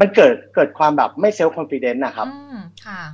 [0.00, 2.28] มันเกิดเกิดความแบบไม่ self-confidence นะครับ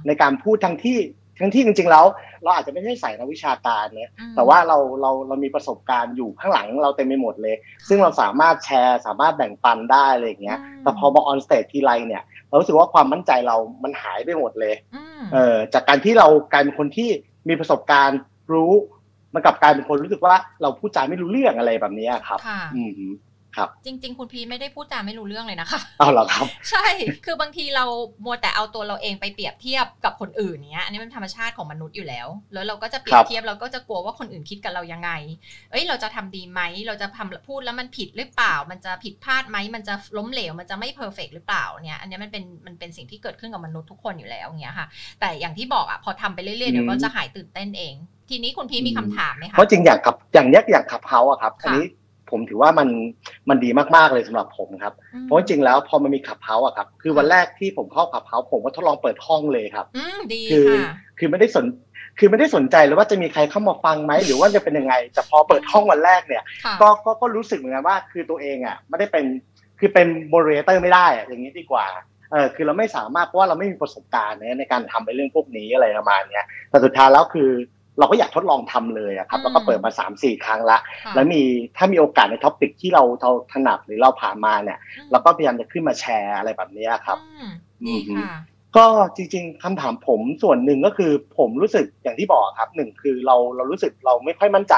[0.06, 0.98] ในการพูดทั้งที่
[1.40, 2.04] ทั้งที่จริงๆแล้ว
[2.42, 7.56] เราอาจจะไม่ใช่สายนักวิชาการเนี่ยแต่ว่าเราเราเรามีประสบการณ์อยู่ข้างหลังเราเต็มไปหมดเลย
[7.88, 14.74] ซึ่งเราสามารถแชร์สามารถแบ่งปันได้อะไรอย่างเงี้ยแต่พอมา on stage ทีไรเนี่ยเรารู้สึกว่าความมั่นใจเรามันหายไปหมดเลย
[15.32, 17.10] เออจากการที่เรากลายเป็นคนที่
[17.48, 18.20] มีประสบการณ์
[18.52, 18.72] รู้
[19.34, 22.38] มันกลับกลายเป็นคนรู้สึกว่าเราพูดจาไม่รู้เรื่องอะไรแบบนี้ครับ
[22.76, 22.90] อืม
[23.56, 26.86] ครับจริง ๆ คุณพีทไม่ได้พูดจาไม่รู้เรื่องเลยนะคะเอาเหรอครับ ใช่
[27.24, 27.84] คือบางทีเรา
[28.24, 35.10] มัวแต่เอาตัวเราเองไปเปรียบเทียบกับคนอื่นเนี้ยอันนี้มันธรรมชาติของมนุษย์อยู่แล้ว แล้วเราก็จะเปรียบเทียบเราก็จะกลัวว่าคนอื่นคิดกับเรายังไง
[35.70, 44.86] เอ้ยเราจะทำดีไหมเราจะทำพูดแล้วมันผิดหรือเปล่า มันจะผิดพลาดไหมมันจะล้มเหลวมันจะไม่เพอร์เฟกหรือเปล่าเนี่ยอันนี้มันเป็นมันเป็นสิ่งที่เกิดขึ้นกับมนุษย์ทุกคนอยู่แล้วเงี้ยค่ะ
[45.20, 47.96] แต่อย่างที่บอกอะพอทำไปเรื่อยๆเดี๋ยวก็จะหายตื่นเต้นเอง
[48.30, 51.86] ทีนี้คุณพีมีคำถามไหมคะเพราะจริงอย่างกับอย่างเนี้ยอย่างขับเฮาอะครับอันนี้
[52.30, 52.88] ผมถือว่ามัน
[53.48, 54.94] มันดีมากๆเลยสำหรับผมครับ
[55.24, 59.86] เพราะจริงแล้วพอมันมี Clubhouse อะครับ คือวันแรกที่ผมเข้า Clubhouse ผมก็ทดลองเปิดห้องเลยครับ
[60.52, 60.68] คือ
[61.18, 61.66] คือไม่ได้สน
[62.18, 66.42] คือไม่ได้สนใจเลยว่าจะมีใครเข้ามาฟังไหมหรือว่าจะเป็นยังไง แต่พอเปิดห้องวันแรกเนี่ย
[66.80, 69.24] ก็ก็ก็รู้สึกเหมือนกันว่า คือตัวเองอะไม่ได้เป็น
[69.78, 71.86] คือเป็น moderator ไม่ได้อย่างนี้ดีกว่า
[72.32, 77.50] เออคือเราไม่สามารถเพราะว่าเราไม่มีประสบการณ์ในการทำไปเรื่องพวกนี้อะไรประมาณเนี้ยแต่สุดท้ายแล้วคือ
[77.98, 80.78] เราก็อยากทดลองทำเลยครับ แล้วก็เปิดมาสามสี่ครั้งละ
[81.14, 81.42] แล้วมี
[81.76, 84.78] ถ้ามีโอกาสใน topic ที่เราเราถนัดหรือเราผ่านมาเนี่ย
[85.10, 87.18] เราก็พยายามจะขึ้นมาแชร์อะไรแบบนี้ครับ
[88.76, 94.74] ก็จริงๆคำถามผมส่วนหนึ่งก็คือผมรู้สึกอย่างที่บอกครับหนึ่งคือเราเรารู้สึกเราไม่ค่อยมั่นใจ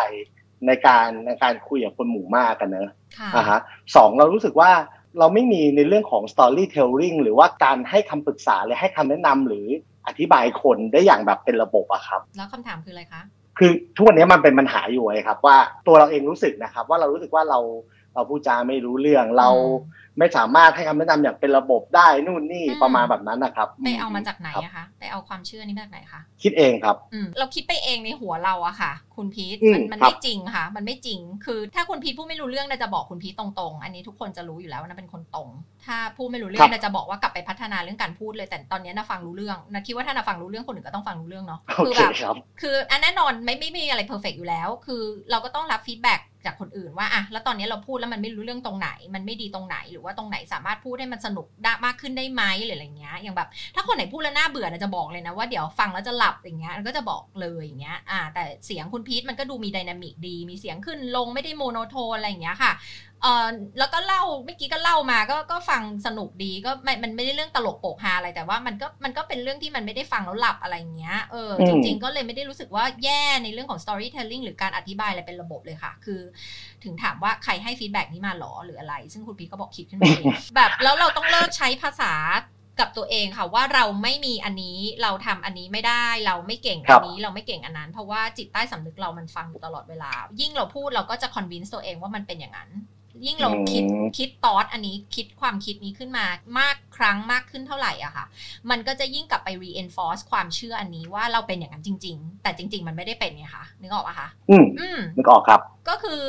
[0.66, 2.90] ในการในการคุยกับคนหมู่มากกันเนอะ
[3.34, 3.60] อ่าฮะ
[3.96, 4.70] สองเรารู้สึกว่า
[5.18, 9.66] เราไม่มีในเรื่องของ storytelling หรือว่าการให้คำปรึกษาหรือให้คำแนะนำหรือ
[10.06, 13.22] อธิบายคนได้อย่างแบบเป็นระบบอะครับ แล้วคำถามคืออะไรคะ
[13.58, 15.56] คือทุกวันนี้มันเป็นปัญหาอยู่ไงครับ ว่า
[15.86, 17.58] ตัวเราเองรู้สึกนะครับ ว่าเรารู้สึกว่าเรา
[18.14, 19.48] เราพูดจาไม่รู้เรื่องเรา
[20.18, 26.96] ไม่สามารถให้คำแนะนำอย่างเป็นระบบได้นู่นนี่ประมาณแบบนั้นนะครับไปเอามาจากไหนอะคะไปเอาความเชื่อนี้มาจากไหนคะคิดเองครับ
[27.38, 35.48] เราคิดไปเองในหัวเราอะค่ะ คุณพีทมันมันไม่จริงค่ะ มันไม่จริงคือ ถ้าคุณพีทพูดไม่รู้เรื่องน่าจะบอกคุณพีทตรงๆ อันนี้ทุกคนจะรู้อยู่แล้วว่าเป็นคนตรง
[35.86, 42.12] ถ้าพูดไม่รู้เรื่องดาจะบอกว่ากลับไปพัฒนาเรื่องการพูดเลย แต่ตอนนี้ดาฟังรู้เรื่องดาคิดว่าถ้าดาฟังรู้เรื่องคนอื่นก็ต้องฟังรู้เรื่องเนาะคือแบบ
[42.60, 62.72] คืออันแน่นอนไม่ไม่มีอะไร perfect อยู่แล้ว คือเราก็ต้องรับ feedback จากคนอื่นว่าอะแล้วตอนนี้เราพูดแล้วมันไม่รู้เรื่องตรงไหน มันไม่ดีตรงไหน หรือว่าตรงไหนสามารถพูดให้มันสนุกได้มากขึ้นได้ไหมหรืออะไรเงี้ยอย่างแบบ ถ้าคนไหนพูดแล้วน่าเบื่อจะบอกเลยนะว่าเดี๋ยวฟังแล้วจะหลับอย่างเงี้ยก็จะบอกเลยอย่างเงี้ยอ่าแต่เสียงคุณพีทมันก็ดูมี dynamic ดี มีเสียงขึ้นลงไม่ได้ monotone อะไรอย่างเงี้ยค่ะ
[63.22, 63.46] เออ
[63.78, 76.20] แล้วก็เล่าเมื่อกี้ก็เล่ามาก็ก็ฟังสนุกดีก็มันมันไม่ได้เรื่องตลกโปกฮาอะไรแต่ว่ามันก็มันก็เป็นเรื่องที่มันไม่ได้ฟังแล้วหลับอะไรเงี้ยเออจริง ๆ ก็เลยไม่ได้รู้สึกว่าแย่ในเรื่องของ storytelling หรือการอธิบายอะไรเป็นระบบเลยค่ะ คือ
[76.84, 80.26] ถึงถามว่าใครให้ฟีดแบ็นี้มาหรอหรืออะไร ซึ่งคุณพีก็บอกคิดขึ้นมาเอง
[80.56, 82.14] แบบแล้วเราต้องเลิกใช้ภาษา
[82.80, 90.10] กับตัวเองค่ะว่าเราไม่มีอันนี้เราทำอันนี้ไม่ได้ เราไม่เก่งอันนี้เราไม่เก่งอันนั้น เพราะว่าจิตใต้สำนึกเรามันฟังอยู่ตลอดเวลา
[90.40, 92.70] ยิ่งเราพูดเราก็จะ convince ตัวเองว่ามันเป็นอย่างนั้น
[93.26, 93.84] ยิ่งเราคิด
[94.18, 96.24] คิดตอสอันนี้คิดความคิดนี้ขึ้นมา
[96.58, 98.24] มากครั้งมากขึ้นเท่าไหร่อะค่ะ
[98.70, 105.60] มันก็จะยิ่งกลับไป reinforce ความเชื่ออันนี้ว่าเราเป็นอย่างนั้นจริง ๆ แต่จริง ๆ มันไม่ได้เป็นไงคะนึกออกปะคะ อืมนึกออกครับ
[105.90, 106.20] ก็คือ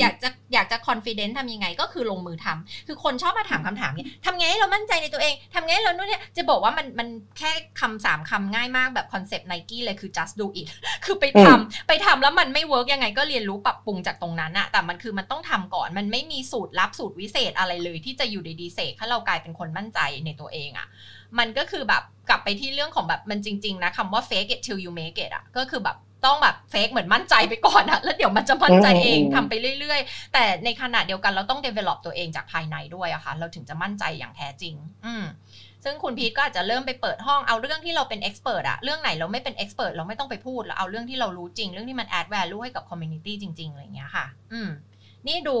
[0.00, 7.08] อยากจะอยากจะ confident ทำยังไงก็คือลงมือทำคือคนชอบมาถามคำถามนี้ทำไงให้เรามั่นใจในตัวเองทำไงให้เรานู่นเนี่ยจะบอกว่ามันมัน
[7.38, 7.50] แค่
[7.80, 10.68] คำสามคำง่ายมากแบบคอนเซปต์ไนกี้เลยคือ just do it
[11.04, 20.88] คือไปทำไปทำแล้วมันไม่ work ยังไงก็เรียนรู้ปรับปรุงจากตรงนั้นอะแต่มันคือมันต้องทำก่อนมันไม่มีสูตรลับสูตรวิเศษอะไรเลยที่จะอยู่ดีๆเสกให้เรากลายเป็นคนมั่นใจในตัวเองอะ
[21.38, 31.98] มันก็คือแบบกลับไปที่เรื่องของแบบมันจริง ๆ นะคำว่า fake it till you make it อะก็คือแบบ ต้องแบบ fake เหมือนมั่นใจไปก่อนอะแล้วเดี๋ยวมันจะมั่นใจเองทำไปเรื่อย ๆ แต่ในขณะเดียวกันเราต้อง develop
[32.06, 34.74] ตัวเองจากภายในด้วยอะคะ่ะ เราถึงจะมั่นใจอย่างแท้จริง
[35.06, 35.24] อืม
[35.84, 44.70] ซึ่งคุณพีทก็อาจจะเริ่มไปเปิดห้องเอาเรื่องที่เราเป็น expert อะเรื่องไหนเราไม่เป็น expert เราไม่ต้องไปพูดเราเอาเรื่องที่เรารู้จริง เรื่องที่มัน add value ให้กับ community จริง ๆอะไรเงี้ยค่ะ อืม
[45.26, 45.56] นี่ดู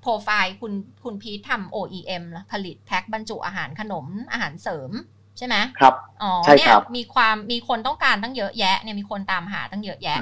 [0.00, 0.72] โปรไฟล์คุณ
[1.04, 4.90] คุณพีททำ OEM ผลิตแพ็คบรรจุอาหารขนมอาหารเสริม
[5.38, 10.16] ใช่ไหมครับอ๋อเนี่ยมีความมีคนต้องการตั้งเยอะแยะเนี่ยมีคนตามหาตั้งเยอะแยะ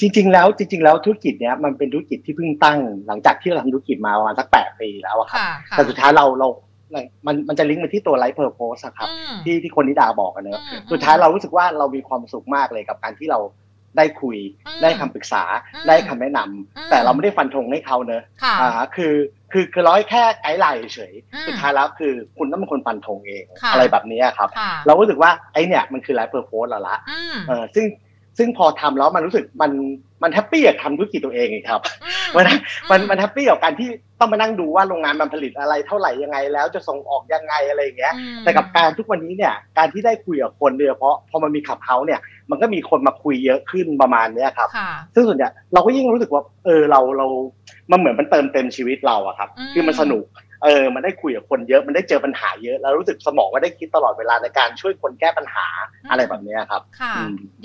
[0.00, 6.48] จริง ๆ แล้วจริง ๆ แล้วธุรกิจเนี้ยมันเป็นธุรกิจที่เพิ่งตั้ง หลังจากที่เราทำธุรกิจมาประมาณสักแปดปีแล้วครับแต่สุดท้ายเราเรา
[7.26, 9.08] มันมันจะลิงก์ไปที่ตัว life purpose ครับ
[9.44, 10.62] ที่ที่คุณนิดาบอกกันเนอะ
[10.92, 13.40] สุดท้ายเรารู้สึกว่าเรามีความสุขมากเลยกับการที่เรา
[13.96, 14.36] ได้คุย
[14.82, 15.42] ได้คำปรึกษา
[15.88, 18.22] ได้คำแนะนำแต่เราไม่ได้ฟันธงให้เขาเนอะ
[18.60, 19.12] อ่าคือ
[19.52, 21.12] คือคือเราแค่ guideline เฉย
[21.46, 24.48] สุดท้ายแล้วคือคุณต้องเป็นคนฟันธงเองอะไรแบบนี้ครับ
[24.86, 26.96] เรารู้สึกว่าไอเนี่ยมันคือ life purpose แล้วละ
[27.48, 27.86] เออซึ่ง
[28.38, 29.72] ซึ่งพอทำแล้วมันรู้สึกมัน
[30.22, 31.80] มัน happy กว่าทำธุรกิจตัวเองครับ
[32.36, 32.44] มัน
[32.90, 33.88] มันมัน happy กว่าการที่
[34.20, 38.14] ต้องมานั่งดูว่าโรงงานมันผลิตอะไรเท่าไหร่ยังไง แล้วจะส่งออกยังไงอะไรอย่างเงี้ย
[38.44, 42.20] แต่กับการทุกวันนี้เนี่ยการที่ได้คุยกับคนเนี่ยเพราะพอมันมี Clubhouse เนี่ย
[42.50, 44.68] มันก็มีคนมาคุยเยอะขึ้นประมาณเนี้ยครับ
[45.14, 47.26] ซึ่งส่วนใหญ่เราก็ยิ่งรู้สึกว่าเออเราเรา
[47.90, 50.24] มันเหมือนมันเติมเต็มชีวิตเราอะครับ คือมันสนุก
[50.64, 55.66] เออมันได้คุยกับคนเยอะมันได้เจอปัญหาเยอะแล้วรู้สึกสมองว่าได้คิดตลอดเวลาในการช่วยคนแก้ปัญหา
[56.10, 57.14] อะไรแบบนี้ครับ ค่ะ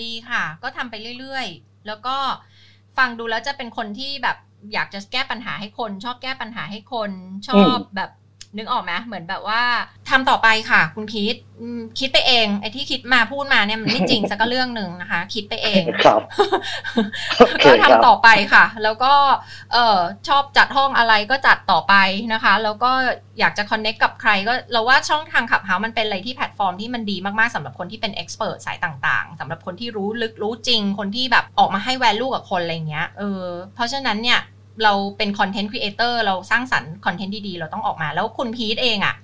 [0.01, 2.17] ดีค่ะ ก็ทำไปเรื่อยๆ แล้วก็
[2.97, 4.37] ฟังดูแล้วจะเป็นคนที่แบบ
[4.73, 7.11] อยากจะแก้ปัญหาให้คน ชอบแก้ปัญหาให้คน
[7.49, 8.11] ชอบแบบ
[8.57, 9.61] นึกออกไหมเหมือนแบบว่า
[10.09, 11.35] ทำต่อไปค่ะ คุณพีท
[11.99, 16.21] คิดไปเอง ไอ้ที่คิดมาพูดมาเนี่ยมันไม่จริงสักเรื่องหนึ่งนะคะ คิดไปเองครับ
[17.63, 19.13] ก็ทำต่อไปค่ะ แล้วก็
[19.73, 21.93] เออชอบจัดห้องอะไรก็จัดต่อไป
[22.33, 22.91] นะคะ แล้วก็
[23.39, 33.43] อยากจะ connect กับใครก็เราว่าช่องทาง Clubhouse มันเป็นอะไรที่แพลตฟอร์มที่มันดีมากๆสำหรับคนที่เป็น expert สายต่างๆสำหรับคนที่รู้ลึกรู้จริงคนที่แบบออกมาให้ value กับคนอะไรเงี้ยเออ
[33.75, 34.39] เพราะฉะนั้นเนี่ย
[34.83, 39.15] เราเป็น content creator เราสร้างสรรค์คอนเทนต์ดีๆ เราต้องออกมา แล้วคุณพีทเองอะ่ะ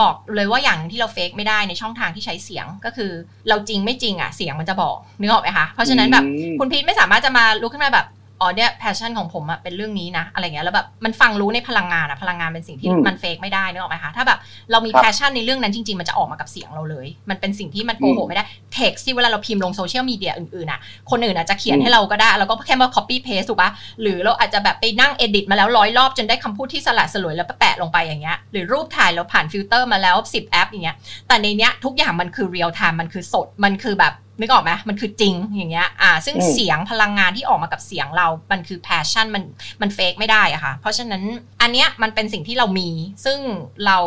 [0.00, 3.10] บอกเลยว่าอย่างที่เรา fake ไม่ได้ในช่องทางที่ใช้เสียงก็คือ
[3.48, 6.24] เราจริงไม่จริงอะเสียงมันจะบอกนึกออกไหมคะเพราะฉะนั้นแบบ
[6.58, 8.06] คุณพีทไม่สามารถจะมาลุกขึ้นมาแบบ
[8.40, 14.38] อ๋อเนี่ย passion ของผมอะเป็นเรื่องนี้นะอะไรเงี้ยแล้วแบบมันฟังรู้ในพลังงานอะพลังงานเป็นสิ่งที่มัน fake ไม่ได้นึกออกไหมคะถ้าแบบ
[14.70, 18.44] เรามี passion ในเรื่องนั้นจริง ๆ มันจะออกมากับเสียงเราเลย มันเป็นสิ่งที่มันโกหกไม่ได้
[18.74, 20.80] เท็กซ์ที่เวลาเราพิมพ์ลงโซเชียลมีเดียอื่นๆอะ
[21.10, 23.70] คนอื่นอาจจะเขียนให้เราก็ได้แล้วก็แค่มา copy paste ถูกปะ
[24.02, 30.96] หรือเราอาจจะแบบไปนั่ง edit มาแล้วร้อยรอบจนได้คำพูดที่สละสลวยแล้วแปะลงไปอย่างเงี้ยหรือรูปถ่ายเราผ่านฟิลเตอร์มาแล้ว10แอปอย่างเงี้ย
[31.28, 39.44] แต่ในเนี้ยทุกอย่างมันคือ real time มันคือสดมันคือแบบ นึกออกไหมมันคือจริงอย่างเงี้ยอ่า ซึ่งเสียงพลังงานที่ออกมากับเสียงเรา มันคือ passion มัน
[39.82, 41.22] มัน fake ไม่ได้อะค่ะ เพราะฉะนั้น
[41.62, 42.88] อันเนี้ยมันเป็นสิ่งที่เรามี
[43.24, 43.38] ซึ่ง
[43.86, 43.98] เรา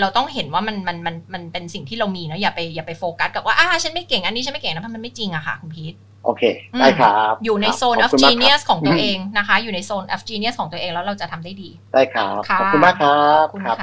[0.00, 5.94] เราต้องเห็นว่ามันมันมันมันเป็นสิ่งที่เรามีเนาะอย่าไปอย่าไปโฟกัสกับว่าอ่าฉันไม่เก่งอันนี้ฉันไม่เก่งนะเพราะมันไม่จริงอะค่ะคุณพีท
[6.24, 6.42] โอเค
[6.80, 13.74] ได้ครับ อยู่ในโซน of genius ของตัวเองนะคะ อยู่ในโซน of genius ของตัวเองแล้วเราจะทำได้ดี ได้ครับ ขอบคุณมากครับคุณค่ะ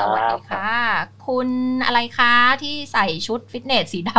[0.00, 0.72] สวัสดีค่ะ
[1.28, 1.48] คุณ
[1.86, 4.12] อะไรคะที่ใส่ชุดฟิตเนสสีด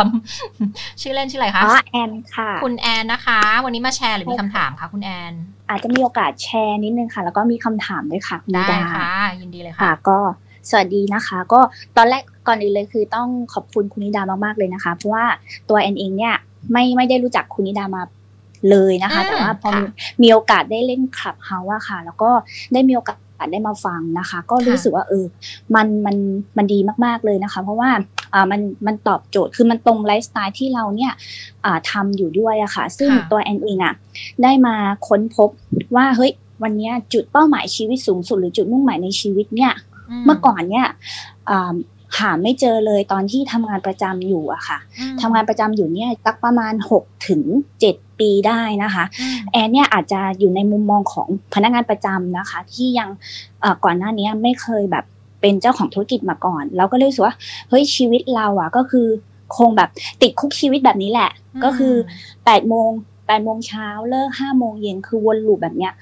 [0.45, 5.33] ำชื่อเล่นชื่ออะไรคะอ๋อแอนค่ะ คุณแอนนะคะ วันนี้มาแชร์หรือมีคำถามคะคุณแอน
[5.69, 9.11] อาจจะมีโอกาสแชร์นิดนึงค่ะ แล้วก็มีคำถามด้วยค่ะได้ค่ะ
[9.41, 10.19] ยินดีเลยค่ะ ก็
[10.69, 11.59] สวัสดีนะคะ ก็
[11.97, 15.25] ตอนแรกก่อนอื่นเลยคือต้องขอบคุณคุณนิดามากๆเลยนะคะ เพราะว่า
[15.69, 16.35] ตัวแอนเองเนี่ย
[16.71, 18.01] ไม่ไม่ได้รู้จักคุณนิดามา
[18.69, 19.71] เลยนะคะ แต่ว่าพอ
[20.21, 22.29] มีโอกาสได้เล่นคลับเฮาอะค่ะ แล้วก็
[22.73, 23.17] ได้มีโอกาส
[23.51, 25.25] ได้มาฟังนะคะ ก็รู้สึกว่าเออ
[25.75, 26.15] มันมัน
[26.57, 27.89] มันดีมากๆเลยนะคะ เพราะว่า
[28.33, 31.11] อ่ามันมันตอบโจทย์คือมันตรงไลฟ์สไตล์ที่เราเนี่ย
[31.65, 33.93] อ่าทำอยู่ด้วยอะค่ะ ซึ่งตัวแอนเองอะ
[34.43, 34.75] ได้มา
[35.07, 35.49] ค้นพบ
[35.95, 36.31] ว่าเฮ้ย
[36.63, 39.73] วันนี้จุดเป้าหมายชีวิตสูงสุดหรือจุดมุ่งหมายในชีวิตเนี่ย
[40.25, 40.87] เมื่อก่อนเนี่ย
[42.17, 44.77] หาไม่เจอเลยตอนที่ทำงานประจำอยู่อะค่ะ
[45.21, 47.41] ทำงานประจำอยู่เนี่ยตักประมาณ6ถึง
[47.83, 49.03] 7ปีได้นะคะ
[49.51, 53.09] แอนเนี่ยอาจจะอยู่ในมุมมองของพนักงานประจำนะคะ ที่ยัง
[53.83, 55.05] ก่อนหน้านี้ไม่เคยแบบ
[55.41, 57.35] เป็นเจ้าของธุรกิจมาก่อน เราก็เลยรู้สึกว่า
[57.69, 59.07] เฮ้ยชีวิตเราอะก็คือ
[59.57, 59.89] คงแบบ
[60.21, 61.31] ติดคุกชีวิตแบบนี้แหละ
[61.63, 61.95] ก็คือ
[62.33, 62.89] 8โมง
[63.29, 65.93] แปดโมงเช้าเลิกห้าโมงเย็นคือวนลูปแบบเนี้ย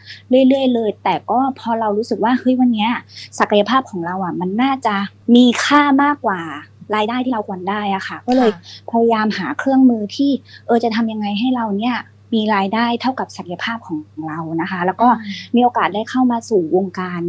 [0.48, 2.90] เรื่อยๆเลย แต่ก็พอเรารู้สึกว่าเฮ้ยวันเนี้ย
[3.40, 4.96] ศักยภาพของเราอะมันน่าจะ
[5.36, 6.42] มีค่ามากกว่า
[6.96, 8.52] รายได้ที่เราควรได้อะค่ะ ก็เลย
[8.92, 10.32] พยายามหาเครื่องมือที่
[10.68, 11.96] เออจะทำยังไงให้เราเนี่ย
[12.34, 13.98] มีรายได้เท่ากับศักยภาพของ
[14.28, 15.10] เรานะคะ แล้วก็
[15.56, 17.22] มีโอกาสได้เข้ามาสู่วงการ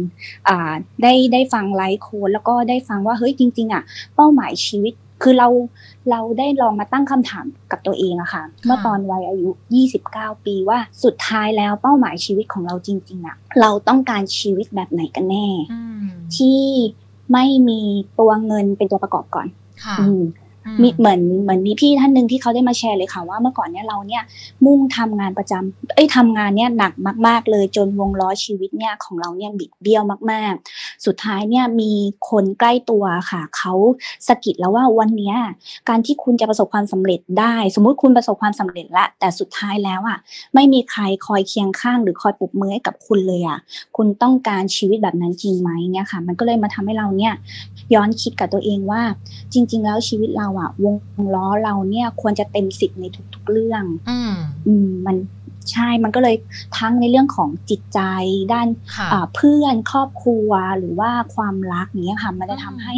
[0.47, 0.73] อ่า
[1.03, 3.83] ได้ได้ฟังไลฟ์โค้ดแล้วก็ได้ฟังว่าเฮ้ยจริง ๆอะ
[4.15, 5.47] เป้าหมายชีวิต คือเรา
[6.11, 9.49] เราได้ลองมาตั้งคำถามกับตัวเองอะค่ะ เมื่อตอนวัยอายุ
[9.97, 15.47] 29 ปีว่าสุดท้ายแล้วเป้าหมายชีวิตของเราจริงๆอะเราต้องการชีวิตแบบไหนกันแน่
[16.35, 16.61] ที่
[17.33, 17.81] ไม่มี
[18.19, 19.47] ตัวเงินเป็นตัวประกอบก่อน
[20.81, 24.23] มีเหมือนเหมือนมีพี่ท่านหนึ่งที่เขาได้มาแชร์เลยค่ะว่าเมื่อก่อนเนี้ยเราเนี่ย
[24.65, 26.93] มุ่งทำงานประจำเอ้ยทำงานเนี่ยหนัก
[27.27, 31.91] มาก ๆ เลยจนวงล้อชีวิตเนี่ยของเราเนี่ยบิดเบี้ยวมาก ๆ สุดท้ายเนี่ยมี
[32.29, 33.73] คนใกล้ตัวค่ะเขา
[34.27, 35.35] สะกิดแล้วว่าวันเนี้ย
[35.89, 40.17] การที่คุณจะประสบความสำเร็จได้ สมมุติคุณประสบความสำเร็จละแต่สุดท้ายแล้วอะ
[40.55, 43.59] ไม่มีใครคอยเคียงข้างหรือคอยปลุกมือให้กับคุณเลยอะ
[43.97, 47.33] คุณต้องการชีวิตแบบนั้นจริงไหมเนี่ยค่ะ มันก็เลยมาทำให้เราเนี่ย
[47.93, 49.01] ย้อนคิดกับตัวเองว่า
[49.53, 50.95] จริง ๆ แล้วชีวิตเราอะวง
[51.35, 54.33] ล้อเราเนี่ยควรจะเต็มสิบในทุกๆเรื่องอืม
[54.67, 55.15] อืมมัน
[55.71, 56.35] ใช่ มันก็เลย
[56.77, 57.99] ทั้งในเรื่องของจิตใจ
[58.53, 58.67] ด้าน
[59.35, 60.49] เพื่อนครอบครัว
[60.79, 62.95] หรือว่าความรักเนี้ยค่ะมันจะทำให้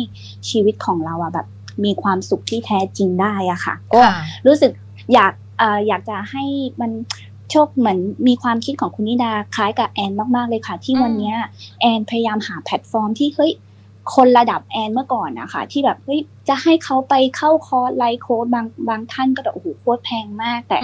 [0.50, 1.48] ชีวิตของเราอะแบบ
[1.84, 4.02] มีความสุขที่แท้จริงได้อะค่ะก็
[4.48, 4.72] รู้สึก
[5.14, 6.44] อยากออยากจะให้
[6.82, 6.92] มัน
[7.52, 11.34] โชคเหมือนมีความคิดของคุณนิดาคล้ายกับแอนมาก ๆ เลยค่ะ ที่วันนี้
[11.82, 13.52] แอนพยายามหาแพลตฟอร์มที่เฮ้ย
[14.16, 20.78] คนระดับแอนเมื่อก่อนนะคะที่แบบเฮ้ยจะให้เขาไปเข้าคอร์ส life coach บางบางท่านก็แบบโอ้โหโคตรแพงมาก แต่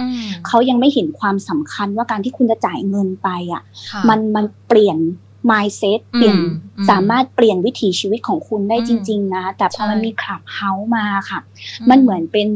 [0.46, 3.62] เขายังไม่เห็นความสำคัญว่าการที่คุณจะจ่ายเงินไปอะ
[4.08, 4.98] มันมันเปลี่ยน
[5.50, 6.36] mindset เปลี่ยน
[6.90, 11.40] สามารถเปลี่ยนวิถีชีวิตของคุณได้จริง ๆ นะ แต่พอมันมี Clubhouse มาค่ะ
[11.90, 12.48] มันเหมือนเป็น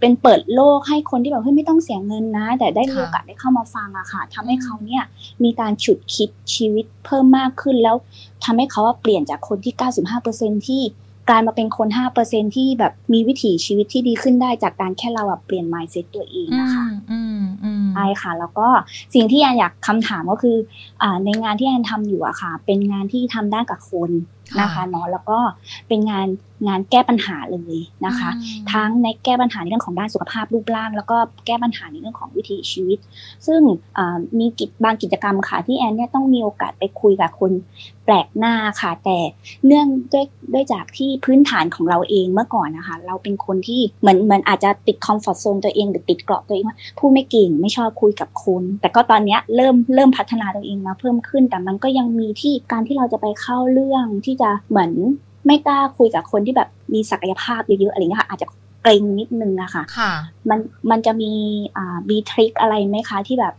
[0.00, 5.02] เป็นเปิดโลกให้คนที่แบบเฮ้ยไม่ต้องเสียเงินนะ แต่ได้มีโอกาสได้เข้ามาฟังอะค่ะทำให้เขาเนี่ย
[5.44, 7.96] มีการฉุดคิดชีวิตเพิ่มมากขึ้นแล้ว
[8.44, 9.74] ทำให้เขาเปลี่ยนจากคนที่
[10.20, 10.82] 95%ที่
[11.28, 11.88] กลายมาเป็นคน
[12.22, 18.68] 5%ที่แบบมีวิถีชีวิตที่ดีขึ้นได้จากการแค่เราเปลี่ยน mindset ตัวเองนะคะอืมอืมช่ค่ะ แล้วก็
[19.14, 20.56] สิ่งที่แอนอยากคำถามก็คือ
[21.02, 24.10] อ่าในงานที่แอนทำอยู่อะค่ะ เป็นงานที่ทำด้านกับคน
[24.60, 25.38] นะคะเนาะแล้วก็
[25.88, 26.26] เป็นงาน
[26.68, 28.30] งานแก้ปัญหาเลยนะคะ
[28.72, 31.16] ทั้งในแก้ปัญหาในเรื่องของด้านสุขภาพรูปร่าง แล้วก็
[31.46, 32.98] แก้ปัญหาในเรื่องของวิถีชีวิต
[33.46, 33.60] ซึ่ง
[34.38, 37.52] มีกิจบางกิจกรรมค่ะที่แอนเนี่ยต้องมีโอกาสไปคุยกับคน
[38.04, 39.18] แปลกหน้าค่ะ แต่
[39.66, 54.90] เนื่องด้วยด้วยจากที่พื้นฐานของเราเองเมื่อก่อนนะคะ เราเป็นคนที่เหมือนเหมือนอาจจะติดคอมฟอร์ทโซนตัวเองหรือติดเกราะตัวเองว่าพูดไม่เก่งไม่ชอบคุยกับคนแต่ก็ตอนนี้เริ่มเริ่มพัฒนาตัวเองมาเพิ่มขึ้น แต่มันก็ยังมีที่การที่เราจะไปเข้าเรื่องที่จะเหมือน
[55.46, 58.46] ไม่กล้าคุยกับคนที่แบบมีศักยภาพเยอะๆอะไรเงี้ยค่ะอาจจะ
[58.82, 60.12] เกรงนิดนึงอะค่ะค่ะ
[60.48, 60.58] มัน
[60.90, 61.32] มันจะมี
[61.76, 63.54] อ่ามี trick อะไรไหมคะที่แบบ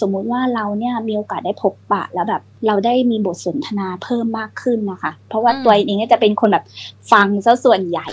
[0.00, 6.64] สมมุติว่าเราเนี่ยมีโอกาสได้พบปะแล้วแบบ เราได้มีบทสนทนาเพิ่มมากขึ้นนะคะ เพราะว่าตัวเองเนี่ยจะเป็นคนแบบ
[7.12, 8.06] ฟังซะส่วนใหญ่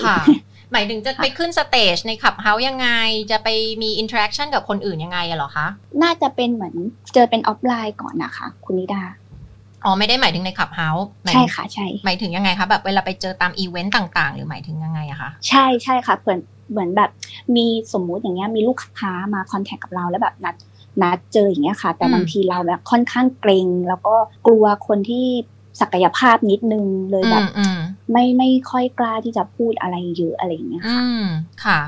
[0.71, 2.87] หมายถึงจะไปขึ้น stage ใน Clubhouse ยังไง
[3.31, 3.49] จะไป
[3.81, 5.67] มี interaction กับคนอื่นยังไงอะหรอคะ
[6.03, 6.75] น่าจะเป็นเหมือน
[7.13, 9.03] เจอเป็นออฟไลน์ก่อนนะคะ คุณนิดา
[9.85, 16.39] อ๋อไม่ได้หมายถึงใน Clubhouse ใช่ค่ะใช่หมายถึงยังไงคะแบบเวลาไปเจอตามอีเวนต์ต่างๆ หรือหมายถึงยังไงอะคะใช่ใช่ค่ะเหมือน
[16.71, 17.09] เหมือนแบบ
[17.55, 20.55] มีสมมุติอย่างเงี้ยมีลูกค้ามา contact กับเราแล้วแบบนัด
[21.01, 24.15] นัดเจออย่างเงี้ยค่ะ แต่บางทีเราแบบค่อนข้างเกรงแล้วก็
[24.47, 25.25] กลัวคนที่
[25.81, 27.47] ศักยภาพนิดนึงเลยแบบ
[28.11, 31.01] ไม่ไม่ค่อยกล้าที่จะพูดอะไรเยอะอะไรอย่างเงี้ยค่ะ
[31.63, 31.79] ค่ะ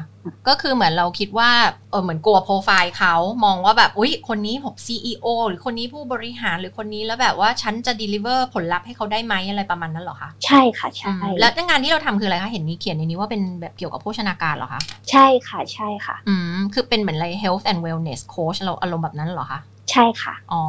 [0.47, 1.51] ก็คือเหมือนเราคิดว่า
[1.91, 4.95] เออเหมือนกลัวโปรไฟล์เขามองว่าแบบอุ้ยคนนี้ผมซี
[5.25, 19.59] อหรือคนนี้ผู้บริหารหรือคนนี้แล้วแบบว่าฉันจะดลิเวอร์ผลลัพธ์ให้เขาได้ไหมอะไรประมาณนั้นหรอคะใช่ค่ะใช่แล้วงานที่เราทำคืออะไรคะเห็นมีเขียนในนี้ว่าเป็นแบบเกี่ยวกับโภชนาการเหรอคะใช่ค่ะใช่ค่ะอืมคือเป็นเหมือนอะไร health and wellness coach เราอารมณ์แบบนั้นเหรอคะ
[19.91, 20.63] ใช่ค่ะอ๋อ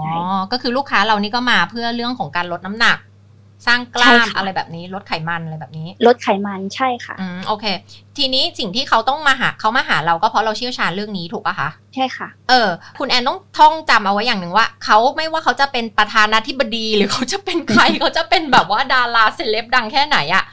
[0.52, 2.98] ก็คือลูกค้าเรานี่ก็มาเพื่อเรื่องของการลดน้ำหนัก
[3.66, 7.64] สร้างกล้ามอะไรแบบนี้ลดไขมันอะไรแบบนี้ ลดไขมันใช่ค่ะอืมโอเค
[8.16, 12.68] ทีนี้สิ่งที่เขาต้องมาหาเขามาหาเราก็เพราะเราเชี่ยวชาญเรื่องนี้ถูกปะคะใช่ค่ะ เออ
[12.98, 20.44] คุณแอนต้องท่องจำเอาไว้อย่างหนึ่งว่าเขาไม่ว่าเขาจะเป็นประธานาธิบดี หรือเขาจะเป็นใครเขาจะเป็นแบบว่าดาราเซเลบดังแค่ไหนอะ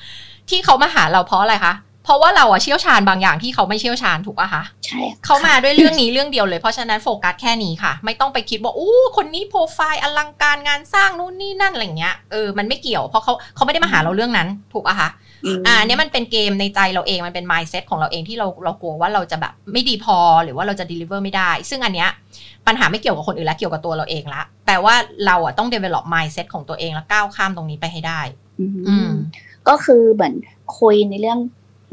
[0.49, 1.73] ที่เขามาหาเราเพราะอะไรคะ
[2.03, 15.09] เพราะว่าเราอะเชี่ยวชาญบางอย่างที่เขาไม่เชี่ยวชาญถูกปะคะใช่เขามาด้วยเรื่องนี้เรื่องเดียวเลยเพราะฉะนั้นโฟกัสแค่นี้ค่ะ ไม่ต้องไปคิดว่าอู้คนนี้โปรไฟล์อลังการงานสร้างนู่นนี่นั่นอะไรเงี้ยเออมันไม่เกี่ยวเพราะเขาเขาไม่ได้มาหาเราเรื่องนั้นถูกปะคะ
[15.67, 22.09] อ่าเนี้ยมันเป็นเกมในใจเราเองมันเป็นมายเซ็ตของเราเองที่เราเรากลัวว่าเราจะแบบไม่ดีพอหรือว่าเราจะดลิเวอร์ไม่ได้ ซึ่งอันเนี้ย
[22.67, 24.95] ปัญหาไม่เกี่ยวกับคนอื่นแล้วเกี่ยวกับตัวเราเองละแต่ว่า
[25.25, 28.21] เราอะต้อง develop mindset ของตัวเองแล้วก้าวข้ามตรงนี้ไปให้ได้
[28.59, 29.09] อืม
[29.67, 30.33] ก็คือเหมือน
[30.79, 31.39] คุยในเรื่อง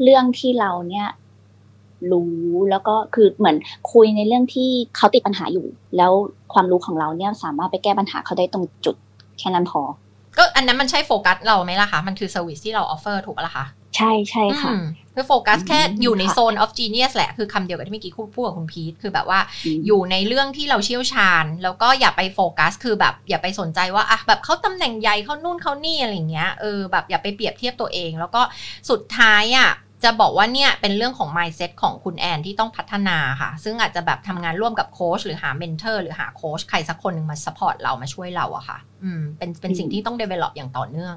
[0.03, 1.07] เรื่องที่เราเนี่ย
[2.11, 2.37] รู้
[2.69, 3.57] แล้วก็คือเหมือน
[3.93, 5.65] คุยในเรื่องที่เขาติดปัญหาอยู่
[5.97, 6.11] แล้ว
[6.53, 8.95] ความรู้ของเราเนี่ยสามารถไปแก้ปัญหาเขาได้ตรงจุด
[9.39, 9.81] แค่นั้นพอ
[10.37, 13.65] ก็อันนั้นมันใช่โฟกัสเราไหมล่ะคะ มันคือ service ที่เรา offer ถูกปะล่ะคะ
[13.97, 14.71] ใช่ใช่ค่ะ
[15.15, 19.39] คือโฟกัสแค่อยู่ในโซน of genius แหละ คือคำเดียวกับที่เมื่อกี้พูดกับคุณพีทคือแบบว่า
[19.85, 28.41] อยู่ในเรื่องที่เราเชี่ยวชาญ แล้วก็อย่าไปโฟกัส คือแบบอย่าไปสนใจว่าอะแบบเขาตำแหน่งใหญ่เขานู่นเขานี่อะไรเงี้ยเออแบบอย่าไปเปรียบเทียบตัวเอง แล้วก็
[28.89, 29.69] สุดท้ายอะ
[30.03, 41.15] จะบอกว่าเนี่ยเป็นเรื่องของ mindset ของคุณแอนที่ต้องพัฒนาค่ะ ซึ่งอาจจะแบบทำงานร่วมกับโค้ชหรือหา mentor หรือหาโค้ชใครสักคนหนึ่งมา support เรามาช่วยเราอะค่ะ อืมเป็นเป็นสิ่งที่ต้อง develop อย่างต่อเนื่อง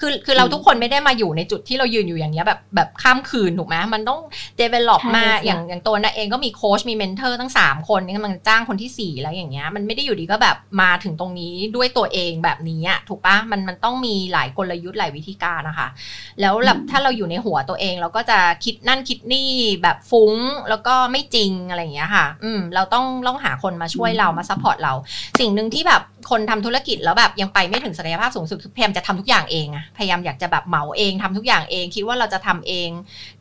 [0.00, 4.20] คือคือเราทุกคนไม่ได้มาอยู่ในจุดที่เรายืนอยู่อย่างเงี้ยแบบแบบข้ามคืนถูกไหมมันต้อง
[4.60, 15.88] develop มาอย่างอย่างตัวนิดาเองก็มีโค้ชมี mentor ตั้งสามคนนี่กำลังจ้างคนที่สี่แล้วอย่างเงี้ยมันไม่ได้อยู่ดีก็แบบมาถึงตรงนี้ด้วยตัวเองแบบนี้อะถูกปะมันมันต้องมีหลายกลยุทธ์หลายวิธีการนะคะ
[16.40, 19.48] แล้วแบบถ้าเราอยู่ในหัวตัวเองเราก็จะคิดนั่นคิดนี่
[19.82, 20.34] แบบฟุ้ง
[20.68, 24.92] แล้วก็ไม่จริงอะไรอย่างเงี้ยค่ะ อืมเราต้องต้องหาคนมาช่วยเรามา support เรา
[25.40, 32.90] สิ่งหนึ่งที่แบบ คนทำธุรกิจแล้วแบบยังไปไม่ถึงศักยภาพสูงสุดคือพยายามจะทำทุกอย่างเองอะพยายามอยากจะแบบเหมาเองทำทุกอย่างเอง คิดว่าเราจะทำเอง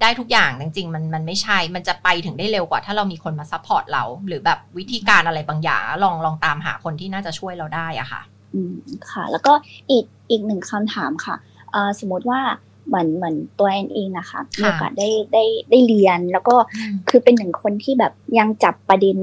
[0.01, 8.21] ได้ทุกอย่างจริงๆมันมันไม่ใช่ มันจะไปถึงได้เร็วกว่า ถ้าเรามีคนมา support เรา หรือแบบวิธีการอะไรบางอย่างลองลองตามหาคนที่น่าจะช่วยเราได้อะค่ะ
[8.53, 8.75] อืม
[9.11, 9.53] ค่ะ แล้วก็
[9.91, 11.35] อีกอีกหนึ่งคำถามค่ะ
[11.71, 12.41] เออสมมติว่า
[12.87, 16.55] เหมือนเหมือนตัวเองเองนะคะมีโอกาสได้ได้ได้เรียนแล้วก็
[17.09, 19.17] คือเป็นหนึ่งคนที่แบบยังจับประเด็น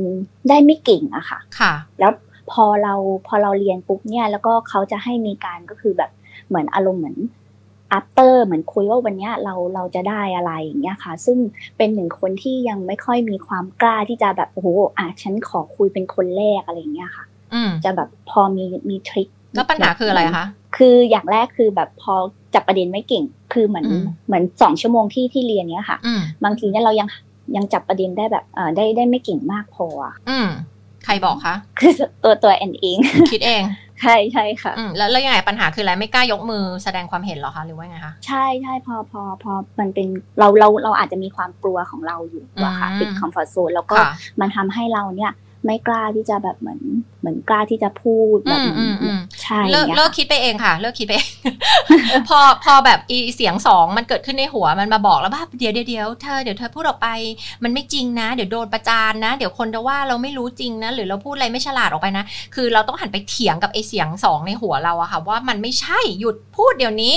[0.48, 2.12] ได้ไม่เก่งอะค่ะ ค่ะ แล้ว
[2.51, 2.94] พอเรา
[3.27, 6.10] พอเราเรียนปุ๊บเนี่ย แล้วก็เขาจะให้มีการก็คือแบบ
[6.48, 7.19] เหมือนอารมณ์เหมือน
[7.98, 11.39] after เหมือนคุยว่าวันนี้เราเราจะได้อะไรอย่างเงี้ยค่ะ ซึ่ง
[11.77, 17.24] เป็นหนึ่งคนที่ยังไม่ค่อยมีความกล้าที่จะแบบโอ้โหอะฉันขอคุยเป็นคนแรกอะไรอย่างเงี้ยค่ะ
[17.85, 20.47] จะแบบพอมีมีทริคแล้วปัญหาคืออะไรคะ
[20.77, 22.14] คืออย่างแรกคือแบบพอ
[22.55, 23.86] จับประเด็นไม่เก่ง คือเหมือน
[24.27, 25.98] เหมือนสองชั่วโมงที่ที่เรียนเนี้ยค่ะ
[26.44, 27.09] บางทีเนี่ยเรายัง
[27.56, 30.48] ยังจับประเด็นได้แบบอ่าได้ได้ไม่เก่งมากพออะอืม
[31.04, 31.92] ใครบอกคะคือ
[32.24, 32.98] ตัวตัวแอนเอง
[33.32, 33.62] คิดเอง
[34.02, 40.06] ใช่ใช่ค่ะแล้วแล้วยังไงปัญหาคืออะไรไม่กล้ายกมือแสดงความเห็นหรอคะหรือว่าไงคะใช่ใช่พอพอพอมันเป็น
[40.38, 43.96] เราเราเราอาจจะมีความกลัวของเราอยู่ว่าค่ะปิดคอมฟอร์ทโซนแล้วก็
[44.40, 45.32] มันทำให้เราเนี่ย
[45.64, 46.80] ไม่กล้าที่จะแบบเหมือน
[47.20, 48.60] เหมือนกล้าที่จะพูดแบบ
[49.43, 51.14] ใช่เลิกเลิกคิดไปเองค่ะเลิกคิดไป
[52.28, 57.09] พอพอแบบอีเสียงสองมันเกิดขึ้นในหัวมันมาบอกแล้วว่าเดี๋ยวเดี๋ยวเดี๋ยวเธอเดี๋ยวเธอพูดออกไป
[57.62, 62.24] มันไม่จริงนะ เดี๋ยวโดนประจานนะ เดี๋ยวคนจะว่าเราไม่รู้จริงนะ หรือเราพูดอะไรไม่ฉลาดออกไปนะ
[62.55, 67.14] คือเราต้องหันไปเถียงกับไอเสียงสองในหัวเราอะค่ะ ว่ามันไม่ใช่หยุดพูดเดี๋ยวนี้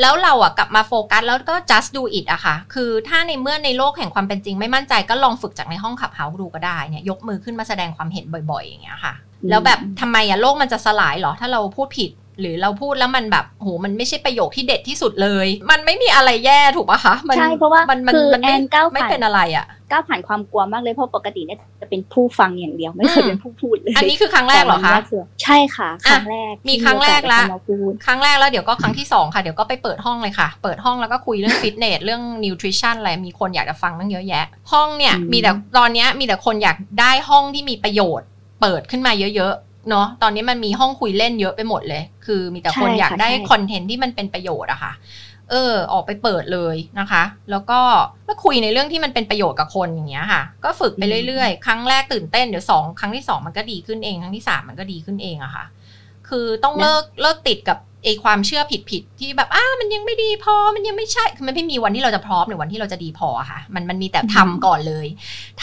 [0.00, 9.14] แล้วเราอะกลับมาโฟกัสแล้วก็ just do it อะค่ะ คือถ้าในเมื่อในโลกแห่งความเป็นจริง ไม่มั่นใจก็ลองฝึกจากในห้อง Clubhouse ดูก็ได้เนี่ยยกมือขึ้นมาแสดงความเห็นบ่อยๆ อย่างเงี้ยค่ะ
[9.48, 12.10] แล้วแบบทำไมอะโลกมันจะสลายหรอถ้าเราพูดผิด
[12.40, 24.94] หรือเราพูดแล้วมันแบบโหมันไม่ใช่ประโยคที่เด็ดที่สุดเลย มันไม่มีอะไรแย่ถูกปะคะใช่เพราะว่ามันมันแอนก้าวไม่เป็นอะไรอะก้าวผ่านความกลัวมากเลยเพราะปกติเนี่ยจะเป็นผู้ฟังอย่างเดียวไม่เคยเป็นผู้พูดเลยอันนี้คือครั้งแรกเหรอคะ
[25.42, 27.40] ใช่ค่ะครั้งแรกมีครั้งแรกละ
[28.06, 38.28] ครั้งแรกแล้วเดี๋ยวก็ครั้งที่สองค่ะเดี๋ยวก็ไปเปิดห้องเลยค่ะ เปิดห้องแล้วก็คุยเรื่องฟิตเนสเรื่องนิวทริชั่นอะไรมีคนอยากจะฟังตั้งเยอะแยะ ห้องเนี่ยมีแต่ตอนนี้มีแต่คนอยากได้ห้องที่มีประโยชน์
[38.60, 39.54] เปิดขึ้นมาเยอะ
[39.88, 44.92] เนาะตอนนี้มันมีห้องคุยเล่นเยอะไปหมดเลย คือมีแต่คนอยากได้คอนเทนต์ที่มันเป็นประโยชน์อะค่ะ
[45.50, 47.80] เออ ออกไปเปิดเลยนะคะ แล้วก็
[48.28, 55.64] มาคุยในเรื่องที่มันเป็นประโยชน์กับคนอย่างเงี้ยค่ะ ก็ฝึกไปเรื่อยๆ ครั้งแรกตื่นเต้นเดี๋ยวสองครั้งที่สองมันก็ดีขึ้นเอง ครั้งที่สามมันก็ดีขึ้นเองอะค่ะ
[56.28, 65.06] คือต้องเลิกเลิกติดกับ ไอความเชื่อผิดผิดที่แบบอ้ามันยังไม่ดีพอมันยังไม่ใช่คือมันไม่มีวันที่เราจะพร้อมหรือวันที่เราจะดีพอค่ะ มันมันมีแต่ทำก่อนเลย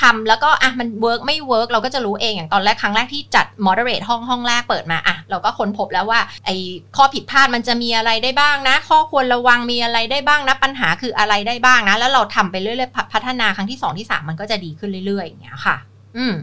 [0.01, 6.49] ทำแล้วก็อะมัน work ไม่ work เราก็จะรู้เองอย่างตอนแรกครั้งแรกที่จัด moderate ห้องห้องแรกเปิดมาอะเราก็ค้นพบแล้วว่าไอ้
[6.95, 15.75] ข้อผิดพลาดมันจะมีอะไรได้บ้างนะ ข้อควรระวังมีอะไรได้บ้างนะปัญหาคืออะไรได้บ้างนะ แล้วเราทำไปเรื่อยๆพัฒนาครั้งที่2ที่3มันก็จะดีขึ้นเรื่อยๆอย่างเงี้ยค่ะ
[16.17, 16.33] อืม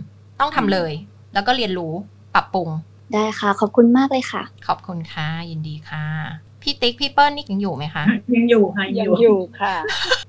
[0.41, 0.93] ต้องทำเลย
[1.35, 1.93] แล้วก็เรียนรู้
[2.35, 2.69] ปรับปรุง
[3.15, 6.05] ได้ค่ะ ขอบคุณมากเลยค่ะ ขอบคุณค่ะ ยินดีค่ะ
[6.63, 8.05] พี่ติ๊กพี่เปิ้ลนี่ยังอยู่ไหมคะ
[8.37, 9.75] ยังอยู่ค่ะยังอยู่ค่ะ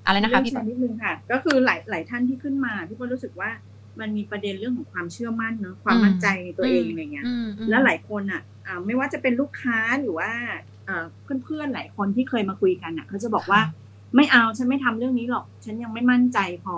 [0.06, 3.50] อะไรนะคะพี่เปิ้ลนิดนึงค่ะ ก็คือหลายหลายท่านที่ขึ้นมาพี่เปิ้ลรู้สึกว่า
[4.00, 7.26] มันมีประเด็นเรื่องของความเชื่อมั่นเนาะความมั่นใจในตัวเองอะไรเงี้ย
[7.70, 8.42] แล้วหลายคนอะ
[8.86, 10.32] ไม่ว่าจะเป็นลูกค้าหรือว่า
[11.44, 13.62] เพื่อนๆหลายคนที่เคยมาคุยกันอะเขาจะบอกว่า
[14.16, 16.78] ไม่เอาฉันไม่ทำเรื่องนี้หรอก ฉันยังไม่มั่นใจพอ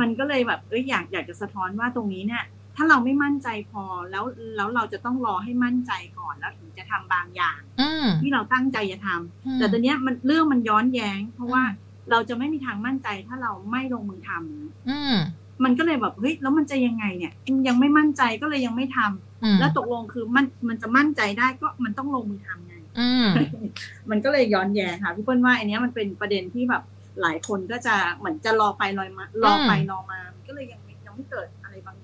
[0.00, 2.42] มันก็เลยแบบเอ้ยอยากอยากจะสะท้อนว่าตรงนี้เนี่ย
[2.80, 4.24] ถ้าเราไม่มั่นใจพอแล้ว
[4.56, 7.60] แล้วเราจะต้องรอให้มั่นใจก่อนแล้วถึงจะทำบางอย่าง
[8.22, 11.62] ที่เราตั้งใจจะทำแต่ตอนนี้มันเรื่องมันย้อนแย้ง เพราะว่า
[12.10, 15.00] เราจะไม่มีทางมั่นใจถ้าเราไม่ลงมือทำอื
[15.64, 17.32] มันก็เลยแบบเฮ้ยแล้วมันจะยังไงเนี่ย
[17.68, 22.74] ยังไม่มั่นใจก็เลยยังไม่ทำแล้วตกลงคือมันมันจะมั่นใจได้ก็มันต้องลงมือทำไง
[24.10, 26.82] มันก็เลยย้อนแย้งค่ะพี่เปิ้ลว่าอันนี้มันเป็นประเด็นที่แบบ
[27.22, 31.57] หลายคนก็จะเหมือนจะรอไปรอมารอไปรอมาก็เลยยังยังไม่เกิดบาง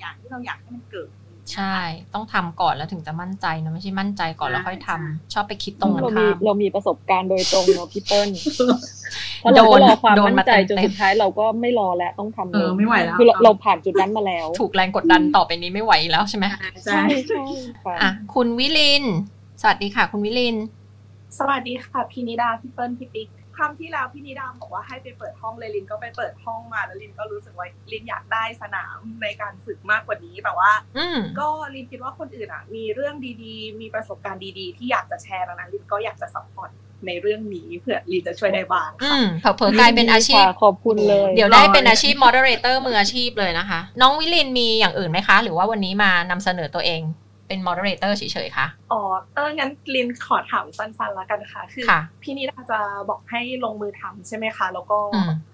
[0.04, 1.08] อย่างที่เราอยากให้มันเกิด
[1.52, 1.76] ใช่
[2.14, 8.28] ต้องทำก่อนแล้วถึงจะมั่นใจนะไม่ใช่มั่นใจก่อนแล้วค่อยทำชอบไปคิดตรงกันข้ามเรามีประสบการณ์โดยตรงเนาะพี่เปิ้ล
[9.40, 16.44] เพราะเราก็รอความมั่นใจจนสุดท้ายเราก็ไม่รอแล้วต้องทำเลยไม่ไหวแล้วคือเราผ่านจุดนั้นมาแล้ว ถูกแรงกดดันต่อไปนี้ไม่ไหวแล้วใช่ไหม
[16.84, 17.42] ใช่ใช่
[18.02, 19.04] อะคุณวิลิน
[19.60, 20.56] สวัสดีค่ะ คุณวิลิน
[21.38, 30.70] สวัสดีค่ะพี่นิดาพี่เปิ้ลพี่ปิ๊ก ครั้งที่แล้วพี่นิดาบอกว่าให้ไปเปิดห้องเลยลินก็ไปเปิดห้องมาแล้วลินก็รู้สึกว่าลินอยากได้สนามในการฝึกมากกว่านี้แต่ว่า
[31.40, 36.70] ก็ลินคิดว่าคนอื่นอะ มีเรื่องดีๆ มีประสบการณ์ดีๆ ที่อยากจะแชร์ดังนั้นลินก็อยากจะ support
[37.06, 47.02] ในเรื่องนี้เพื่อลินจะช่วยได้บ้างค่ะเผื่อกลายเป็นอาชีพขอบคุณเลย เดี๋ยวได้เป็นอาชีพ moderator มืออาชีพเลยนะคะ น้องวิลินมีอย่างอื่นไหมคะ หรือว่าวันนี้มานำเสนอตัวเอง
[47.48, 49.00] เป็น moderator เฉยๆคะอ๋อ
[49.34, 51.86] เอองั้นลินขอถามสั้นๆแล้วกันค่ะ คือ
[52.22, 52.80] พี่นิดาจะ
[53.10, 54.98] บอกให้ลงมือทำใช่ไหมคะ แล้วก็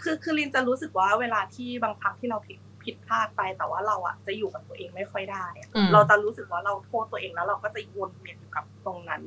[0.02, 5.46] คือคือลินจะรู้สึกว่าเวลาที่บางครั้งที่เราผิดผิดพลาดไปแต่ว่าเราอะจะอยู่กับตัวเองไม่ค่อยได้
[5.92, 9.22] เราจะรู้สึกว่าเราโทษตัวเองแล้วเราก็จะวนเวียนอยู่กับตรงนั้น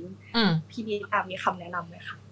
[0.70, 2.23] พี่นิดามีคำแนะนำไหมคะอืม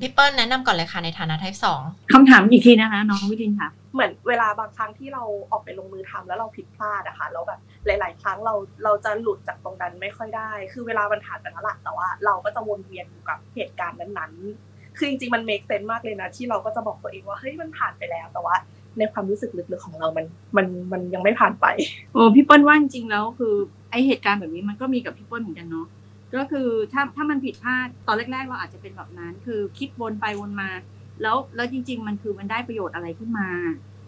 [0.00, 1.80] พี่เปิ้ลแนะนำก่อนเลยค่ะในฐานะไทป์สอง
[2.12, 8.54] คำถามอีกทีนะคะน้องวิทินค่ะ เหมือนเวลาบางครั้งที่เราออกไปลงมือทำแล้วเราผิดพลาดอะค่ะแล้วแบบหลาย ๆ ครั้งเรา
[8.84, 18.54] เราจะหลุดจากตรงนั้นไม่ค่อยได้ คือเวลามันผ่านไปแล้วละแต่ว่า เราก็จะวนเวียนอยู่กับเหตุการณ์นั้นๆ คือจริง ๆ มันเมคเซนมากเลยนะ ที่เราก็จะบอกตัวเองว่าเฮ้ยมันผ่านไปแล้วแต่ว่า
[18.98, 20.26] ในความรู้สึกลึกๆของเรา มัน
[20.56, 21.66] มัน มันยังไม่ผ่านไป
[22.12, 23.54] โอ้พี่เปิ้ลว่าจริงๆแล้วคือ
[23.90, 25.86] ไอเหตุการณ์แบบนี้มันก็มีกับพี่เปิ้ลเหมือนกันเนาะ
[26.34, 30.70] ก็คือถ้าถ้ามันผิดพลาดตอนแรก ๆ เราอาจจะเป็นแบบนั้น คือคิดวนไปวนมา
[31.22, 33.48] แล้วแล้วจริง ๆ มันคือมันได้ประโยชน์อะไรขึ้นมา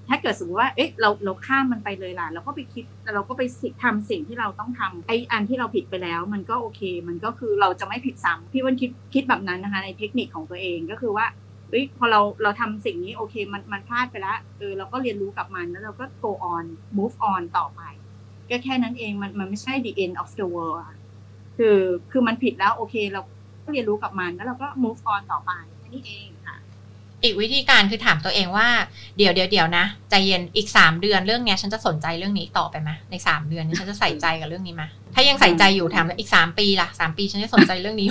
[0.08, 2.84] ถ้าเกิดสมมติว่าเอ๊ะเราเราข้ามมันไปเลยล่ะเราก็ไปคิด
[3.14, 3.42] เราก็ไป
[3.82, 11.26] ทำสิ่งที่เราต้องทำไอ้อันที่เราผิดไปแล้ว มันก็โอเค มันก็คือเราจะไม่ผิดซ้ำพี่วันคิดคิดแบบนั้นนะคะ ในเทคนิคของตัวเองก็คือว่า
[11.70, 16.64] เอ้ยพอเราเราทำสิ่งนี้โอเคมันมันพลาดไปแล้วเออเราก็เรียนรู้กับมันแล้วเราก็ go on
[16.98, 17.80] move on ต่อไป
[18.50, 20.78] ก็แค่นั้นเองมันมันไม่ใช่ the end of the world
[21.56, 21.78] คือ
[22.10, 23.20] คือมันผิดแล้วโอเคเรา
[23.64, 26.56] ก็เรียนรู้กับมันแล้วเราก็ move on ต่อไปแค่นี้เองค่ะ
[27.22, 28.68] อีกวิธีการคือถามตัวเองว่า
[29.16, 34.82] เดี๋ยวเดี๋ยวเดี๋ยวนะใจเย็นอีกสามเดือนเรื่องเนี้ยฉันจะสนใจเรื่องนี้ต่อไปไหมในสามเดือนนี้ฉันจะใส่ใจกับเรื่องนี้ไหม
[35.14, 38.08] ถ้ายังใส่ใจอยู่ถามอีกสามปีล่ะสามปีฉันจะสนใจเรื่องนี้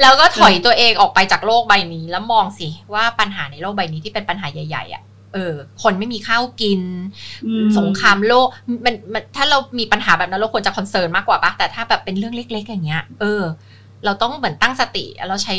[0.00, 5.02] แล้วก็ถอยตัวเองออกไปจากโลกใบนี้ แล้วมองสิว่าปัญหาในโลกใบนี้ที่เป็นปัญหาใหญ่ๆอะ
[5.34, 6.80] เออคนไม่มีข้าวกิน
[7.78, 8.46] สงครามโลก
[8.84, 13.42] มันมันถ้าเรามีปัญหาแบบนั้นเราควรจะคอนเซิร์นมากกว่าปะแต่ถ้าแบบเป็นเรื่องเล็ก ๆ อย่างเงี้ย เออ
[14.04, 15.54] เราต้องเหมือนตั้งสติเราใช้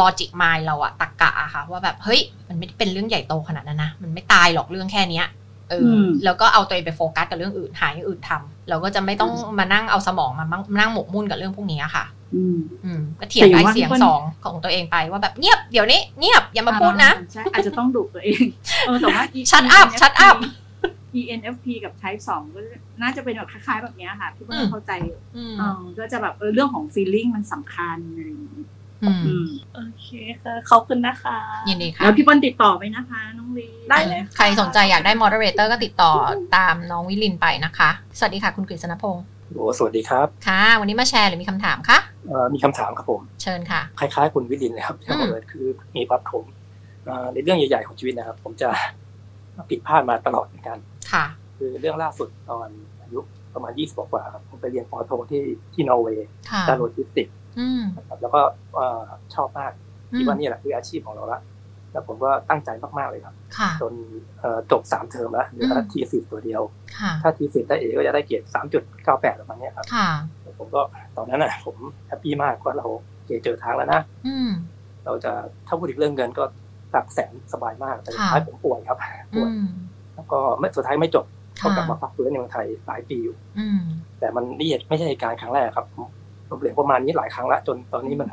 [0.00, 5.26] ลอจิกมายเราอะตักกะอะค่ะ ว่าแบบเฮ้ยมันไม่ได้เป็นเรื่องใหญ่โตขนาดนั้นนะมันไม่ตายหรอกเรื่องแค่เนี้ย
[5.70, 5.90] เออ
[6.24, 10.44] แล้วก็เอาตัวเองไปโฟกัสกับเรื่องอื่นหาอย่างอื่นทำเราก็จะไม่ต้องมานั่งเอาสมองมา
[10.80, 12.13] นั่งหมกมุ่นกับเรื่องพวกนี้ค่ะอืม
[13.20, 18.42] ก็เถียงไอ้เสียงสองของตัวเองไปว่าแบบเงียบเดี๋ยวนี้เงียบอย่ามาพูดนะใช่อาจจะต้องดุตัวเอง
[18.86, 20.36] เออแต่ว่าชัดอัพชัดอัพ
[21.20, 22.60] ENFP กับ Type 2 ก็
[23.02, 24.92] น่าจะเป็นแบบคล้ายๆ แบบนี้ค่ะที่เพื่อนเข้าใจ
[25.58, 28.62] เออก็จะแบบเออเรื่องของ feeling มันสำคัญอะไรอย่างนี้
[29.74, 30.08] โอเค
[30.42, 31.38] ค่ะขอบคุณนะคะ
[31.68, 36.12] ยินดีค่ะแล้วพี่ปอนติดต่อไปนะคะ น้องลีได้เลยใครสนใจอยากได้ moderator ก็ติดต่อ
[36.56, 41.98] ตามน้องวิลินไปนะคะ สวัสดีค่ะคุณกฤษณพงศ์ โอ้สวัสดีครับ ค่ะ วันนี้มาแชร์หรือมีคำถามคะ
[42.28, 45.66] เอ่อมีคำถามครับผม เชิญค่ะ คล้ายๆคุณวิลินเลยครับที่บอกเลยคือ
[45.96, 46.44] มีปั๊บผม
[47.32, 48.68] ในเรื่องใหญ่ๆของชีวิตนะครับ ผมจะ
[49.70, 50.78] ผิดพลาดมาตลอดเหมือนกัน
[51.12, 51.24] ค่ะ
[51.56, 52.68] คือเรื่องล่าสุดตอน
[53.02, 53.20] อายุ
[53.54, 55.42] ประมาณยี่สิบกว่าครับผมไปเรียนป.โทที่
[55.74, 56.28] ที่นอร์เวย์
[56.68, 57.34] ด้านโลจิสติกส์
[57.96, 58.40] นะครับแล้วก็
[59.34, 59.72] ชอบมาก
[60.16, 61.40] คิดว่านี่แหละคืออาชีพของเราละ
[61.94, 63.34] แล้วผมก็ตั้งใจมากๆเลยครับ
[63.80, 63.92] จน
[64.70, 66.62] จบสามเทอมแล้วเหลือทีสิบตัวเดียว
[67.22, 69.86] ถ้าทีสิบได้เอก็จะได้เกรดสามจุดเก้าแปดประมาณนี้ครับ
[70.58, 70.82] ผมก็
[71.16, 71.76] ตอนนั้นอะ ผม
[72.08, 72.86] แฮปปี้มากว่าเรา
[73.26, 74.00] เเจอทางแล้วนะ
[75.04, 75.32] เราจะ
[75.66, 76.44] ถ้าพูดอีกเรื่องเงินก็
[76.94, 78.98] ตักแสนสบายมาก แต่สุดท้ายผมป่วยครับ
[79.36, 79.50] ป่วย
[80.14, 81.24] แล้วก็ไม่สุดท้ายไม่จบ
[81.62, 83.36] ก็กลับมาพักฟื้นในเมืองไทยหลายปีอยู่
[84.20, 85.86] แต่มันนี่ไม่ใช่การครั้งแรกครับ
[86.54, 88.28] ผมเหลวประมาณนี้หลายครั้งละจนตอนนี้มัน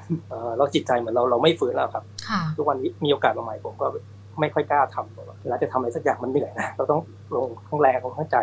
[0.58, 2.04] เราจิตใจเหมือนเราเราไม่ฟื้นแล้วครับ
[2.58, 3.88] ทุกวันนี้มีโอกาสมาใหม่ผมก็
[4.40, 7.00] ไม่ค่อยกล้าทำเวลาจะทำอะไรสักอย่างมันเหนื่อยนะเราต้อง
[7.36, 8.38] ลงทั้งแรงลงทั้งใจ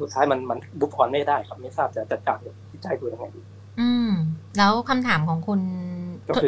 [0.00, 2.38] สุดท้ายมันมันบุบออนไม่ได้ครับไม่ทราบจะจัดการ
[2.70, 3.40] จิตใจตัวยังไงดี
[3.80, 4.10] อืม
[4.58, 5.60] แล้วคำถามของคุณ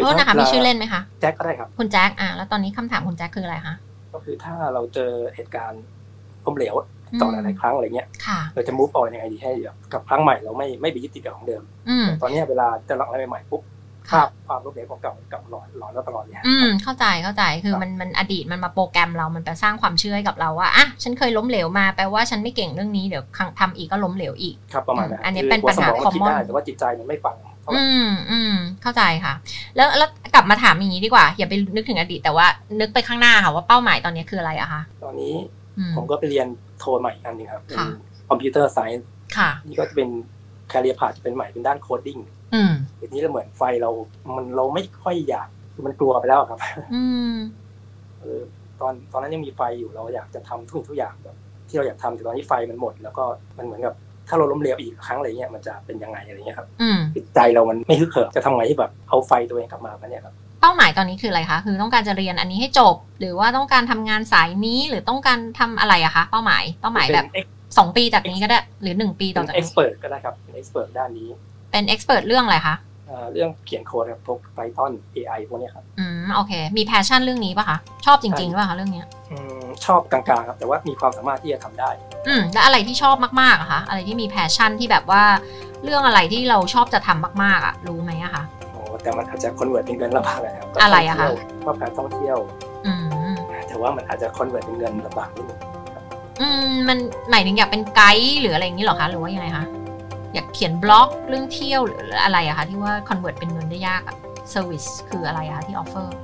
[0.02, 3.74] โทษนะคะมีชื่อเล่นไหมคะแจ็คก็ได้ครับคุณแจ็คอะแล้วตอนนี้คำถามคุณแจ็คคืออะไรคะ
[4.12, 5.82] ก็คือถ้าเราเจอเหตุการณ์
[6.44, 6.74] ล้มเหลว
[7.20, 8.08] ต่อหลายๆครั้งอะไรเงี้ย
[8.54, 9.52] เราจะ move on ยังไงดีให้
[9.92, 11.62] กับครั้งใหม่เราไม่ไม่ไปยึดติดกับของเดิม
[12.22, 13.62] ตอนนี้เวลาจะลองอะไรใหม่ปุ๊บ
[14.10, 23.24] ภาพความล้มเหลวของเก่ากับหลอนหลอนแล้วตลอดเลยอืมเข้าใจเข้าใจคือมันมันอดีตมันมาโปรแกรมเรามันไปสร้างความเชื่อให้กับเราว่าอะฉันเคยล้มเหลวมาแปลว่าฉันไม่เก่งเรื่องนี้เดี๋ยว
[23.60, 27.36] ทำอีกก็ล้มเหลวอีกครับประมาณนั้นอันนี้เป็นปัญหาคอมมอนแต่ว่าจิตใจมันไม่ฟัง
[27.72, 29.34] อืมอืมเข้าใจค่ะ
[29.76, 32.46] แล้วแล้วกลับมาถามอย่างนี้ดีกว่า อย่าไปนึกถึงอดีตแต่ว่า
[32.80, 35.34] นึกไปข้างหน้าค่ะว่าเป้าหมายตอนนี้คืออะไรอะคะตอนนี้
[35.96, 36.46] ผมก็ไปเรียน
[36.78, 37.78] โทใหม่อันนึงครับเป็น
[38.28, 39.06] computer science
[39.66, 40.08] นี่ก็จะเป็น
[40.68, 42.18] career path จะเป็นใหม่เป็นด้าน coding
[42.98, 43.90] ทีนี้เราเหมือนไฟเรา
[44.36, 46.58] มันเราไม่ค่อยอยากคือมันกลัวไปแล้วครับ
[48.20, 48.40] เออ
[48.80, 51.36] ตอนตอนนั้นยังมีไฟอยู่เราอยากจะทำทุกทุกอย่างแบบ
[51.68, 53.24] ที่เราอยากทำแต่ตอนนี้ไฟมันหมด แล้วก็
[53.58, 53.94] มันเหมือนกับ
[54.28, 56.68] ถ้าเราล้มเหลวอีกครั้งอะไรเงี้ยมันจะเป็นยังไงอะไรเงี้ยครับ
[57.14, 67.24] จิตใจเรามันไม่ฮึกเหิมจะทำไงที่แบบเอาไฟตัวเองกลับมาเนี่ยครับ เป้าหมายตอนนี้คืออะไรคะ คือต้องการจะเรียนอันนี้ให้จบ หรือว่าต้องการทำงานสายนี้หรือต้องการทำอะไรอะคะ เป้าหมายเป้าหมายแบบ
[67.78, 71.28] สองปีจากนี้ก็ได้ หรือหนึ่งปีต่อจากนี้เอ็กซ์เพรสก็ได้ครับเป็นเอ็กซ์เพรสด้านนี้
[71.70, 72.76] เป็น expert เรื่องอะไรคะ
[73.32, 81.90] เรื่องเขียนโค้ดครับพวก Python AI พวกนี้ครับ อืม โอเค มี passion เรื่องนี้ป่ะคะ ชอบจริงๆป่ะคะเรื่องนี้อืม ชอบกลางๆครับ แต่ว่ามีความสามารถที่จะทำได้
[82.28, 85.22] อืม แล้วอะไรที่ชอบมากๆอะคะ อะไรที่มี passion ที่แบบว่า
[85.84, 88.59] เรื่องอะไรที่เราชอบจะทำมากๆอะรู้ไหมอะคะโอ้
[89.02, 91.28] แต่มันอาจจะ convert เป็นเงินลำบากนะครับอะไรอะคะ
[91.64, 92.38] ชอบการท่องเที่ยว
[92.86, 92.92] อื
[93.34, 93.34] ม
[93.68, 95.60] แต่ว่ามันอาจจะ convert เป็นเงินลำบากนิดนึง
[96.40, 96.98] อืมมัน
[97.30, 99.66] หมายถึงอยากเป็นไกด์หรืออะไรอย่างนี้หรอคะหรือว่ายังไงคะ
[100.34, 104.16] อยากเขียนบล็อกเรื่องเที่ยวหรืออะไรอะคะที่ว่า convert เป็นเงินได้ยากอะ
[104.50, 106.14] service คืออะไรอะคะที่ offer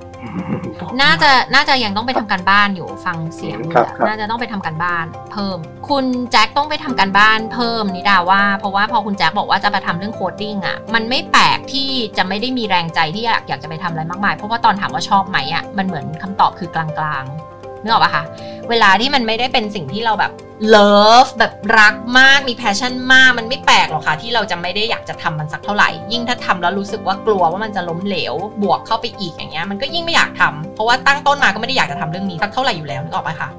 [1.01, 3.59] น่าจะน่าจะยังต้องไปทำการบ้านอยู่ฟังเสียง
[4.07, 5.57] น่าจะต้องไปทำการบ้านเพิ่ม
[5.89, 16.85] คุณแจ็คต้องไปทำการบ้านเพิ่มนิดาว่า เพราะว่าพอคุณแจ็คบอกว่าจะไปทำเรื่อง coding อะมันไม่แปลกที่จะไม่ได้มีแรงใจที่อยากอยากจะไปทำอะไรมากมายเพราะว่าตอนถามว่าชอบไหมอะมันเหมือนคำตอบคือกลา
[17.21, 17.46] งๆ
[17.87, 18.23] นึกออกปะคะ
[18.69, 20.31] เวลาที่มันไม่ได้เป็นสิ่งที่เราแบบ
[20.69, 33.49] love แบบรักมากมี passion มากมันไม่แปลกหรอกค่ะ ที่เราจะไม่ได้อยากจะทำมันสักเท่าไหร่ ยิ่งถ้าทำแล้วรู้สึกว่ากลัวว่ามันจะล้มเหลว บวกเข้าไปอีกอย่างเงี้ยมันก็ยิ่งไม่อยากทำเพราะว่าตั้งต้นมาก็ไม่ได้อยากจะทำเรื่องนี้สักเท่าไหร่อยู่แล้วนึกออกไหมคะ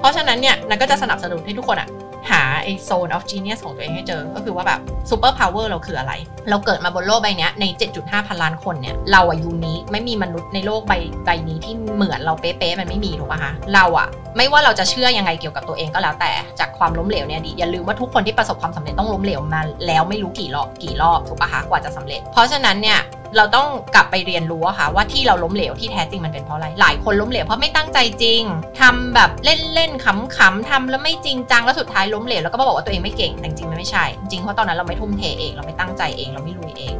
[0.00, 1.88] เพราะฉะนั้นเนี่ยนิดาก็จะสนับสนุนให้ทุกคนอะ
[2.30, 4.80] หาไอ้ zone of genius ของตัวเองให้เจอ ก็คือว่าแบบ
[5.10, 6.12] superpower เราคืออะไร
[6.50, 7.64] เราเกิดมาบนโลกใบนี้ใน
[7.96, 10.92] 7.5 พันล้านคนเนี่ย เราอะ unique ไม่มีมนุษย์ในโลกใบ
[11.24, 22.98] ใบนี้ที่เหมือนเราเป๊ะๆมันไม่มีถูกป่ะคะเราอะไม่ว่าเราจะเชื่อยังไงเกี่ยวกับตัวเองก็แล้วแต่จากความล้มเหลวเนี่ยดีอย่าลืมว่าทุกคนที่ประสบความสำเร็จต้องล้มเหลวมาแล้วไม่รู้กี่รอบกี่รอบถูกป่ะคะกว่าจะสำเร็จ เพราะฉะนั้นเนี่ย
[23.36, 28.42] เราต้องกลับไปเรียนรู้อะค่ะว่าที่เราล้มเหลวที่แท้จริงมันเป็นเพราะอะไรหลายคนล้มเหลวเพราะไม่ตั้งใจจริง
[28.80, 36.94] ทำแบบเล่นๆขำๆทำแล้วไม่จริงจังแล้วสุดท้ายล้มเหลวแล้วก็บอกว่าตัวเองไม่เก่งแต่จริงมันไม่ใช่ จริงเพราะตอนนั้นเราไม่ทุ่มเทเองเราไม่ตั้งใจเองเราไม่ลุยเอง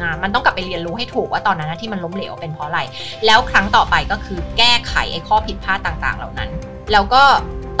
[0.00, 2.80] นะมันต้องกลับไปเรียนรู้ให้ถูกว่าตอนนั้นที่มันล้มเหลวเป็นเพราะอะไร
[3.26, 6.50] แล้วครั้งต่อไปก็คือแก้ไขไอ้ข้อผิดพลาดต่างๆ เหล่านั้น
[6.92, 7.22] แล้วก็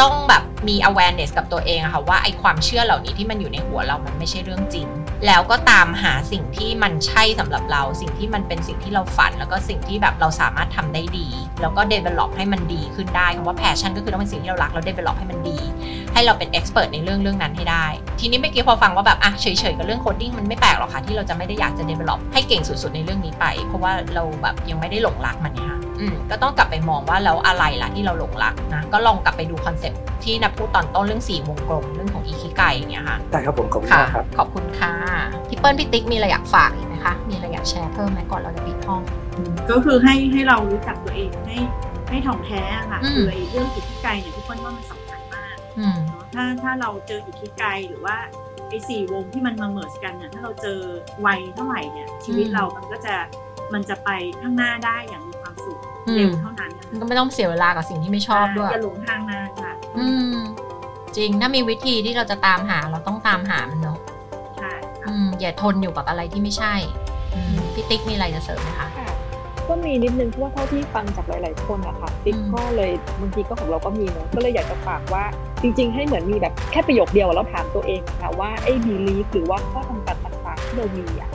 [0.00, 4.86] ต้องแบบมี awareness กับตัวเองอะค่ะว่าไอความเชื่อเหล่านี้ที่มันอยู่ในหัวเรามันไม่ใช่เรื่องจริง
[5.26, 11.28] แล้วก็ตามหาสิ่งที่มันใช่สำหรับเรา สิ่งที่มันเป็นสิ่งที่เราฝัน แล้วก็สิ่งที่แบบเราสามารถทำได้ดี
[11.62, 15.58] แล้วก็ develop ให้มันดีขึ้นได้คำว่า passion ก็คือต้องเป็นสิ่งที่เรารักแล้ว develop ให้มันดี
[16.12, 17.86] ให้เราเป็น expert ในเรื่องเรื่องนั้นให้ได้
[18.20, 25.85] ทีนี้เมื่อกี้พอฟังว่าแบบอะเฉยๆกับเรื่อง coding มันไม่แปลกหรอกค่ะที่เราจะไม่ได้อยากจะ develop ให้เก่งสุดๆในเรื่องนี้ไป เพราะว่าเราแบบยังไม่ได้หลงรักมันเนี่ยอืม
[26.30, 34.92] ก็ต้องกลับไปมองว่าแล้วอะไรล่ะที่เราหลงรักนะก็ลองกลับไปดู concept ที่นิดาพูดตอนต้นเรื่องสี่วงกลมเรื่องของอิคิไกเนี่ยค่ะได้ครับผมขอบคุณครับขอบคุณค่ะ
[35.48, 39.02] พี่เปิ้ลพี่ติ๊กมีอะไรอยากฝากอีกไหมคะมีอะไรอยากแชร์เพิ่มไหมก่อนเราจะปิดห้อง
[39.70, 41.58] ก็คือให้ให้เรารู้จักตัวเองให้
[42.10, 45.56] ให้ถ่องแท้ค่ะคือเรื่องอิทธิไกเนี่ยพี่เปิ้ลว่ามันสำคัญมาก
[46.34, 48.16] ถ้าถ้าเราเจออิทธิไกหรือว่า
[48.68, 50.78] ไอ้สี่วงที่มันมาเมิร์กันเนี่ยถ้าเราเจอ
[51.26, 53.14] วัยเท่าไหร่เนี่ยชีวิตเรามันก็จะ
[53.72, 54.10] มันจะไป
[54.40, 55.25] ข้างหน้าได้อย่างมีความ
[55.64, 55.78] สุข
[56.16, 56.70] เร็วเท่านั้น
[57.00, 60.36] ก็ไม่ต้องเสียเวลากับสิ่งที่ไม่ชอบด้วยอย่าหลงทางนานค่ะ อืม
[61.16, 63.98] จริงถ้ามีวิธีที่เราจะตามหาเราต้องตามหามันเนาะ
[64.56, 64.72] ใช่
[65.08, 66.74] อืมอย่าทนอยู่กับอะไรที่ไม่ใช่
[67.74, 68.88] พี่ติ๊กมีอะไรจะเสริมไหมคะ
[69.68, 75.24] ก็มีนิดนึงเพราะว่าเท่าที่ฟังจากหลาย ๆ คนอะค่ะติ๊กก็เลยบางทีก็ของเราก็มีเนาะก็เลยอยากจะฝากว่า
[75.62, 81.30] จริง ๆ ให้เหมือนมีแบบแค่ประโยคเดียวแล้วถามตัวเองค่ะว่าไอ้บีลีฟหรือว่าข้อจำกัดต่างๆที่เรามีอะ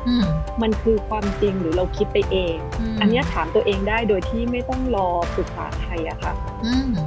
[0.62, 2.56] มันคือความจริงหรือเราคิดไปเอง
[3.02, 6.34] อันนี้ถามตัวเองได้โดยที่ไม่ต้องรอปรึกษาใครอะค่ะ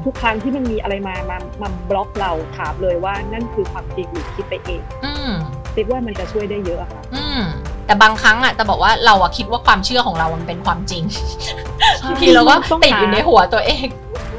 [0.05, 4.83] ทุกครั้งที่มันมีอะไรมามามาบล็อกเราถามเลยว่านั่นคือความจริงหรือคิดไปเอง
[5.75, 7.03] ติ๊กว่ามันจะช่วยได้เยอะค่ะ
[7.87, 11.03] แต่บางครั้งอะจะบอกว่าเราอะคิดว่าความเชื่อของเรามันเป็นความจริง
[12.21, 12.55] ทีเราก็
[12.85, 13.87] ติดอยู่ในหัวตัวเอง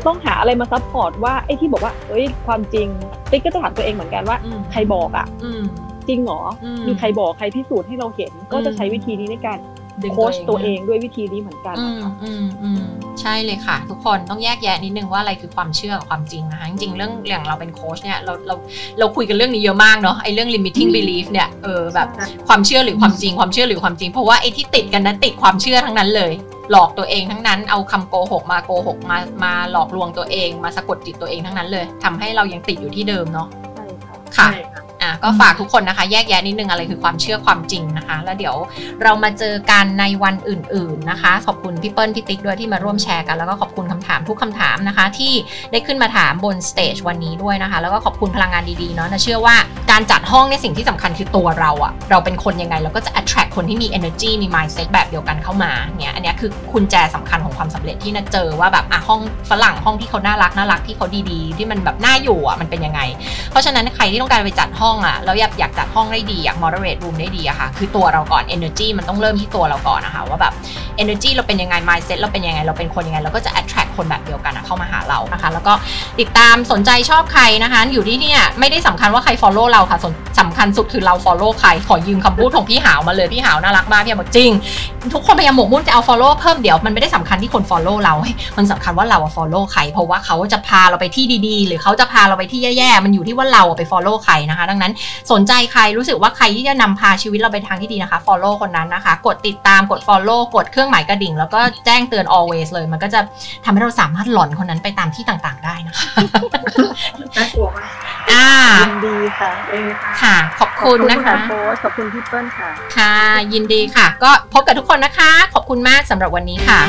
[0.06, 2.88] ต้องหาอะไรมา support ว่าไอ้ที่บอกว่าเอ้ยความจริง
[3.32, 4.38] ติ๊กก็จะถามตัวเองเหมือนกันว่า
[4.72, 5.26] ใครบอกอะ
[6.10, 6.42] จริงเหรอ
[6.88, 9.60] มีใครบอกใครพิสูจน์ให้เราเห็น ก็จะใช้วิธีนี้ในการ
[10.14, 12.12] โค้ชตัวเองด้วยวิธีนี้เหมือนกันนะคะ
[13.22, 18.56] ใช่เลยค่ะ ทุกคนต้องแยกแยะนิดนึงว่าอะไรคือความเชื่อกับความจริงนะคะจริงๆเรื่องอย่างเราเป็นโค้ชเนี่ยเราเรา
[19.00, 22.08] เราคุยกันเรื่องนี้เยอะมากเนาะไอ้เรื่อง limiting belief เนี่ยเออแบบ
[22.48, 26.32] ความเชื่อหรือความจริง ความเชื่อหรือความจริงเพราะว่าไอ้ที่ติดกันนั้นติดความเชื่อทั้งนั้นเลย
[26.72, 33.48] หลอกตัวเองทั้งนั้น เอาคำโกหกมาโกหกมามาหลอกลวงตัวเอง มาสะกดจิตตัวเองทั้งนั้นเลยทำให้เรายังติดอยู่ที่เดิมเนาะ
[34.38, 34.50] ค่ะ
[35.02, 38.56] อะก็ฝากทุกคนนะคะ แยกแยะนิดนึงอะไรคือความเชื่อความจริงนะคะ แล้วเดี๋ยว
[39.04, 45.34] เรามาเจอกันในวันอื่น ๆนะคะ ขอบคุณพี่เปิ้ลพี่ติ๊กด้วยที่มาร่วมแชร์กันแล้วก็ขอบคุณคำถามทุกคำถามนะคะ ที่
[45.72, 49.56] ได้ขึ้นมาถามบนสเตจวันนี้ด้วยนะคะ แล้วก็ขอบคุณพลังงานดีๆเนาะนะเชื่อว่า
[49.98, 63.02] การจัดห้องในสิ่งที่สำคัญคือตัวเราอะเราเป็นคนยังไงเราก็จะ attract คนที่มี energy มี mindset แบบเดียวกันเข้ามาเนี่ยอันนี้คือคุณแจสำคัญของความสำเร็จที่น่าเจอว่าแบบอะห้องฝรั่งห้องที่เขาน่ารักน่ารักที่เขาดีๆ ที่มันแบบน่าอยู่อะมันเป็นยังไง
[63.52, 70.54] เพราะฉะนั้นใครที่ต้องการไปจัดห้องอะแล้วอยากอยากจัดห้องได้ดีอยาก moderate room ได้ดีอะค่ะคือตัวเราก่อน energy มันต้องเริ่มที่ตัวเราก่อนนะคะว่าแบบ
[71.04, 75.74] energy เราเป็นยังไง mindset เราเป็นยังไงเราเป็นคนยังไงเราก็จะ attract คนแบบเดียวกันเข้ามาหาเรานะคะ แล้วก็
[76.20, 80.00] ติดตามสนใจชอบใครนะคะ อยู่ที่เนี่ยไม่ได้สำคัญว่าใคร follow เราค่ะ
[80.40, 84.52] สำคัญสุดคือเรา follow ใคร ขอยืมคำพูดของพี่หาวมาเลย พี่หาวน่ารักมากพี่บอกจริง
[85.14, 88.14] ทุกคนพยายามหมกมุ่นจะเอา follow เพิ่มเดี๋ยวมันไม่ได้สำคัญที่คน follow เรา
[88.58, 94.92] มันสำคัญว่าเรา follow ใคร เพราะว่าเขาจะพาเราไปที่ดีๆ หรือเขาจะพาเราไปที่แย่ๆ มันอยู่ที่ว่าเราไป follow ใครนะคะ ดังนั้น
[95.32, 103.20] สนใจใครรู้สึกว่าใครที่จะนำพาชีวิตเราไปทางที่ดีนะคะ follow คนนั้นนะคะ กดติดตามกด follow กดเครื่องหมายกระดิ่ง แล้วก็แจ้งเตือน always เลย มันก็จะ
[103.66, 106.06] ทำให้เราสามารถหล่อนคนนั้นไปตามที่ต่างๆ ได้นะคะ
[107.38, 107.90] น่ากลัวมาก
[108.32, 108.48] อ่า
[109.04, 111.34] ยินดีค่ะค่ะ ขอบคุณนะคะ
[111.84, 113.14] ขอบคุณพี่เปิ้ลค่ะ ค่ะ
[113.54, 116.82] ยินดีค่ะ ก็พบกับทุกคนนะคะ ขอบคุณมากสำหรับวันนี้ค่ะ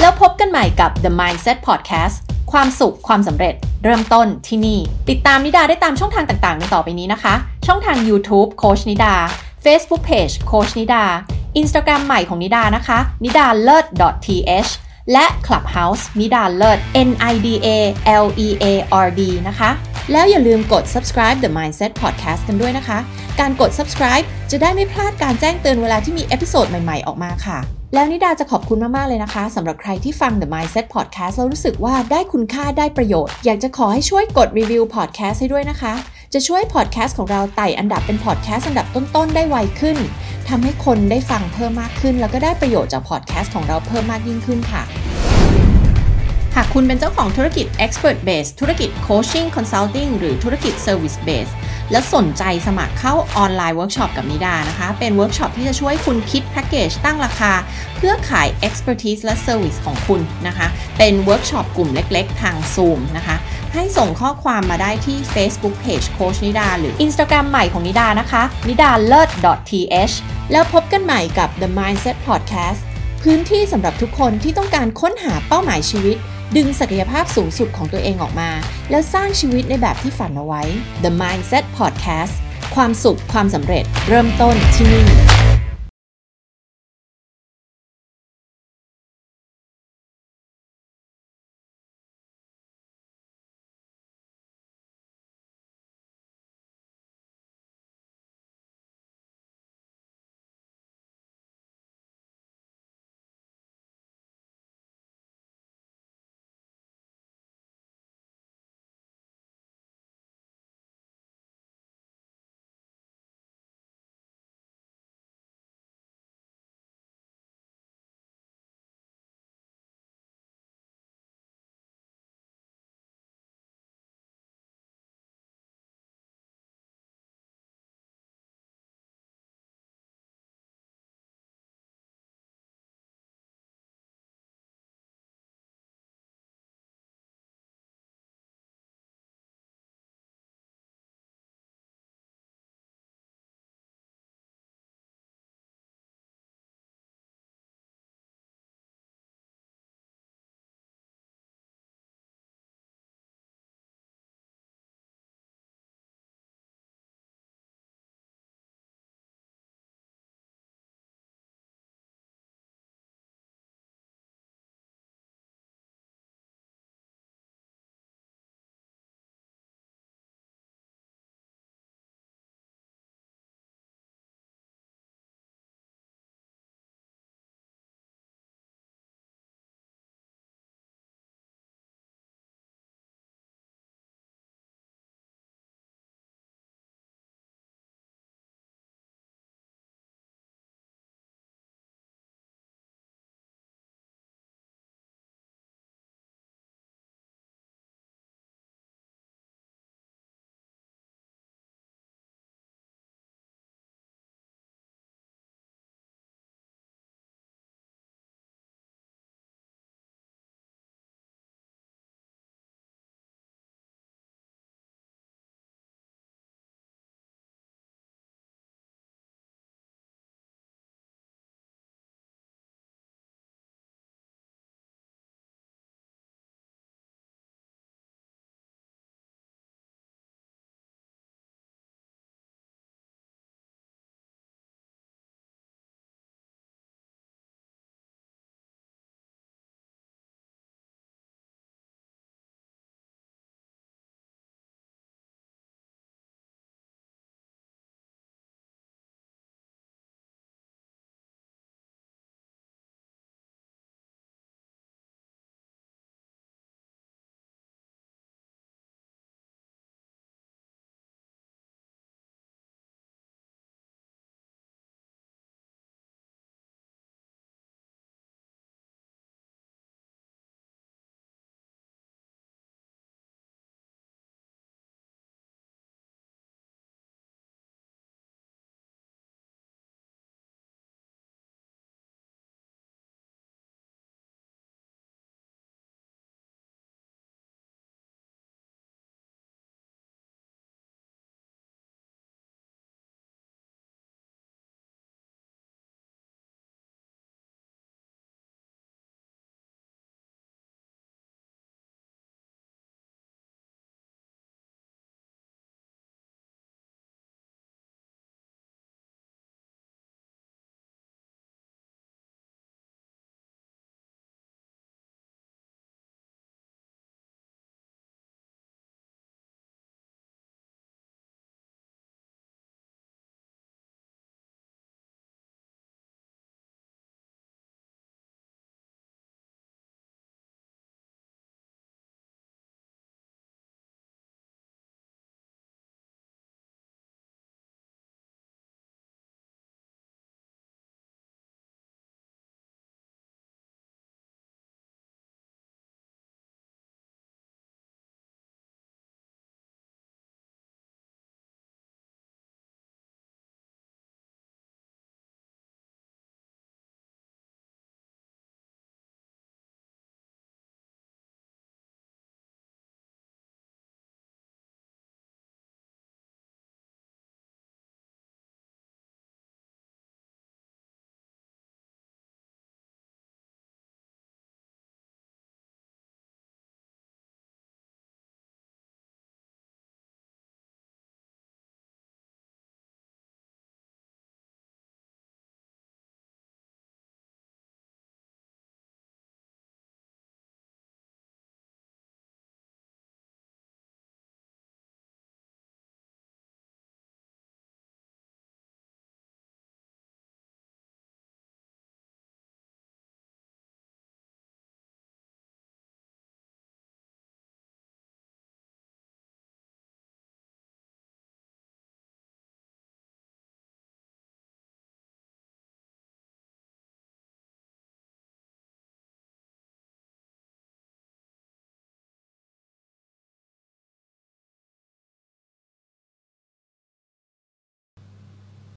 [0.00, 2.16] แล้วพบกันใหม่กับ The Mindset Podcast
[2.52, 4.78] ความสุขความสำเร็จเริ่มต้นที่นี่
[5.10, 7.34] ติดตามนิดาได้ตามช่องทางต่างๆในต่อไปนี้นะคะ
[7.66, 9.14] ช่องทาง YouTube โค้ชนิดา
[9.64, 11.02] Facebook Page โค้ชนิดา
[11.60, 13.86] Instagram ใหม่ของนิดานะคะนิดาเลิศ
[14.26, 14.70] .th
[15.12, 16.78] และ Clubhouse นิดาเลิศ
[17.08, 17.68] N I D A
[18.24, 18.66] L E A
[19.06, 19.70] R D นะคะ
[20.12, 22.98] แล้วอย่าลืมกด subscribe The Mindset Podcast กันด้วยนะคะ
[23.40, 27.58] การกด subscribe จะได้ไม่พลาดการแจ้งเตือนเวลาที่มี episode ใหม่ๆ ออกมาค่ะ
[27.94, 35.92] แล้วนิดาจะขอบคุณมาก ๆ เลยนะคะสำหรับใครที่ฟัง The Mindset Podcast แล้วรู้สึกว่าได้คุณค่าได้ประโยชน์ อยากจะขอให้ช่วยกด review podcast ให้ด้วยนะคะ
[36.34, 39.96] จะช่วยพอดแคสต์ของเราไต่อันดับเป็นพอดแคสต์อันดับต้นๆ ได้ไวขึ้น
[40.48, 44.82] ทำให้คนได้ฟังเพิ่มมากขึ้น แล้วก็ได้ประโยชน์จากพอดแคสต์ของเราเพิ่มมากยิ่งขึ้นค่ะ
[46.58, 51.52] หากคุณเป็นเจ้าของธุรกิจ Expert Base ธุรกิจ Coaching Consulting หรือธุรกิจ Service Base
[51.90, 57.52] และสนใจสมัครเข้า online workshop กับนิดานะคะ เป็นเวิร์กช็อปที่จะช่วยคุณคิดแพ็กเกจตั้งราคา
[57.96, 60.66] เพื่อขาย Expertise และ Service ของคุณนะคะ
[60.98, 63.36] เป็นเวิร์กช็อปกลุ่มเล็กๆ ทาง Zoom นะคะ
[63.76, 69.28] ให้ส่งข้อความมาได้ที่ Facebook Page โคชนิดา หรือ Instagram ใหม่ของนิดานะคะนิดาเลิศ
[69.68, 70.14] .th
[70.52, 72.80] แล้วพบกันใหม่กับ The Mindset Podcast
[73.22, 76.16] พื้นที่สำหรับทุกคนที่ต้องการค้นหาเป้าหมายชีวิต
[76.56, 78.50] ดึงศักยภาพสูงสุดของตัวเองออกมา
[78.90, 80.62] แล้วสร้างชีวิตในแบบที่ฝันเอาไว้
[81.04, 82.34] The Mindset Podcast
[82.74, 85.55] ความสุขความสำเร็จเริ่มต้นที่นี่